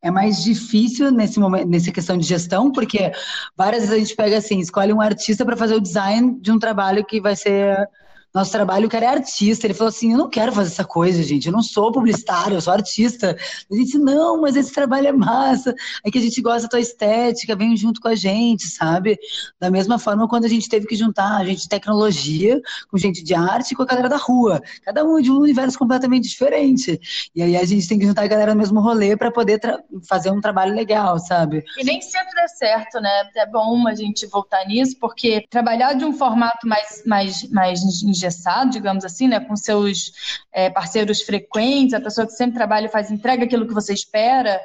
É 0.00 0.12
mais 0.12 0.44
difícil 0.44 1.10
nesse 1.10 1.40
momento, 1.40 1.68
nessa 1.68 1.90
questão 1.90 2.16
de 2.16 2.24
gestão, 2.24 2.70
porque 2.70 3.10
várias 3.56 3.80
vezes 3.82 3.96
a 3.96 3.98
gente 3.98 4.14
pega 4.14 4.38
assim, 4.38 4.60
escolhe 4.60 4.92
um 4.92 5.00
artista 5.00 5.44
para 5.44 5.56
fazer 5.56 5.74
o 5.74 5.80
design 5.80 6.38
de 6.40 6.52
um 6.52 6.58
trabalho 6.58 7.04
que 7.04 7.20
vai 7.20 7.34
ser 7.34 7.88
nosso 8.34 8.50
trabalho, 8.50 8.86
o 8.86 8.90
cara 8.90 9.04
é 9.04 9.08
artista. 9.08 9.66
Ele 9.66 9.74
falou 9.74 9.88
assim: 9.88 10.12
eu 10.12 10.18
não 10.18 10.28
quero 10.28 10.52
fazer 10.52 10.72
essa 10.72 10.84
coisa, 10.84 11.22
gente. 11.22 11.46
Eu 11.46 11.52
não 11.52 11.62
sou 11.62 11.92
publicitário, 11.92 12.54
eu 12.56 12.60
sou 12.60 12.72
artista. 12.72 13.36
A 13.70 13.74
gente, 13.74 13.98
não, 13.98 14.40
mas 14.40 14.56
esse 14.56 14.72
trabalho 14.72 15.08
é 15.08 15.12
massa. 15.12 15.74
É 16.04 16.10
que 16.10 16.18
a 16.18 16.20
gente 16.20 16.40
gosta 16.40 16.62
da 16.62 16.68
tua 16.68 16.80
estética, 16.80 17.54
vem 17.54 17.76
junto 17.76 18.00
com 18.00 18.08
a 18.08 18.14
gente, 18.14 18.66
sabe? 18.68 19.18
Da 19.60 19.70
mesma 19.70 19.98
forma, 19.98 20.28
quando 20.28 20.44
a 20.44 20.48
gente 20.48 20.68
teve 20.68 20.86
que 20.86 20.96
juntar 20.96 21.36
a 21.36 21.44
gente 21.44 21.62
de 21.62 21.68
tecnologia 21.68 22.60
com 22.90 22.98
gente 22.98 23.22
de 23.22 23.34
arte 23.34 23.74
com 23.74 23.82
a 23.82 23.86
galera 23.86 24.08
da 24.08 24.16
rua. 24.16 24.60
Cada 24.84 25.04
um 25.04 25.20
de 25.20 25.30
um 25.30 25.38
universo 25.38 25.78
completamente 25.78 26.28
diferente. 26.28 27.00
E 27.34 27.42
aí 27.42 27.56
a 27.56 27.64
gente 27.64 27.86
tem 27.86 27.98
que 27.98 28.06
juntar 28.06 28.22
a 28.22 28.26
galera 28.26 28.54
no 28.54 28.60
mesmo 28.60 28.80
rolê 28.80 29.16
para 29.16 29.30
poder 29.30 29.60
fazer 30.08 30.30
um 30.30 30.40
trabalho 30.40 30.74
legal, 30.74 31.18
sabe? 31.18 31.64
E 31.78 31.84
nem 31.84 32.00
sempre 32.00 32.34
dá 32.34 32.48
certo, 32.48 33.00
né? 33.00 33.28
É 33.36 33.46
bom 33.46 33.86
a 33.86 33.94
gente 33.94 34.26
voltar 34.26 34.64
nisso, 34.66 34.96
porque 34.98 35.46
trabalhar 35.50 35.94
de 35.94 36.04
um 36.04 36.12
formato 36.12 36.66
mais, 36.66 37.02
mais, 37.04 37.48
mais 37.50 37.80
engessado, 38.22 38.70
digamos 38.70 39.04
assim, 39.04 39.28
né, 39.28 39.40
com 39.40 39.56
seus 39.56 40.12
é, 40.52 40.70
parceiros 40.70 41.22
frequentes, 41.22 41.94
a 41.94 42.00
pessoa 42.00 42.26
que 42.26 42.32
sempre 42.32 42.54
trabalha 42.56 42.86
e 42.86 42.90
faz 42.90 43.10
entrega 43.10 43.44
aquilo 43.44 43.66
que 43.66 43.74
você 43.74 43.92
espera, 43.92 44.60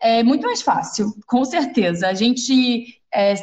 é 0.00 0.22
muito 0.22 0.46
mais 0.46 0.62
fácil, 0.62 1.14
com 1.26 1.44
certeza. 1.44 2.08
A 2.08 2.14
gente 2.14 3.00
é, 3.12 3.34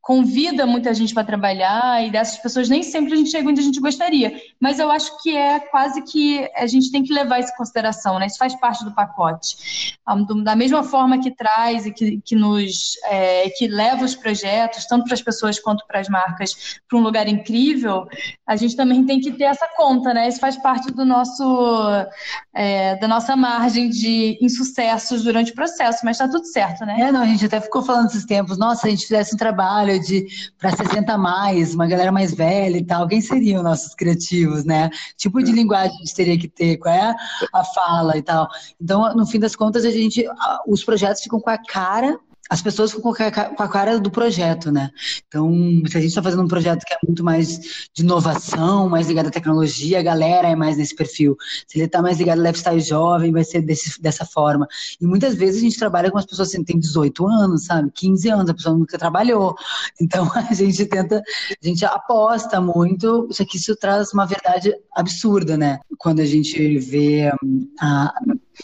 convida 0.00 0.66
muita 0.66 0.94
gente 0.94 1.12
para 1.12 1.24
trabalhar 1.24 2.04
e 2.04 2.10
dessas 2.10 2.38
pessoas 2.38 2.68
nem 2.68 2.82
sempre 2.82 3.12
a 3.12 3.16
gente 3.16 3.30
chega 3.30 3.48
onde 3.48 3.60
a 3.60 3.64
gente 3.64 3.80
gostaria. 3.80 4.40
Mas 4.58 4.78
eu 4.78 4.90
acho 4.90 5.22
que 5.22 5.36
é 5.36 5.60
quase 5.60 6.02
que 6.02 6.48
a 6.56 6.66
gente 6.66 6.90
tem 6.90 7.02
que 7.02 7.12
levar 7.12 7.38
isso 7.40 7.52
em 7.52 7.56
consideração, 7.56 8.18
né? 8.18 8.26
Isso 8.26 8.38
faz 8.38 8.54
parte 8.58 8.84
do 8.84 8.94
pacote. 8.94 9.98
Da 10.42 10.56
mesma 10.56 10.82
forma 10.82 11.20
que 11.20 11.30
traz 11.30 11.86
e 11.86 11.92
que, 11.92 12.20
que 12.24 12.34
nos 12.34 12.96
é, 13.04 13.50
que 13.50 13.68
leva 13.68 14.04
os 14.04 14.14
projetos, 14.14 14.86
tanto 14.86 15.04
para 15.04 15.14
as 15.14 15.22
pessoas 15.22 15.58
quanto 15.58 15.86
para 15.86 16.00
as 16.00 16.08
marcas, 16.08 16.80
para 16.88 16.98
um 16.98 17.02
lugar 17.02 17.28
incrível, 17.28 18.06
a 18.46 18.56
gente 18.56 18.74
também 18.74 19.04
tem 19.04 19.20
que 19.20 19.32
ter 19.32 19.44
essa 19.44 19.68
conta, 19.76 20.14
né? 20.14 20.26
Isso 20.28 20.40
faz 20.40 20.56
parte 20.56 20.90
do 20.90 21.04
nosso 21.04 22.06
é, 22.54 22.96
da 22.96 23.06
nossa 23.06 23.36
margem 23.36 23.90
de 23.90 24.38
insucessos 24.40 25.22
durante 25.22 25.52
o 25.52 25.54
processo, 25.54 26.00
mas 26.04 26.16
está 26.16 26.28
tudo 26.28 26.46
certo, 26.46 26.84
né? 26.86 26.96
É, 27.00 27.12
não, 27.12 27.22
a 27.22 27.26
gente 27.26 27.44
até 27.44 27.60
ficou 27.60 27.82
falando 27.82 28.06
esses 28.06 28.24
tempos, 28.24 28.58
nossa, 28.58 28.86
a 28.86 28.90
gente 28.90 29.02
fizesse 29.02 29.34
um 29.34 29.38
trabalho 29.38 29.67
de 29.98 30.26
para 30.58 30.74
60 30.74 31.16
mais, 31.18 31.74
uma 31.74 31.86
galera 31.86 32.12
mais 32.12 32.34
velha 32.34 32.76
e 32.76 32.84
tal, 32.84 33.06
quem 33.06 33.20
seriam 33.20 33.62
nossos 33.62 33.94
criativos, 33.94 34.64
né? 34.64 34.90
Tipo 35.16 35.42
de 35.42 35.52
linguagem 35.52 35.94
a 35.96 35.98
gente 35.98 36.14
teria 36.14 36.38
que 36.38 36.48
ter, 36.48 36.76
qual 36.78 36.94
é 36.94 37.14
a 37.52 37.64
fala 37.64 38.16
e 38.16 38.22
tal. 38.22 38.48
Então, 38.80 39.14
no 39.14 39.26
fim 39.26 39.38
das 39.38 39.54
contas, 39.54 39.84
a 39.84 39.90
gente, 39.90 40.24
os 40.66 40.84
projetos 40.84 41.22
ficam 41.22 41.40
com 41.40 41.50
a 41.50 41.58
cara 41.58 42.18
as 42.48 42.62
pessoas 42.62 42.92
ficam 42.92 43.12
com 43.12 43.62
a 43.62 43.68
cara 43.68 43.98
do 43.98 44.10
projeto, 44.10 44.72
né? 44.72 44.90
Então, 45.26 45.52
se 45.86 45.96
a 45.96 46.00
gente 46.00 46.10
está 46.10 46.22
fazendo 46.22 46.42
um 46.42 46.48
projeto 46.48 46.84
que 46.84 46.94
é 46.94 46.98
muito 47.06 47.22
mais 47.22 47.88
de 47.92 48.02
inovação, 48.02 48.88
mais 48.88 49.06
ligado 49.06 49.28
à 49.28 49.30
tecnologia, 49.30 49.98
a 49.98 50.02
galera 50.02 50.48
é 50.48 50.56
mais 50.56 50.76
nesse 50.76 50.94
perfil. 50.94 51.36
Se 51.66 51.78
ele 51.78 51.86
está 51.86 52.00
mais 52.00 52.18
ligado 52.18 52.38
ao 52.38 52.46
lifestyle 52.46 52.80
jovem, 52.80 53.32
vai 53.32 53.44
ser 53.44 53.60
desse, 53.60 54.00
dessa 54.00 54.24
forma. 54.24 54.66
E 55.00 55.06
muitas 55.06 55.34
vezes 55.34 55.60
a 55.60 55.64
gente 55.64 55.78
trabalha 55.78 56.10
com 56.10 56.18
as 56.18 56.26
pessoas 56.26 56.50
que 56.50 56.64
têm 56.64 56.78
18 56.78 57.26
anos, 57.26 57.64
sabe? 57.66 57.90
15 57.94 58.28
anos, 58.30 58.50
a 58.50 58.54
pessoa 58.54 58.76
nunca 58.76 58.98
trabalhou. 58.98 59.54
Então, 60.00 60.30
a 60.34 60.54
gente 60.54 60.86
tenta, 60.86 61.16
a 61.20 61.66
gente 61.66 61.84
aposta 61.84 62.60
muito, 62.60 63.28
só 63.30 63.44
que 63.44 63.56
isso 63.56 63.76
traz 63.76 64.12
uma 64.12 64.26
verdade 64.26 64.72
absurda, 64.94 65.56
né? 65.56 65.80
Quando 65.98 66.20
a 66.20 66.24
gente 66.24 66.78
vê 66.78 67.30
hum, 67.42 67.68
a, 67.80 68.14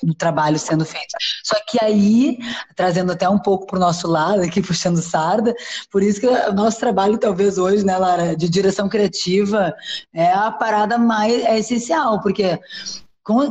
do 0.03 0.14
trabalho 0.14 0.59
sendo 0.59 0.84
feito. 0.84 1.14
Só 1.42 1.57
que 1.68 1.82
aí, 1.82 2.38
trazendo 2.74 3.12
até 3.12 3.28
um 3.28 3.38
pouco 3.38 3.66
para 3.66 3.76
o 3.76 3.80
nosso 3.80 4.09
lado, 4.09 4.42
aqui 4.42 4.62
puxando 4.62 5.01
sarda, 5.01 5.55
por 5.90 6.03
isso 6.03 6.20
que 6.20 6.26
o 6.26 6.53
nosso 6.53 6.78
trabalho, 6.78 7.18
talvez 7.18 7.59
hoje, 7.59 7.84
né, 7.84 7.97
Lara, 7.97 8.36
de 8.36 8.49
direção 8.49 8.88
criativa, 8.88 9.74
é 10.12 10.32
a 10.32 10.51
parada 10.51 10.99
mais 10.99 11.45
é 11.45 11.59
essencial, 11.59 12.20
porque 12.20 12.59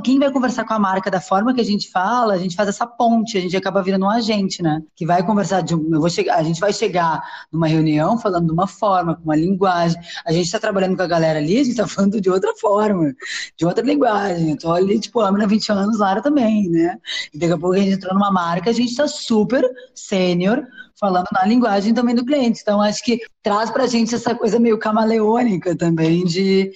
quem 0.03 0.19
vai 0.19 0.31
conversar 0.31 0.65
com 0.65 0.73
a 0.73 0.79
marca 0.79 1.09
da 1.09 1.19
forma 1.19 1.51
que 1.51 1.59
a 1.59 1.65
gente 1.65 1.89
fala, 1.89 2.35
a 2.35 2.37
gente 2.37 2.55
faz 2.55 2.69
essa 2.69 2.85
ponte, 2.85 3.37
a 3.37 3.41
gente 3.41 3.57
acaba 3.57 3.81
virando 3.81 4.05
um 4.05 4.09
agente, 4.09 4.61
né? 4.61 4.83
Que 4.95 5.03
vai 5.03 5.25
conversar 5.25 5.61
de 5.61 5.73
eu 5.73 5.99
vou 5.99 6.09
chegar, 6.11 6.37
a 6.37 6.43
gente 6.43 6.59
vai 6.59 6.71
chegar 6.71 7.23
numa 7.51 7.65
reunião 7.65 8.17
falando 8.19 8.45
de 8.45 8.53
uma 8.53 8.67
forma, 8.67 9.15
com 9.15 9.23
uma 9.23 9.35
linguagem. 9.35 9.99
A 10.23 10.31
gente 10.31 10.45
está 10.45 10.59
trabalhando 10.59 10.95
com 10.95 11.01
a 11.01 11.07
galera 11.07 11.39
ali, 11.39 11.55
a 11.55 11.63
gente 11.63 11.71
está 11.71 11.87
falando 11.87 12.21
de 12.21 12.29
outra 12.29 12.53
forma, 12.55 13.15
de 13.57 13.65
outra 13.65 13.83
linguagem. 13.83 14.51
Eu 14.51 14.57
tô 14.57 14.71
ali, 14.71 14.99
tipo, 14.99 15.19
a 15.21 15.31
mina 15.31 15.47
20 15.47 15.71
anos, 15.71 15.97
Lara 15.97 16.21
também, 16.21 16.69
né? 16.69 16.99
E 17.33 17.39
daqui 17.39 17.53
a 17.53 17.57
pouco 17.57 17.75
a 17.75 17.79
gente 17.79 17.93
entrou 17.93 18.13
numa 18.13 18.31
marca, 18.31 18.69
a 18.69 18.73
gente 18.73 18.91
está 18.91 19.07
super 19.07 19.67
sênior, 19.95 20.63
falando 20.99 21.27
na 21.31 21.45
linguagem 21.45 21.95
também 21.95 22.13
do 22.13 22.23
cliente. 22.23 22.59
Então, 22.61 22.79
acho 22.79 23.03
que 23.03 23.19
traz 23.41 23.71
pra 23.71 23.87
gente 23.87 24.13
essa 24.13 24.35
coisa 24.35 24.59
meio 24.59 24.77
camaleônica 24.77 25.75
também 25.75 26.23
de 26.25 26.71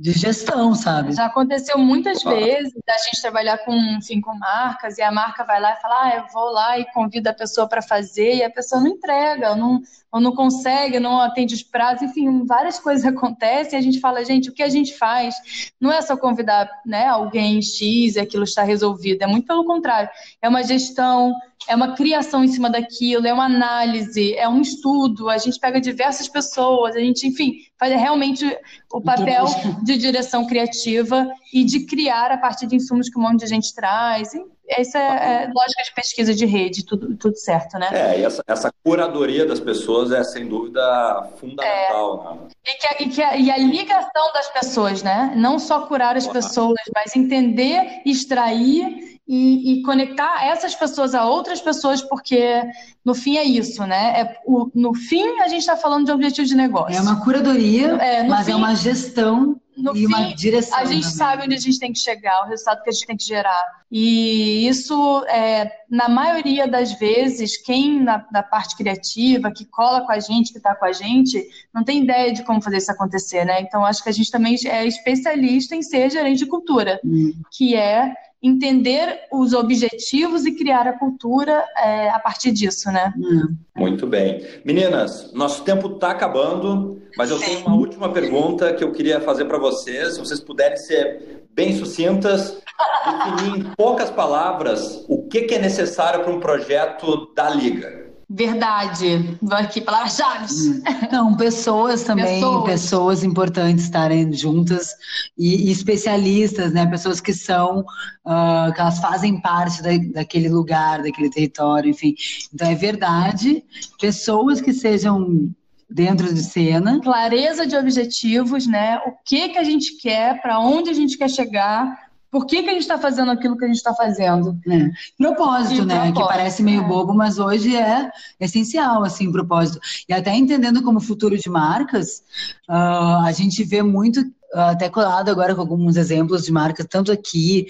de 0.00 0.12
gestão, 0.12 0.74
sabe? 0.74 1.12
Já 1.12 1.26
aconteceu 1.26 1.76
muitas 1.76 2.22
vezes 2.22 2.72
da 2.86 2.96
gente 2.96 3.20
trabalhar 3.20 3.58
com, 3.58 3.74
enfim, 3.74 4.18
com 4.18 4.34
marcas 4.34 4.96
e 4.96 5.02
a 5.02 5.12
marca 5.12 5.44
vai 5.44 5.60
lá 5.60 5.74
e 5.74 5.80
fala, 5.82 6.02
ah, 6.04 6.16
eu 6.16 6.24
vou 6.32 6.50
lá 6.50 6.78
e 6.78 6.90
convido 6.92 7.28
a 7.28 7.34
pessoa 7.34 7.68
para 7.68 7.82
fazer 7.82 8.36
e 8.36 8.42
a 8.42 8.48
pessoa 8.48 8.80
não 8.80 8.88
entrega, 8.88 9.50
ou 9.50 9.56
não, 9.56 9.82
ou 10.10 10.18
não 10.18 10.34
consegue, 10.34 10.98
não 10.98 11.20
atende 11.20 11.54
os 11.54 11.62
prazos, 11.62 12.00
enfim, 12.00 12.46
várias 12.46 12.78
coisas 12.78 13.04
acontecem 13.04 13.78
e 13.78 13.80
a 13.80 13.82
gente 13.82 14.00
fala, 14.00 14.24
gente, 14.24 14.48
o 14.48 14.54
que 14.54 14.62
a 14.62 14.70
gente 14.70 14.96
faz 14.96 15.34
não 15.78 15.92
é 15.92 16.00
só 16.00 16.16
convidar 16.16 16.66
né, 16.86 17.06
alguém 17.06 17.60
X 17.60 18.16
e 18.16 18.20
aquilo 18.20 18.44
está 18.44 18.62
resolvido, 18.62 19.20
é 19.20 19.26
muito 19.26 19.46
pelo 19.46 19.66
contrário, 19.66 20.08
é 20.40 20.48
uma 20.48 20.62
gestão, 20.62 21.34
é 21.68 21.76
uma 21.76 21.94
criação 21.94 22.42
em 22.42 22.48
cima 22.48 22.70
daquilo, 22.70 23.26
é 23.26 23.32
uma 23.32 23.44
análise, 23.44 24.34
é 24.34 24.48
um 24.48 24.60
estudo, 24.60 25.28
a 25.28 25.38
gente 25.38 25.58
pega 25.58 25.80
diversas 25.80 26.28
pessoas, 26.28 26.96
a 26.96 27.00
gente, 27.00 27.26
enfim, 27.26 27.58
faz 27.78 27.92
realmente 27.92 28.44
o 28.92 29.00
papel 29.00 29.44
de 29.82 29.96
direção 29.96 30.46
criativa 30.46 31.28
e 31.52 31.64
de 31.64 31.86
criar 31.86 32.32
a 32.32 32.38
partir 32.38 32.66
de 32.66 32.76
insumos 32.76 33.08
que 33.08 33.18
um 33.18 33.22
monte 33.22 33.40
de 33.40 33.46
gente 33.46 33.74
traz. 33.74 34.30
Essa 34.70 34.98
é, 34.98 35.02
é 35.02 35.50
lógica 35.52 35.82
de 35.82 35.94
pesquisa 35.94 36.34
de 36.34 36.46
rede, 36.46 36.84
tudo, 36.84 37.16
tudo 37.16 37.36
certo, 37.36 37.78
né? 37.78 37.88
É, 37.90 38.20
e 38.20 38.24
essa, 38.24 38.42
essa 38.46 38.72
curadoria 38.84 39.44
das 39.44 39.58
pessoas 39.58 40.12
é, 40.12 40.22
sem 40.22 40.46
dúvida, 40.46 41.28
fundamental. 41.36 42.38
É. 42.40 42.44
Né? 42.44 42.48
E, 42.66 42.78
que 42.78 42.86
a, 42.86 43.02
e, 43.02 43.08
que 43.08 43.22
a, 43.22 43.36
e 43.36 43.50
a 43.50 43.58
ligação 43.58 44.32
das 44.32 44.48
pessoas, 44.48 45.02
né? 45.02 45.32
Não 45.36 45.58
só 45.58 45.82
curar 45.86 46.16
as 46.16 46.26
pessoas, 46.26 46.80
mas 46.94 47.16
entender, 47.16 48.02
extrair 48.06 49.20
e, 49.26 49.74
e, 49.74 49.82
conectar 49.82 50.44
essas 50.44 50.74
pessoas 50.74 51.14
a 51.14 51.24
outras 51.24 51.60
pessoas, 51.60 52.02
porque 52.02 52.62
no 53.04 53.14
fim 53.14 53.36
é 53.36 53.44
isso, 53.44 53.84
né? 53.86 54.20
É, 54.20 54.40
o, 54.44 54.68
no 54.74 54.92
fim, 54.92 55.38
a 55.40 55.46
gente 55.46 55.60
está 55.60 55.76
falando 55.76 56.06
de 56.06 56.12
objetivo 56.12 56.48
de 56.48 56.56
negócio. 56.56 56.96
É 56.96 57.00
uma 57.00 57.22
curadoria, 57.22 57.92
é, 57.96 58.24
mas 58.24 58.46
fim, 58.46 58.52
é 58.52 58.56
uma 58.56 58.74
gestão 58.74 59.60
no 59.76 59.92
e 59.92 60.00
fim, 60.00 60.06
uma 60.06 60.34
direção. 60.34 60.78
A 60.78 60.84
gente 60.84 61.06
sabe 61.06 61.44
onde 61.44 61.54
a 61.54 61.58
gente 61.58 61.78
tem 61.78 61.92
que 61.92 61.98
chegar, 61.98 62.44
o 62.44 62.48
resultado 62.48 62.82
que 62.82 62.90
a 62.90 62.92
gente 62.92 63.06
tem 63.06 63.16
que 63.16 63.24
gerar. 63.24 63.64
E 63.90 64.66
isso, 64.68 65.24
é, 65.26 65.70
na 65.90 66.08
maioria 66.08 66.68
das 66.68 66.92
vezes, 66.98 67.56
quem 67.56 68.00
na, 68.02 68.24
na, 68.32 68.42
parte 68.42 68.76
criativa, 68.76 69.50
que 69.50 69.64
cola 69.64 70.02
com 70.02 70.12
a 70.12 70.20
gente, 70.20 70.52
que 70.52 70.58
está 70.58 70.74
com 70.74 70.84
a 70.84 70.92
gente, 70.92 71.44
não 71.74 71.82
tem 71.82 72.02
ideia 72.02 72.32
de 72.32 72.44
como 72.44 72.62
fazer 72.62 72.78
isso 72.78 72.92
acontecer, 72.92 73.44
né? 73.44 73.60
Então, 73.60 73.84
acho 73.84 74.02
que 74.02 74.08
a 74.08 74.12
gente 74.12 74.30
também 74.30 74.56
é 74.66 74.86
especialista 74.86 75.74
em 75.74 75.82
ser 75.82 76.10
gerente 76.10 76.38
de 76.38 76.46
cultura, 76.46 77.00
hum. 77.04 77.32
que 77.50 77.74
é 77.74 78.12
entender 78.42 79.20
os 79.30 79.52
objetivos 79.52 80.46
e 80.46 80.52
criar 80.52 80.86
a 80.86 80.98
cultura 80.98 81.64
é, 81.76 82.08
a 82.10 82.18
partir 82.18 82.52
disso, 82.52 82.90
né? 82.90 83.12
Hum. 83.18 83.54
Muito 83.76 84.06
bem. 84.06 84.44
Meninas, 84.64 85.32
nosso 85.32 85.62
tempo 85.62 85.94
está 85.94 86.10
acabando, 86.10 87.02
mas 87.16 87.30
eu 87.30 87.38
tenho 87.38 87.66
uma 87.66 87.76
última 87.76 88.12
pergunta 88.12 88.72
que 88.72 88.82
eu 88.82 88.92
queria 88.92 89.20
fazer 89.20 89.44
para 89.44 89.58
vocês. 89.58 90.14
Se 90.14 90.20
vocês 90.20 90.40
puderem 90.40 90.76
ser 90.76 91.44
bem 91.52 91.76
sucintas, 91.76 92.60
definir 93.04 93.58
em 93.58 93.74
poucas 93.76 94.10
palavras 94.10 95.04
o 95.08 95.26
que, 95.28 95.42
que 95.42 95.54
é 95.54 95.58
necessário 95.58 96.22
para 96.22 96.32
um 96.32 96.40
projeto 96.40 97.32
da 97.34 97.50
Liga. 97.50 97.99
Verdade. 98.32 99.36
Vou 99.42 99.58
aqui, 99.58 99.80
palavras-chave. 99.80 100.46
Hum. 100.70 100.82
Não, 101.10 101.36
pessoas 101.36 102.04
também, 102.04 102.40
pessoas. 102.40 102.64
pessoas, 102.64 103.24
importantes 103.24 103.84
estarem 103.84 104.32
juntas 104.32 104.94
e, 105.36 105.68
e, 105.68 105.72
especialistas, 105.72 106.72
né? 106.72 106.86
Pessoas 106.86 107.20
que 107.20 107.32
são, 107.32 107.80
uh, 107.80 108.72
que 108.72 108.80
elas 108.80 109.00
fazem 109.00 109.40
parte 109.40 109.82
da, 109.82 109.90
daquele 110.12 110.48
lugar, 110.48 111.02
daquele 111.02 111.30
território, 111.30 111.90
enfim. 111.90 112.14
Então 112.54 112.70
é 112.70 112.74
verdade. 112.74 113.64
Pessoas 114.00 114.60
que 114.60 114.72
sejam 114.72 115.50
dentro 115.88 116.32
de 116.32 116.42
cena. 116.42 117.00
Clareza 117.00 117.66
de 117.66 117.76
objetivos, 117.76 118.66
né? 118.66 118.98
O 119.06 119.12
que 119.24 119.48
que 119.48 119.58
a 119.58 119.64
gente 119.64 119.96
quer, 119.98 120.40
para 120.40 120.60
onde 120.60 120.90
a 120.90 120.94
gente 120.94 121.18
quer 121.18 121.28
chegar, 121.28 122.09
por 122.30 122.46
que, 122.46 122.62
que 122.62 122.70
a 122.70 122.72
gente 122.72 122.82
está 122.82 122.98
fazendo 122.98 123.30
aquilo 123.30 123.56
que 123.56 123.64
a 123.64 123.68
gente 123.68 123.76
está 123.76 123.94
fazendo? 123.94 124.58
É. 124.68 124.90
Propósito, 125.18 125.82
e 125.82 125.84
né? 125.84 125.94
Propósito, 125.94 126.20
que 126.20 126.28
parece 126.28 126.62
meio 126.62 126.82
é. 126.82 126.86
bobo, 126.86 127.12
mas 127.12 127.38
hoje 127.38 127.76
é 127.76 128.10
essencial, 128.38 129.02
assim, 129.02 129.32
propósito. 129.32 129.80
E 130.08 130.12
até 130.12 130.34
entendendo 130.36 130.82
como 130.82 131.00
futuro 131.00 131.36
de 131.36 131.50
marcas, 131.50 132.22
uh, 132.68 133.24
a 133.24 133.32
gente 133.32 133.64
vê 133.64 133.82
muito 133.82 134.24
até 134.52 134.88
colado 134.88 135.28
agora 135.28 135.54
com 135.54 135.60
alguns 135.60 135.96
exemplos 135.96 136.44
de 136.44 136.52
marcas, 136.52 136.86
tanto 136.88 137.12
aqui 137.12 137.66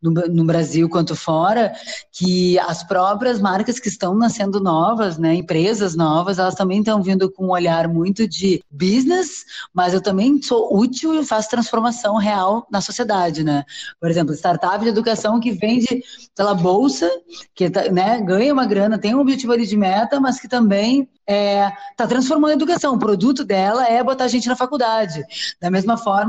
no, 0.00 0.10
no, 0.10 0.44
Brasil 0.44 0.88
quanto 0.88 1.14
fora, 1.14 1.72
que 2.10 2.58
as 2.60 2.82
próprias 2.82 3.40
marcas 3.40 3.78
que 3.78 3.88
estão 3.88 4.14
nascendo 4.14 4.60
novas, 4.60 5.18
né, 5.18 5.34
empresas 5.34 5.94
novas, 5.94 6.38
elas 6.38 6.54
também 6.54 6.78
estão 6.78 7.02
vindo 7.02 7.30
com 7.30 7.46
um 7.46 7.50
olhar 7.50 7.86
muito 7.86 8.26
de 8.26 8.62
business, 8.70 9.44
mas 9.72 9.92
eu 9.92 10.00
também 10.00 10.40
sou 10.42 10.74
útil 10.74 11.14
e 11.20 11.24
faço 11.24 11.50
transformação 11.50 12.16
real 12.16 12.66
na 12.70 12.80
sociedade, 12.80 13.44
né? 13.44 13.64
Por 14.00 14.10
exemplo, 14.10 14.34
startup 14.34 14.82
de 14.82 14.88
educação 14.88 15.38
que 15.38 15.52
vende 15.52 16.02
pela 16.34 16.54
bolsa, 16.54 17.10
que 17.54 17.68
tá, 17.68 17.90
né, 17.90 18.20
ganha 18.20 18.52
uma 18.52 18.66
grana, 18.66 18.98
tem 18.98 19.14
um 19.14 19.20
objetivo 19.20 19.52
ali 19.52 19.66
de 19.66 19.76
meta, 19.76 20.18
mas 20.18 20.40
que 20.40 20.48
também 20.48 21.08
está 21.22 21.32
é, 21.32 21.72
tá 21.96 22.06
transformando 22.06 22.50
a 22.50 22.54
educação. 22.54 22.94
O 22.94 22.98
produto 22.98 23.44
dela 23.44 23.86
é 23.86 24.02
botar 24.02 24.28
gente 24.28 24.48
na 24.48 24.56
faculdade. 24.56 25.24
Da 25.60 25.70
mesma 25.70 25.96
forma 25.96 26.21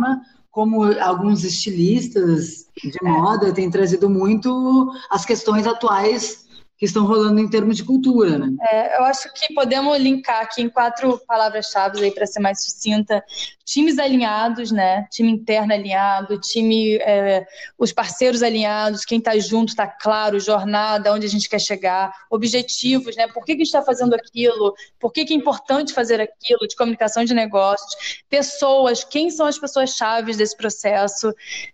como 0.52 0.84
alguns 1.00 1.44
estilistas 1.44 2.68
de 2.84 2.98
moda 3.02 3.52
têm 3.52 3.72
trazido 3.72 4.10
muito 4.10 4.92
as 5.10 5.26
questões 5.26 5.66
atuais 5.66 6.44
que 6.78 6.86
estão 6.86 7.06
rolando 7.06 7.40
em 7.40 7.50
termos 7.50 7.78
de 7.78 7.84
cultura, 7.84 8.38
né? 8.38 8.54
É, 8.62 9.00
eu 9.00 9.04
acho 9.06 9.32
que 9.34 9.54
podemos 9.54 9.98
linkar 9.98 10.42
aqui 10.42 10.62
em 10.62 10.70
quatro 10.70 11.20
palavras-chave 11.26 12.04
aí 12.04 12.12
para 12.12 12.28
ser 12.28 12.40
mais 12.40 12.64
sucinta. 12.64 13.24
Times 13.66 13.98
alinhados, 13.98 14.72
né? 14.72 15.08
Time 15.12 15.32
interno 15.32 15.74
alinhado, 15.74 16.40
time, 16.40 16.98
é, 16.98 17.46
os 17.78 17.92
parceiros 17.92 18.44
alinhados, 18.44 19.06
quem 19.06 19.20
está 19.20 19.38
junto 19.38 19.70
está 19.70 19.88
claro, 19.88 20.40
jornada, 20.40 21.14
onde 21.14 21.26
a 21.26 21.30
gente 21.30 21.50
quer 21.50 21.60
chegar, 21.60 22.12
objetivos, 22.30 23.16
né? 23.16 23.28
Por 23.28 23.46
que, 23.46 23.56
que 23.56 23.62
a 23.62 23.66
gente 23.66 23.68
está 23.68 23.82
fazendo 23.82 24.14
aquilo? 24.14 24.74
Por 25.00 25.12
que, 25.12 25.26
que 25.26 25.34
é 25.34 25.38
importante 25.38 25.94
fazer 25.94 26.20
aquilo? 26.20 26.68
De 26.68 26.76
comunicação 26.76 27.24
de 27.24 27.34
negócios, 27.34 28.24
pessoas, 28.30 29.04
quem 29.04 29.30
são 29.30 29.46
as 29.46 29.58
pessoas 29.58 29.92
chaves 29.92 30.38
desse 30.38 30.56
processo? 30.58 31.34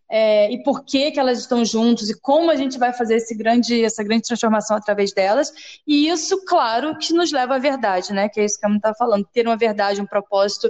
é, 0.09 0.51
e 0.51 0.63
por 0.63 0.83
que, 0.83 1.11
que 1.11 1.19
elas 1.19 1.39
estão 1.39 1.63
juntos 1.63 2.09
e 2.09 2.19
como 2.19 2.49
a 2.49 2.55
gente 2.55 2.79
vai 2.79 2.91
fazer 2.91 3.17
esse 3.17 3.35
grande, 3.35 3.83
essa 3.83 4.03
grande 4.03 4.23
transformação 4.23 4.75
através 4.75 5.13
delas. 5.13 5.51
E 5.85 6.09
isso, 6.09 6.43
claro, 6.45 6.97
que 6.97 7.13
nos 7.13 7.31
leva 7.31 7.55
à 7.55 7.59
verdade, 7.59 8.11
né? 8.11 8.27
Que 8.27 8.41
é 8.41 8.45
isso 8.45 8.59
que 8.59 8.65
a 8.65 8.75
está 8.75 8.93
falando, 8.95 9.27
ter 9.31 9.45
uma 9.45 9.55
verdade, 9.55 10.01
um 10.01 10.05
propósito, 10.05 10.69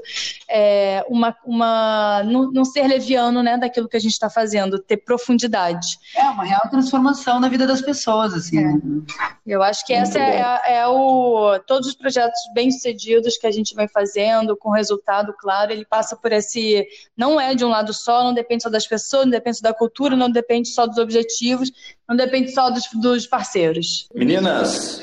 é, 0.49 1.05
uma, 1.09 1.35
uma 1.45 2.23
não, 2.23 2.51
não, 2.51 2.63
ser 2.63 2.87
leviano, 2.87 3.41
né, 3.41 3.57
daquilo 3.57 3.87
que 3.87 3.97
a 3.97 3.99
gente 3.99 4.11
está 4.11 4.29
fazendo, 4.29 4.79
ter 4.79 4.97
profundidade. 4.97 5.87
É 6.15 6.23
uma 6.23 6.43
real 6.43 6.61
transformação 6.69 7.39
na 7.39 7.49
vida 7.49 7.65
das 7.65 7.81
pessoas, 7.81 8.33
assim. 8.33 8.59
É. 8.59 8.63
Né? 8.63 9.01
Eu 9.45 9.63
acho 9.63 9.85
que 9.85 9.93
essa 9.93 10.19
é, 10.19 10.77
é, 10.77 10.87
o 10.87 11.59
todos 11.65 11.87
os 11.87 11.95
projetos 11.95 12.39
bem 12.53 12.71
sucedidos 12.71 13.37
que 13.37 13.47
a 13.47 13.51
gente 13.51 13.73
vai 13.73 13.87
fazendo 13.87 14.55
com 14.55 14.69
resultado 14.69 15.33
claro, 15.39 15.71
ele 15.71 15.85
passa 15.85 16.15
por 16.15 16.31
esse 16.31 16.85
não 17.17 17.39
é 17.39 17.55
de 17.55 17.65
um 17.65 17.69
lado 17.69 17.93
só, 17.93 18.23
não 18.23 18.33
depende 18.33 18.63
só 18.63 18.69
das 18.69 18.85
pessoas 18.85 19.25
não 19.25 19.31
depende 19.31 19.61
da 19.61 19.73
cultura, 19.73 20.15
não 20.15 20.29
depende 20.29 20.69
só 20.69 20.85
dos 20.85 20.97
objetivos, 20.97 21.71
não 22.07 22.15
depende 22.15 22.53
só 22.53 22.69
dos, 22.69 22.83
dos 22.93 23.27
parceiros. 23.27 24.07
Meninas, 24.13 25.01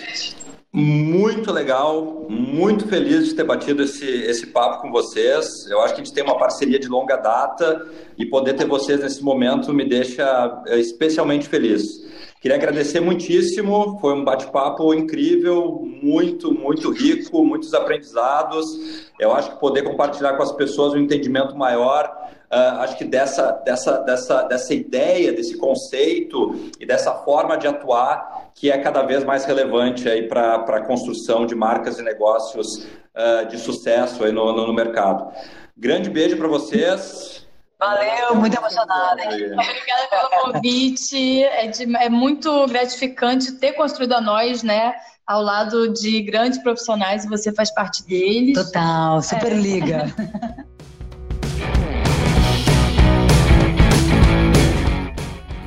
muito 0.78 1.50
legal, 1.50 2.26
muito 2.28 2.86
feliz 2.86 3.28
de 3.28 3.34
ter 3.34 3.44
batido 3.44 3.82
esse, 3.82 4.04
esse 4.04 4.48
papo 4.48 4.82
com 4.82 4.90
vocês. 4.90 5.66
Eu 5.70 5.80
acho 5.80 5.94
que 5.94 6.02
a 6.02 6.04
gente 6.04 6.12
tem 6.12 6.22
uma 6.22 6.36
parceria 6.36 6.78
de 6.78 6.86
longa 6.86 7.16
data 7.16 7.88
e 8.18 8.26
poder 8.26 8.52
ter 8.52 8.66
vocês 8.66 9.00
nesse 9.00 9.24
momento 9.24 9.72
me 9.72 9.88
deixa 9.88 10.62
eh, 10.66 10.78
especialmente 10.78 11.48
feliz. 11.48 12.04
Queria 12.42 12.58
agradecer 12.58 13.00
muitíssimo, 13.00 13.98
foi 14.02 14.12
um 14.12 14.22
bate-papo 14.22 14.92
incrível, 14.92 15.80
muito, 16.02 16.52
muito 16.52 16.90
rico, 16.90 17.42
muitos 17.42 17.72
aprendizados. 17.72 18.66
Eu 19.18 19.32
acho 19.32 19.52
que 19.52 19.58
poder 19.58 19.82
compartilhar 19.82 20.34
com 20.34 20.42
as 20.42 20.52
pessoas 20.52 20.92
um 20.92 20.98
entendimento 20.98 21.56
maior 21.56 22.06
Uh, 22.50 22.80
acho 22.80 22.96
que 22.96 23.04
dessa, 23.04 23.52
dessa, 23.64 23.98
dessa, 23.98 24.42
dessa 24.42 24.72
ideia, 24.72 25.32
desse 25.32 25.56
conceito 25.58 26.70
e 26.78 26.86
dessa 26.86 27.12
forma 27.12 27.56
de 27.56 27.66
atuar 27.66 28.50
que 28.54 28.70
é 28.70 28.78
cada 28.78 29.02
vez 29.02 29.24
mais 29.24 29.44
relevante 29.44 30.08
aí 30.08 30.28
para 30.28 30.54
a 30.54 30.80
construção 30.80 31.44
de 31.44 31.54
marcas 31.54 31.98
e 31.98 32.02
negócios 32.02 32.86
uh, 33.14 33.46
de 33.48 33.58
sucesso 33.58 34.24
aí 34.24 34.32
no, 34.32 34.52
no, 34.52 34.66
no 34.66 34.72
mercado. 34.72 35.30
Grande 35.76 36.08
beijo 36.08 36.36
para 36.36 36.48
vocês. 36.48 37.46
Valeu, 37.78 38.34
muito 38.36 38.56
emocionada. 38.56 39.22
Obrigada 39.22 40.08
pelo 40.08 40.42
convite. 40.42 41.42
É, 41.44 41.66
de, 41.66 41.96
é 41.96 42.08
muito 42.08 42.66
gratificante 42.68 43.52
ter 43.52 43.72
construído 43.72 44.14
a 44.14 44.20
nós, 44.20 44.62
né? 44.62 44.94
Ao 45.26 45.42
lado 45.42 45.92
de 45.92 46.22
grandes 46.22 46.58
profissionais 46.58 47.24
e 47.24 47.28
você 47.28 47.52
faz 47.52 47.74
parte 47.74 48.02
deles. 48.06 48.54
Total, 48.54 49.20
super 49.20 49.52
é. 49.52 50.66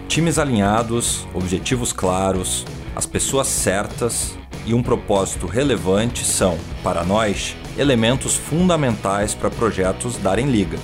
Times 0.10 0.40
alinhados, 0.40 1.28
objetivos 1.36 1.94
claros, 1.94 2.66
as 2.96 3.06
pessoas 3.06 3.46
certas 3.46 4.36
e 4.66 4.74
um 4.74 4.82
propósito 4.82 5.46
relevante 5.46 6.26
são, 6.26 6.58
para 6.84 7.04
nós, 7.04 7.56
elementos 7.78 8.36
fundamentais 8.36 9.36
para 9.36 9.52
projetos 9.52 10.18
darem 10.18 10.48
liga. 10.48 10.80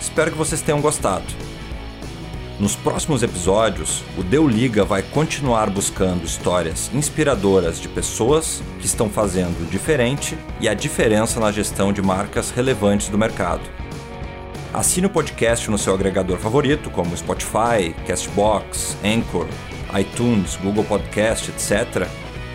Espero 0.00 0.30
que 0.32 0.38
vocês 0.38 0.62
tenham 0.62 0.80
gostado. 0.80 1.26
Nos 2.58 2.74
próximos 2.74 3.22
episódios, 3.22 4.02
o 4.16 4.22
Deu 4.22 4.48
Liga 4.48 4.86
vai 4.86 5.02
continuar 5.02 5.68
buscando 5.68 6.24
histórias 6.24 6.90
inspiradoras 6.94 7.78
de 7.78 7.88
pessoas 7.88 8.62
que 8.80 8.86
estão 8.86 9.10
fazendo 9.10 9.68
diferente 9.70 10.34
e 10.62 10.66
a 10.66 10.72
diferença 10.72 11.38
na 11.38 11.52
gestão 11.52 11.92
de 11.92 12.00
marcas 12.00 12.50
relevantes 12.50 13.10
do 13.10 13.18
mercado. 13.18 13.83
Assine 14.74 15.06
o 15.06 15.10
podcast 15.10 15.70
no 15.70 15.78
seu 15.78 15.94
agregador 15.94 16.36
favorito, 16.36 16.90
como 16.90 17.16
Spotify, 17.16 17.94
Castbox, 18.08 18.96
Anchor, 19.04 19.46
iTunes, 19.96 20.56
Google 20.56 20.82
Podcast, 20.82 21.48
etc. 21.52 22.08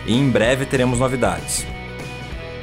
E 0.06 0.14
em 0.14 0.28
breve 0.28 0.66
teremos 0.66 0.98
novidades. 0.98 1.66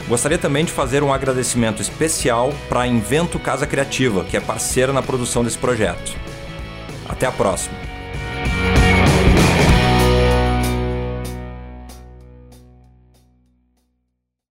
Gostaria 0.08 0.38
também 0.38 0.64
de 0.64 0.72
fazer 0.72 1.02
um 1.02 1.12
agradecimento 1.12 1.82
especial 1.82 2.54
para 2.70 2.82
a 2.82 2.88
Invento 2.88 3.40
Casa 3.40 3.66
Criativa, 3.66 4.24
que 4.24 4.38
é 4.38 4.40
parceira 4.40 4.94
na 4.94 5.02
produção 5.02 5.44
desse 5.44 5.58
projeto. 5.58 6.16
Até 7.10 7.26
a 7.26 7.32
próxima! 7.32 7.87